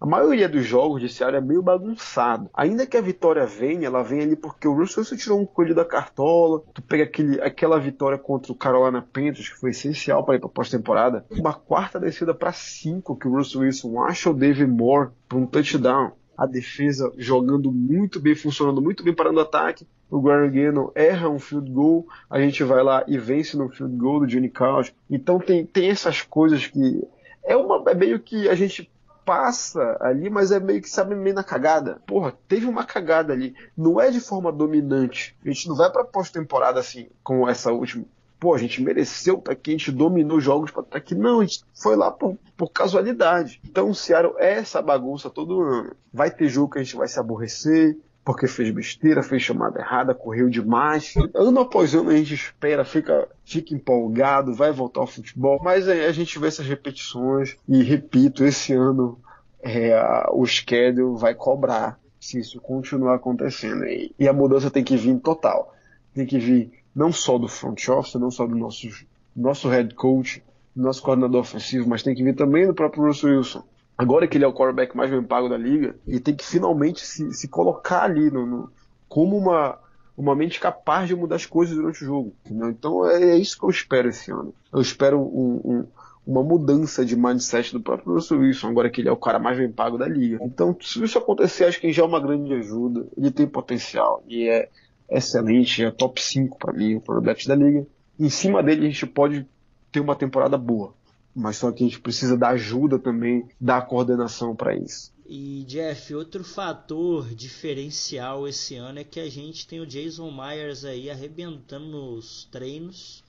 a 0.00 0.06
maioria 0.06 0.48
dos 0.48 0.64
jogos 0.64 1.00
de 1.00 1.08
Seattle 1.08 1.38
é 1.38 1.40
meio 1.40 1.60
bagunçado. 1.60 2.48
Ainda 2.54 2.86
que 2.86 2.96
a 2.96 3.00
vitória 3.00 3.44
venha, 3.44 3.86
ela 3.86 4.02
vem 4.02 4.20
ali 4.20 4.36
porque 4.36 4.68
o 4.68 4.72
Russell 4.72 5.00
Wilson 5.00 5.16
tirou 5.16 5.40
um 5.40 5.46
coelho 5.46 5.74
da 5.74 5.84
cartola. 5.84 6.62
Tu 6.72 6.80
pega 6.82 7.02
aquele, 7.02 7.40
aquela 7.40 7.80
vitória 7.80 8.16
contra 8.16 8.52
o 8.52 8.54
Carolina 8.54 9.02
Panthers, 9.02 9.48
que 9.48 9.58
foi 9.58 9.70
essencial 9.70 10.24
para 10.24 10.36
ir 10.36 10.38
para 10.38 10.48
pós-temporada. 10.48 11.26
Uma 11.30 11.52
quarta 11.52 11.98
descida 11.98 12.32
para 12.32 12.52
cinco 12.52 13.16
que 13.16 13.26
o 13.26 13.34
Russell 13.34 13.62
Wilson 13.62 14.00
acha 14.00 14.30
o 14.30 14.34
David 14.34 14.70
Moore 14.70 15.10
para 15.28 15.38
um 15.38 15.46
touchdown. 15.46 16.12
A 16.36 16.46
defesa 16.46 17.12
jogando 17.16 17.72
muito 17.72 18.20
bem, 18.20 18.36
funcionando 18.36 18.80
muito 18.80 19.02
bem 19.02 19.12
parando 19.12 19.40
o 19.40 19.42
ataque. 19.42 19.84
O 20.08 20.22
Gary 20.22 20.48
erra 20.94 21.28
um 21.28 21.40
field 21.40 21.70
goal, 21.70 22.06
a 22.30 22.40
gente 22.40 22.62
vai 22.62 22.82
lá 22.84 23.04
e 23.08 23.18
vence 23.18 23.56
no 23.56 23.68
field 23.68 23.96
goal 23.96 24.20
do 24.20 24.26
Johnny 24.28 24.48
Couch. 24.48 24.94
Então 25.10 25.40
tem, 25.40 25.66
tem 25.66 25.90
essas 25.90 26.22
coisas 26.22 26.68
que 26.68 27.04
é 27.44 27.56
uma 27.56 27.82
é 27.90 27.94
meio 27.94 28.20
que 28.20 28.48
a 28.48 28.54
gente 28.54 28.90
passa 29.28 29.98
ali, 30.00 30.30
mas 30.30 30.50
é 30.50 30.58
meio 30.58 30.80
que 30.80 30.88
sabe 30.88 31.14
meio 31.14 31.36
na 31.36 31.44
cagada. 31.44 32.00
Porra, 32.06 32.32
teve 32.48 32.64
uma 32.64 32.82
cagada 32.82 33.30
ali. 33.30 33.54
Não 33.76 34.00
é 34.00 34.10
de 34.10 34.20
forma 34.20 34.50
dominante. 34.50 35.36
A 35.44 35.48
gente 35.48 35.68
não 35.68 35.76
vai 35.76 35.92
pra 35.92 36.02
pós-temporada 36.02 36.80
assim, 36.80 37.10
como 37.22 37.46
essa 37.46 37.70
última. 37.70 38.06
Pô, 38.40 38.54
a 38.54 38.58
gente 38.58 38.82
mereceu 38.82 39.34
estar 39.34 39.52
aqui, 39.52 39.72
a 39.72 39.76
gente 39.76 39.92
dominou 39.92 40.40
jogos 40.40 40.70
para 40.70 40.80
estar 40.82 40.96
aqui. 40.96 41.14
Não, 41.14 41.40
a 41.40 41.44
gente 41.44 41.62
foi 41.74 41.94
lá 41.94 42.10
por, 42.10 42.38
por 42.56 42.70
casualidade. 42.70 43.60
Então 43.68 43.90
o 43.90 43.94
Seattle 43.94 44.34
é 44.38 44.54
essa 44.54 44.80
bagunça 44.80 45.28
todo 45.28 45.60
ano. 45.60 45.94
Vai 46.10 46.30
ter 46.30 46.48
jogo 46.48 46.72
que 46.72 46.78
a 46.78 46.82
gente 46.82 46.96
vai 46.96 47.06
se 47.06 47.20
aborrecer, 47.20 47.98
porque 48.28 48.46
fez 48.46 48.70
besteira, 48.70 49.22
fez 49.22 49.40
chamada 49.40 49.80
errada, 49.80 50.14
correu 50.14 50.50
demais. 50.50 51.14
Ano 51.34 51.60
após 51.60 51.94
ano 51.94 52.10
a 52.10 52.14
gente 52.14 52.34
espera, 52.34 52.84
fica, 52.84 53.26
fica 53.42 53.74
empolgado, 53.74 54.52
vai 54.52 54.70
voltar 54.70 55.00
ao 55.00 55.06
futebol, 55.06 55.58
mas 55.64 55.88
a 55.88 56.12
gente 56.12 56.38
vê 56.38 56.48
essas 56.48 56.66
repetições 56.66 57.56
e 57.66 57.82
repito, 57.82 58.44
esse 58.44 58.74
ano 58.74 59.18
é, 59.62 59.98
o 60.30 60.44
schedule 60.44 61.18
vai 61.18 61.34
cobrar 61.34 61.98
se 62.20 62.38
isso 62.38 62.60
continuar 62.60 63.14
acontecendo. 63.14 63.86
E, 63.86 64.14
e 64.18 64.28
a 64.28 64.32
mudança 64.34 64.70
tem 64.70 64.84
que 64.84 64.94
vir 64.94 65.18
total. 65.20 65.74
Tem 66.12 66.26
que 66.26 66.38
vir 66.38 66.70
não 66.94 67.10
só 67.10 67.38
do 67.38 67.48
front 67.48 67.82
office, 67.88 68.16
não 68.16 68.30
só 68.30 68.46
do 68.46 68.54
nosso, 68.54 68.88
nosso 69.34 69.70
head 69.70 69.94
coach, 69.94 70.44
do 70.76 70.82
nosso 70.82 71.02
coordenador 71.02 71.40
ofensivo, 71.40 71.88
mas 71.88 72.02
tem 72.02 72.14
que 72.14 72.22
vir 72.22 72.36
também 72.36 72.66
do 72.66 72.74
próprio 72.74 73.04
Russell 73.04 73.38
Wilson 73.38 73.64
agora 73.98 74.28
que 74.28 74.38
ele 74.38 74.44
é 74.44 74.48
o 74.48 74.52
quarterback 74.52 74.96
mais 74.96 75.10
bem 75.10 75.22
pago 75.22 75.48
da 75.48 75.58
liga, 75.58 75.96
ele 76.06 76.20
tem 76.20 76.34
que 76.34 76.46
finalmente 76.46 77.04
se, 77.04 77.32
se 77.34 77.48
colocar 77.48 78.04
ali 78.04 78.30
no, 78.30 78.46
no, 78.46 78.72
como 79.08 79.36
uma, 79.36 79.76
uma 80.16 80.36
mente 80.36 80.60
capaz 80.60 81.08
de 81.08 81.16
mudar 81.16 81.36
as 81.36 81.44
coisas 81.46 81.74
durante 81.74 82.04
o 82.04 82.06
jogo. 82.06 82.32
Entendeu? 82.46 82.70
Então 82.70 83.04
é, 83.04 83.30
é, 83.30 83.36
isso 83.36 83.58
que 83.58 83.64
eu 83.64 83.70
espero 83.70 84.08
esse 84.08 84.30
ano. 84.30 84.54
Eu 84.72 84.80
espero 84.80 85.18
um, 85.20 85.60
um, 85.64 85.86
uma 86.24 86.44
mudança 86.44 87.04
de 87.04 87.16
mindset 87.16 87.72
do 87.72 87.80
próprio 87.80 88.14
Russell 88.14 88.38
Wilson, 88.38 88.68
agora 88.68 88.88
que 88.88 89.00
ele 89.00 89.08
é 89.08 89.12
o 89.12 89.16
cara 89.16 89.40
mais 89.40 89.58
bem 89.58 89.72
pago 89.72 89.98
da 89.98 90.06
liga. 90.06 90.38
Então, 90.42 90.76
se 90.80 91.02
isso 91.02 91.18
acontecer, 91.18 91.64
acho 91.64 91.80
que 91.80 91.92
já 91.92 92.02
é 92.02 92.06
uma 92.06 92.20
grande 92.20 92.54
ajuda. 92.54 93.06
Ele 93.16 93.32
tem 93.32 93.46
potencial 93.46 94.22
e 94.28 94.48
é 94.48 94.68
excelente, 95.10 95.82
é 95.82 95.90
top 95.90 96.22
5 96.22 96.58
para 96.58 96.72
mim, 96.72 96.96
o 96.96 97.00
quarterback 97.00 97.48
da 97.48 97.56
liga. 97.56 97.86
Em 98.20 98.28
cima 98.28 98.62
dele, 98.62 98.86
a 98.86 98.90
gente 98.90 99.06
pode 99.06 99.46
ter 99.90 100.00
uma 100.00 100.14
temporada 100.14 100.58
boa, 100.58 100.92
mas 101.38 101.56
só 101.56 101.70
que 101.70 101.84
a 101.84 101.86
gente 101.86 102.00
precisa 102.00 102.36
da 102.36 102.48
ajuda 102.50 102.98
também, 102.98 103.48
da 103.60 103.80
coordenação 103.80 104.54
para 104.54 104.76
isso. 104.76 105.12
E 105.26 105.64
Jeff, 105.66 106.14
outro 106.14 106.42
fator 106.42 107.28
diferencial 107.34 108.48
esse 108.48 108.76
ano 108.76 108.98
é 108.98 109.04
que 109.04 109.20
a 109.20 109.30
gente 109.30 109.66
tem 109.66 109.80
o 109.80 109.86
Jason 109.86 110.30
Myers 110.30 110.84
aí 110.84 111.10
arrebentando 111.10 111.86
nos 111.86 112.48
treinos 112.50 113.22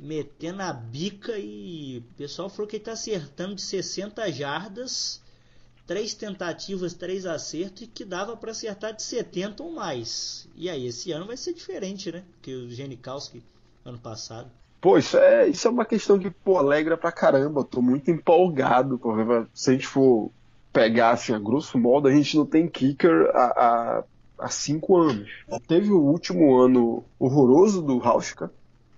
metendo 0.00 0.62
a 0.62 0.72
bica 0.72 1.38
e 1.38 1.98
o 1.98 2.14
pessoal 2.14 2.48
falou 2.48 2.66
que 2.66 2.76
ele 2.76 2.84
tá 2.84 2.92
acertando 2.92 3.54
de 3.54 3.62
60 3.62 4.32
jardas, 4.32 5.20
três 5.86 6.14
tentativas, 6.14 6.94
três 6.94 7.26
acertos 7.26 7.82
e 7.82 7.86
que 7.86 8.04
dava 8.04 8.36
para 8.36 8.52
acertar 8.52 8.94
de 8.94 9.02
70 9.02 9.62
ou 9.62 9.72
mais. 9.72 10.48
E 10.56 10.70
aí 10.70 10.86
esse 10.86 11.12
ano 11.12 11.26
vai 11.26 11.36
ser 11.36 11.52
diferente, 11.52 12.10
né? 12.10 12.24
Que 12.40 12.54
o 12.54 12.70
Genikowski 12.70 13.42
ano 13.84 13.98
passado. 13.98 14.50
Pô, 14.80 14.96
isso 14.96 15.16
é, 15.16 15.48
isso 15.48 15.68
é 15.68 15.70
uma 15.70 15.84
questão 15.84 16.18
que 16.18 16.30
pô, 16.30 16.56
alegra 16.56 16.96
pra 16.96 17.12
caramba. 17.12 17.64
Tô 17.64 17.82
muito 17.82 18.10
empolgado. 18.10 18.98
Pô, 18.98 19.14
se 19.52 19.70
a 19.70 19.72
gente 19.72 19.86
for 19.86 20.30
pegar 20.72 21.10
assim, 21.10 21.32
a 21.32 21.38
grosso 21.38 21.78
modo, 21.78 22.08
a 22.08 22.12
gente 22.12 22.36
não 22.36 22.46
tem 22.46 22.68
kicker 22.68 23.30
há, 23.34 23.44
há, 23.44 24.04
há 24.38 24.48
cinco 24.48 24.96
anos. 24.96 25.28
Teve 25.66 25.90
o 25.90 26.00
último 26.00 26.56
ano 26.56 27.04
horroroso 27.18 27.82
do 27.82 28.00
Hauschka, 28.02 28.50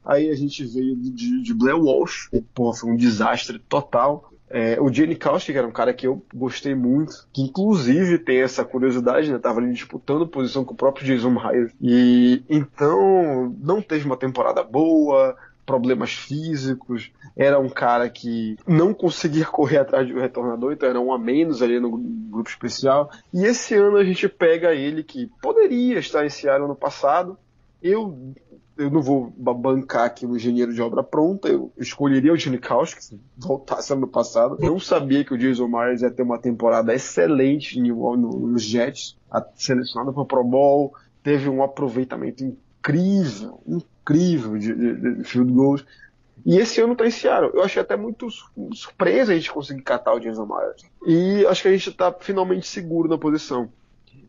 Aí 0.04 0.30
a 0.30 0.34
gente 0.34 0.64
veio 0.64 0.96
de, 0.96 1.42
de 1.42 1.54
Blair 1.54 1.78
Walsh, 1.78 2.28
porra, 2.54 2.76
foi 2.76 2.90
um 2.90 2.96
desastre 2.96 3.58
total. 3.58 4.32
É, 4.50 4.78
o 4.78 4.92
Jenny 4.92 5.16
Kaustik 5.16 5.56
era 5.56 5.66
um 5.66 5.72
cara 5.72 5.94
que 5.94 6.06
eu 6.06 6.22
gostei 6.34 6.74
muito, 6.74 7.26
que 7.32 7.40
inclusive 7.40 8.18
tem 8.18 8.42
essa 8.42 8.64
curiosidade, 8.64 9.32
né? 9.32 9.38
Tava 9.38 9.60
ali 9.60 9.72
disputando 9.72 10.26
posição 10.26 10.62
com 10.62 10.74
o 10.74 10.76
próprio 10.76 11.06
Jason 11.06 11.30
Myers. 11.30 11.72
E 11.80 12.42
então 12.50 13.56
não 13.60 13.80
teve 13.80 14.04
uma 14.04 14.16
temporada 14.16 14.62
boa, 14.62 15.36
problemas 15.72 16.12
físicos, 16.12 17.10
era 17.34 17.58
um 17.58 17.70
cara 17.70 18.10
que 18.10 18.58
não 18.68 18.92
conseguia 18.92 19.46
correr 19.46 19.78
atrás 19.78 20.06
do 20.06 20.20
retornador, 20.20 20.74
então 20.74 20.86
era 20.86 21.00
um 21.00 21.10
a 21.10 21.18
menos 21.18 21.62
ali 21.62 21.80
no 21.80 21.96
grupo 21.96 22.50
especial. 22.50 23.10
E 23.32 23.46
esse 23.46 23.74
ano 23.74 23.96
a 23.96 24.04
gente 24.04 24.28
pega 24.28 24.74
ele 24.74 25.02
que 25.02 25.30
poderia 25.40 25.98
estar 25.98 26.26
esse 26.26 26.46
ano 26.46 26.68
no 26.68 26.76
passado. 26.76 27.38
Eu 27.82 28.34
eu 28.76 28.90
não 28.90 29.00
vou 29.00 29.30
bancar 29.30 30.04
aqui 30.04 30.26
um 30.26 30.34
engenheiro 30.34 30.74
de 30.74 30.82
obra 30.82 31.02
pronta, 31.02 31.48
eu 31.48 31.70
escolheria 31.78 32.32
o 32.32 32.36
Gene 32.36 32.58
Kausky, 32.58 33.04
se 33.04 33.20
voltasse 33.36 33.92
ano 33.92 34.08
passado. 34.08 34.56
Não 34.60 34.78
sabia 34.80 35.24
que 35.24 35.32
o 35.32 35.38
Jason 35.38 35.68
Myers 35.68 36.02
ia 36.02 36.10
ter 36.10 36.22
uma 36.22 36.38
temporada 36.38 36.92
excelente 36.94 37.80
nos 37.80 38.62
Jets, 38.62 39.16
selecionado 39.54 40.12
para 40.12 40.22
o 40.22 40.26
Pro 40.26 40.44
Bowl, 40.44 40.94
teve 41.22 41.48
um 41.48 41.62
aproveitamento 41.62 42.42
incrível, 42.42 43.60
incrível 43.66 43.91
de, 44.10 44.74
de, 44.74 45.16
de 45.16 45.24
field 45.24 45.52
goals. 45.52 45.84
E 46.44 46.58
esse 46.58 46.80
ano 46.80 46.96
tá 46.96 47.06
em 47.06 47.10
Seattle. 47.10 47.52
Eu 47.54 47.62
achei 47.62 47.80
até 47.80 47.96
muito 47.96 48.28
surpresa 48.74 49.32
a 49.32 49.34
gente 49.34 49.52
conseguir 49.52 49.82
catar 49.82 50.14
o 50.14 50.18
Jason 50.18 50.46
Myers. 50.46 50.82
E 51.06 51.46
acho 51.46 51.62
que 51.62 51.68
a 51.68 51.72
gente 51.72 51.90
está 51.90 52.12
finalmente 52.12 52.66
seguro 52.66 53.08
na 53.08 53.16
posição. 53.16 53.70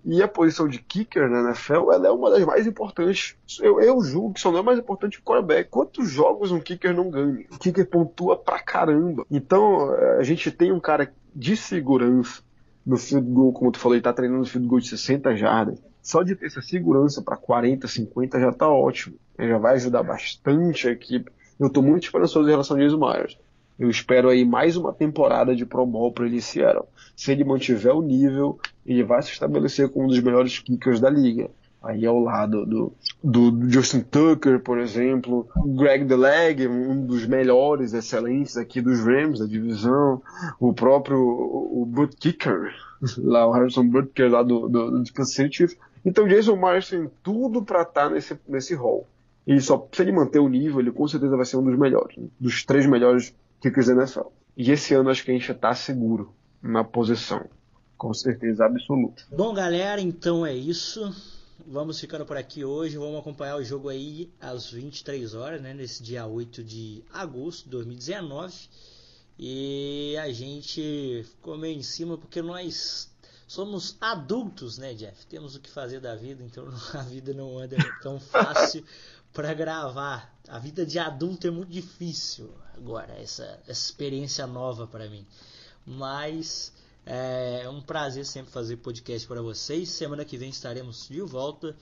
E 0.05 0.21
a 0.21 0.27
posição 0.27 0.67
de 0.67 0.79
kicker 0.79 1.29
na 1.29 1.49
NFL 1.49 1.91
ela 1.91 2.07
é 2.07 2.11
uma 2.11 2.29
das 2.29 2.43
mais 2.45 2.67
importantes. 2.67 3.35
Eu, 3.61 3.79
eu 3.79 4.01
julgo 4.03 4.33
que 4.33 4.41
só 4.41 4.51
não 4.51 4.59
é 4.59 4.63
mais 4.63 4.77
importante 4.77 5.17
que 5.17 5.23
o 5.23 5.25
quarterback. 5.25 5.69
Quantos 5.69 6.09
jogos 6.09 6.51
um 6.51 6.59
kicker 6.59 6.93
não 6.93 7.09
ganha? 7.09 7.45
O 7.51 7.57
kicker 7.57 7.89
pontua 7.89 8.37
pra 8.37 8.59
caramba. 8.59 9.25
Então 9.31 9.93
eh, 9.95 10.17
a 10.19 10.23
gente 10.23 10.51
tem 10.51 10.71
um 10.71 10.79
cara 10.79 11.11
de 11.33 11.55
segurança 11.55 12.43
no 12.85 12.97
field 12.97 13.29
goal, 13.31 13.53
como 13.53 13.71
tu 13.71 13.79
falou, 13.79 13.95
ele 13.95 14.03
tá 14.03 14.11
treinando 14.11 14.41
no 14.41 14.45
field 14.45 14.67
goal 14.67 14.81
de 14.81 14.89
60 14.89 15.35
jardas. 15.37 15.79
Só 16.03 16.21
de 16.21 16.35
ter 16.35 16.47
essa 16.47 16.61
segurança 16.61 17.21
para 17.21 17.37
40, 17.37 17.87
50 17.87 18.39
já 18.39 18.51
tá 18.51 18.69
ótimo. 18.69 19.15
Já 19.39 19.57
vai 19.57 19.75
ajudar 19.75 20.03
bastante 20.03 20.87
a 20.87 20.91
equipe. 20.91 21.31
Eu 21.57 21.69
tô 21.69 21.81
muito 21.81 22.03
esperançoso 22.03 22.45
em 22.47 22.51
relação 22.51 22.75
a 22.75 22.79
Jason 22.81 22.97
Myers. 22.97 23.37
Eu 23.79 23.89
espero 23.89 24.29
aí 24.29 24.45
mais 24.45 24.75
uma 24.75 24.93
temporada 24.93 25.55
de 25.55 25.65
Pro 25.65 25.85
Bowl 25.85 26.11
para 26.11 26.25
ele 26.25 26.41
Seattle. 26.41 26.85
Se 27.15 27.31
ele 27.31 27.43
mantiver 27.43 27.95
o 27.95 28.01
nível, 28.01 28.59
ele 28.85 29.01
vai 29.01 29.21
se 29.23 29.31
estabelecer 29.31 29.89
como 29.89 30.05
um 30.05 30.07
dos 30.09 30.19
melhores 30.19 30.59
kickers 30.59 30.99
da 30.99 31.09
liga. 31.09 31.49
Aí 31.81 32.05
ao 32.05 32.17
lado 32.17 32.65
do, 32.65 32.93
do, 33.21 33.69
Justin 33.69 34.01
Tucker, 34.01 34.61
por 34.61 34.79
exemplo, 34.79 35.47
Greg 35.75 36.05
DeLeg, 36.05 36.65
um 36.65 37.05
dos 37.05 37.25
melhores, 37.25 37.93
excelentes 37.93 38.55
aqui 38.55 38.79
dos 38.79 39.01
Rams 39.01 39.39
da 39.39 39.45
divisão, 39.45 40.21
o 40.59 40.73
próprio 40.73 41.17
o, 41.19 41.83
o 41.83 42.07
Kicker, 42.07 42.73
lá 43.17 43.45
o 43.45 43.51
Harrison 43.51 43.85
Butker 43.85 44.31
lá 44.31 44.43
do, 44.43 44.69
do, 44.69 45.03
do 45.03 45.13
Kansas 45.13 45.33
City 45.33 45.57
Chiefs. 45.57 45.77
Então 46.05 46.27
Jason 46.27 46.55
Myers 46.55 46.89
tem 46.89 47.09
tudo 47.21 47.63
para 47.63 47.81
estar 47.81 48.05
tá 48.05 48.09
nesse, 48.09 48.37
nesse 48.47 48.75
hall. 48.75 49.07
E 49.45 49.59
só 49.59 49.87
se 49.91 50.01
ele 50.01 50.11
manter 50.11 50.39
o 50.39 50.47
nível, 50.47 50.79
ele 50.79 50.91
com 50.91 51.07
certeza 51.07 51.35
vai 51.35 51.45
ser 51.45 51.57
um 51.57 51.63
dos 51.63 51.77
melhores, 51.77 52.15
dos 52.39 52.63
três 52.63 52.85
melhores 52.85 53.35
kickers 53.59 53.87
da 53.87 53.93
NFL. 53.93 54.27
E 54.55 54.71
esse 54.71 54.93
ano 54.93 55.09
acho 55.09 55.23
que 55.23 55.31
a 55.31 55.33
gente 55.33 55.51
está 55.51 55.73
seguro 55.73 56.33
na 56.61 56.83
posição. 56.83 57.49
Com 57.97 58.13
certeza 58.13 58.65
absoluta. 58.65 59.23
Bom, 59.31 59.53
galera, 59.53 60.01
então 60.01 60.45
é 60.45 60.53
isso. 60.53 61.13
Vamos 61.65 61.99
ficando 61.99 62.25
por 62.25 62.37
aqui 62.37 62.63
hoje. 62.63 62.97
Vamos 62.97 63.19
acompanhar 63.19 63.57
o 63.57 63.63
jogo 63.63 63.89
aí 63.89 64.29
às 64.39 64.71
23 64.71 65.33
horas, 65.33 65.61
né? 65.61 65.73
Nesse 65.73 66.03
dia 66.03 66.25
8 66.25 66.63
de 66.63 67.03
agosto 67.13 67.65
de 67.65 67.69
2019. 67.71 68.53
E 69.39 70.15
a 70.21 70.31
gente 70.31 71.23
ficou 71.23 71.57
meio 71.57 71.77
em 71.77 71.83
cima 71.83 72.17
porque 72.17 72.41
nós 72.41 73.12
somos 73.47 73.97
adultos, 73.99 74.77
né, 74.77 74.93
Jeff? 74.93 75.25
Temos 75.27 75.55
o 75.55 75.59
que 75.59 75.69
fazer 75.69 75.99
da 75.99 76.15
vida, 76.15 76.43
então 76.43 76.67
a 76.93 77.01
vida 77.03 77.33
não 77.33 77.57
anda 77.57 77.77
tão 78.01 78.19
fácil 78.19 78.85
para 79.31 79.53
gravar. 79.53 80.33
A 80.47 80.59
vida 80.59 80.85
de 80.85 80.99
adulto 80.99 81.47
é 81.47 81.51
muito 81.51 81.71
difícil 81.71 82.53
agora, 82.75 83.13
essa, 83.13 83.43
essa 83.67 83.85
experiência 83.85 84.45
nova 84.45 84.87
para 84.87 85.09
mim. 85.09 85.25
Mas 85.85 86.73
é 87.05 87.67
um 87.69 87.81
prazer 87.81 88.25
sempre 88.25 88.51
fazer 88.51 88.77
podcast 88.77 89.27
para 89.27 89.41
vocês. 89.41 89.89
Semana 89.89 90.23
que 90.23 90.37
vem 90.37 90.49
estaremos 90.49 91.07
de 91.07 91.21
volta. 91.21 91.75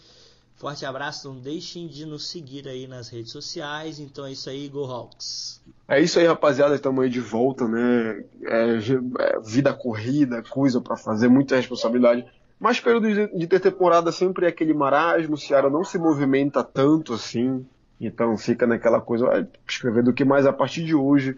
Forte 0.62 0.86
abraço, 0.86 1.28
não 1.28 1.39
deixem 1.39 1.88
de 1.88 2.05
nos 2.05 2.30
seguir 2.30 2.68
aí 2.68 2.86
nas 2.86 3.09
redes 3.09 3.32
sociais. 3.32 3.99
Então 3.99 4.28
é 4.28 4.34
isso 4.34 4.47
aí, 4.47 4.70
Go 4.70 4.86
Hawks. 4.86 5.59
É 5.88 5.99
isso 5.99 6.20
aí, 6.20 6.28
rapaziada. 6.28 6.76
Estamos 6.76 7.03
aí 7.03 7.09
de 7.09 7.20
volta, 7.20 7.68
né? 7.68 8.24
É, 8.43 8.78
é, 8.78 9.39
vida 9.43 9.74
corrida, 9.74 10.43
coisa 10.43 10.80
para 10.80 10.95
fazer, 10.95 11.30
muita 11.30 11.55
responsabilidade. 11.55 12.28
Mas 12.59 12.80
período 12.80 13.12
de, 13.12 13.47
ter 13.47 13.59
temporada 13.59 14.12
sempre 14.12 14.45
é 14.45 14.49
aquele 14.49 14.72
marasmo, 14.72 15.34
o 15.34 15.38
Ceará 15.38 15.68
não 15.68 15.84
se 15.84 15.97
movimenta 15.97 16.64
tanto 16.64 17.16
assim. 17.16 17.66
Então 17.99 18.38
fica 18.38 18.68
naquela 18.68 19.01
coisa, 19.01 19.26
vai 19.26 19.47
escrever 19.68 20.03
do 20.03 20.14
que 20.14 20.24
mais 20.24 20.45
a 20.45 20.53
partir 20.53 20.86
de 20.86 20.93
hoje, 20.93 21.36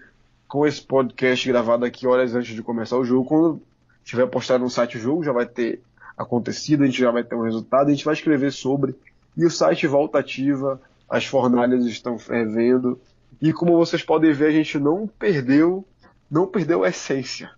com 0.49 0.67
esse 0.67 0.81
podcast 0.81 1.47
gravado 1.47 1.85
aqui 1.85 2.05
horas 2.05 2.35
antes 2.35 2.53
de 2.53 2.61
começar 2.61 2.97
o 2.97 3.05
jogo. 3.05 3.23
Quando 3.29 3.61
tiver 4.03 4.27
postado 4.27 4.65
no 4.65 4.69
site 4.69 4.97
o 4.97 4.99
jogo, 4.99 5.23
já 5.23 5.31
vai 5.31 5.45
ter 5.45 5.81
acontecido, 6.17 6.83
a 6.83 6.85
gente 6.87 6.99
já 6.99 7.09
vai 7.09 7.23
ter 7.23 7.35
um 7.35 7.43
resultado, 7.43 7.87
a 7.87 7.91
gente 7.91 8.03
vai 8.03 8.15
escrever 8.15 8.51
sobre. 8.51 8.93
E 9.35 9.45
o 9.45 9.51
site 9.51 9.87
volta 9.87 10.19
ativa, 10.19 10.81
as 11.09 11.25
fornalhas 11.25 11.85
estão 11.85 12.17
fervendo. 12.17 12.99
E 13.41 13.51
como 13.51 13.77
vocês 13.77 14.03
podem 14.03 14.31
ver, 14.31 14.47
a 14.47 14.51
gente 14.51 14.79
não 14.79 15.07
perdeu, 15.07 15.85
não 16.29 16.47
perdeu 16.47 16.83
a 16.83 16.89
essência 16.89 17.51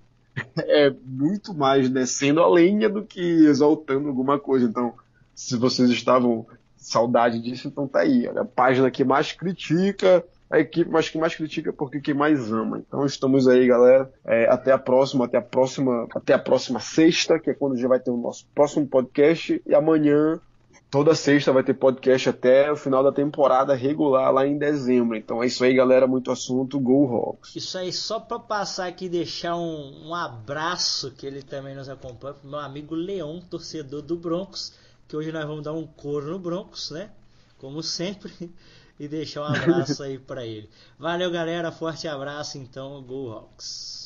é 0.57 0.93
muito 1.03 1.53
mais 1.53 1.89
descendo 1.89 2.41
a 2.41 2.49
lenha 2.49 2.89
do 2.89 3.03
que 3.03 3.45
exaltando 3.45 4.07
alguma 4.07 4.39
coisa. 4.39 4.65
Então, 4.65 4.93
se 5.34 5.55
vocês 5.57 5.89
estavam 5.89 6.45
saudade 6.76 7.41
disso, 7.41 7.67
então 7.67 7.88
tá 7.88 7.99
aí. 7.99 8.28
Olha, 8.28 8.41
a 8.41 8.45
página 8.45 8.91
que 8.91 9.03
mais 9.03 9.32
critica, 9.32 10.23
a 10.49 10.59
equipe 10.59 10.89
mas 10.89 11.09
que 11.09 11.17
mais 11.17 11.36
critica 11.36 11.73
porque 11.73 11.99
que 11.99 12.13
mais 12.13 12.51
ama. 12.51 12.78
Então 12.78 13.05
estamos 13.05 13.47
aí, 13.47 13.65
galera. 13.67 14.11
É, 14.26 14.47
até 14.49 14.71
a 14.71 14.78
próxima, 14.78 15.26
até 15.26 15.38
a 15.38 15.41
próxima, 15.41 16.07
até 16.13 16.34
a 16.34 16.39
próxima 16.39 16.80
sexta, 16.80 17.39
que 17.39 17.49
é 17.49 17.53
quando 17.53 17.78
já 17.78 17.88
vai 17.88 17.99
ter 17.99 18.11
o 18.11 18.17
nosso 18.17 18.45
próximo 18.53 18.86
podcast. 18.88 19.61
E 19.65 19.73
amanhã 19.73 20.39
Toda 20.95 21.13
sexta 21.13 21.51
vai 21.51 21.61
ter 21.61 21.73
podcast 21.73 22.29
até 22.29 22.71
o 22.71 22.77
final 22.77 23.03
da 23.03 23.11
temporada 23.11 23.75
regular 23.75 24.31
lá 24.31 24.47
em 24.47 24.57
dezembro. 24.57 25.17
Então 25.17 25.43
é 25.43 25.47
isso 25.47 25.61
aí, 25.61 25.73
galera. 25.73 26.07
Muito 26.07 26.31
assunto. 26.31 26.79
Go 26.79 27.13
Hawks. 27.13 27.53
Isso 27.53 27.77
aí, 27.77 27.91
só 27.91 28.17
para 28.17 28.39
passar 28.39 28.87
aqui 28.87 29.07
e 29.07 29.09
deixar 29.09 29.57
um, 29.57 30.07
um, 30.07 30.15
abraço 30.15 31.11
que 31.11 31.27
ele 31.27 31.41
também 31.41 31.75
nos 31.75 31.89
acompanha 31.89 32.35
pro 32.35 32.49
meu 32.49 32.59
amigo 32.59 32.95
Leão, 32.95 33.41
torcedor 33.41 34.03
do 34.03 34.15
Broncos. 34.15 34.71
Que 35.05 35.17
hoje 35.17 35.33
nós 35.33 35.45
vamos 35.45 35.65
dar 35.65 35.73
um 35.73 35.85
coro 35.85 36.27
no 36.27 36.39
Broncos, 36.39 36.91
né? 36.91 37.09
Como 37.57 37.83
sempre. 37.83 38.31
E 38.97 39.09
deixar 39.09 39.41
um 39.41 39.53
abraço 39.53 40.01
aí 40.01 40.17
para 40.17 40.45
ele. 40.45 40.69
Valeu, 40.97 41.29
galera. 41.29 41.69
Forte 41.69 42.07
abraço, 42.07 42.57
então. 42.57 43.03
Go 43.03 43.29
Hawks. 43.29 44.04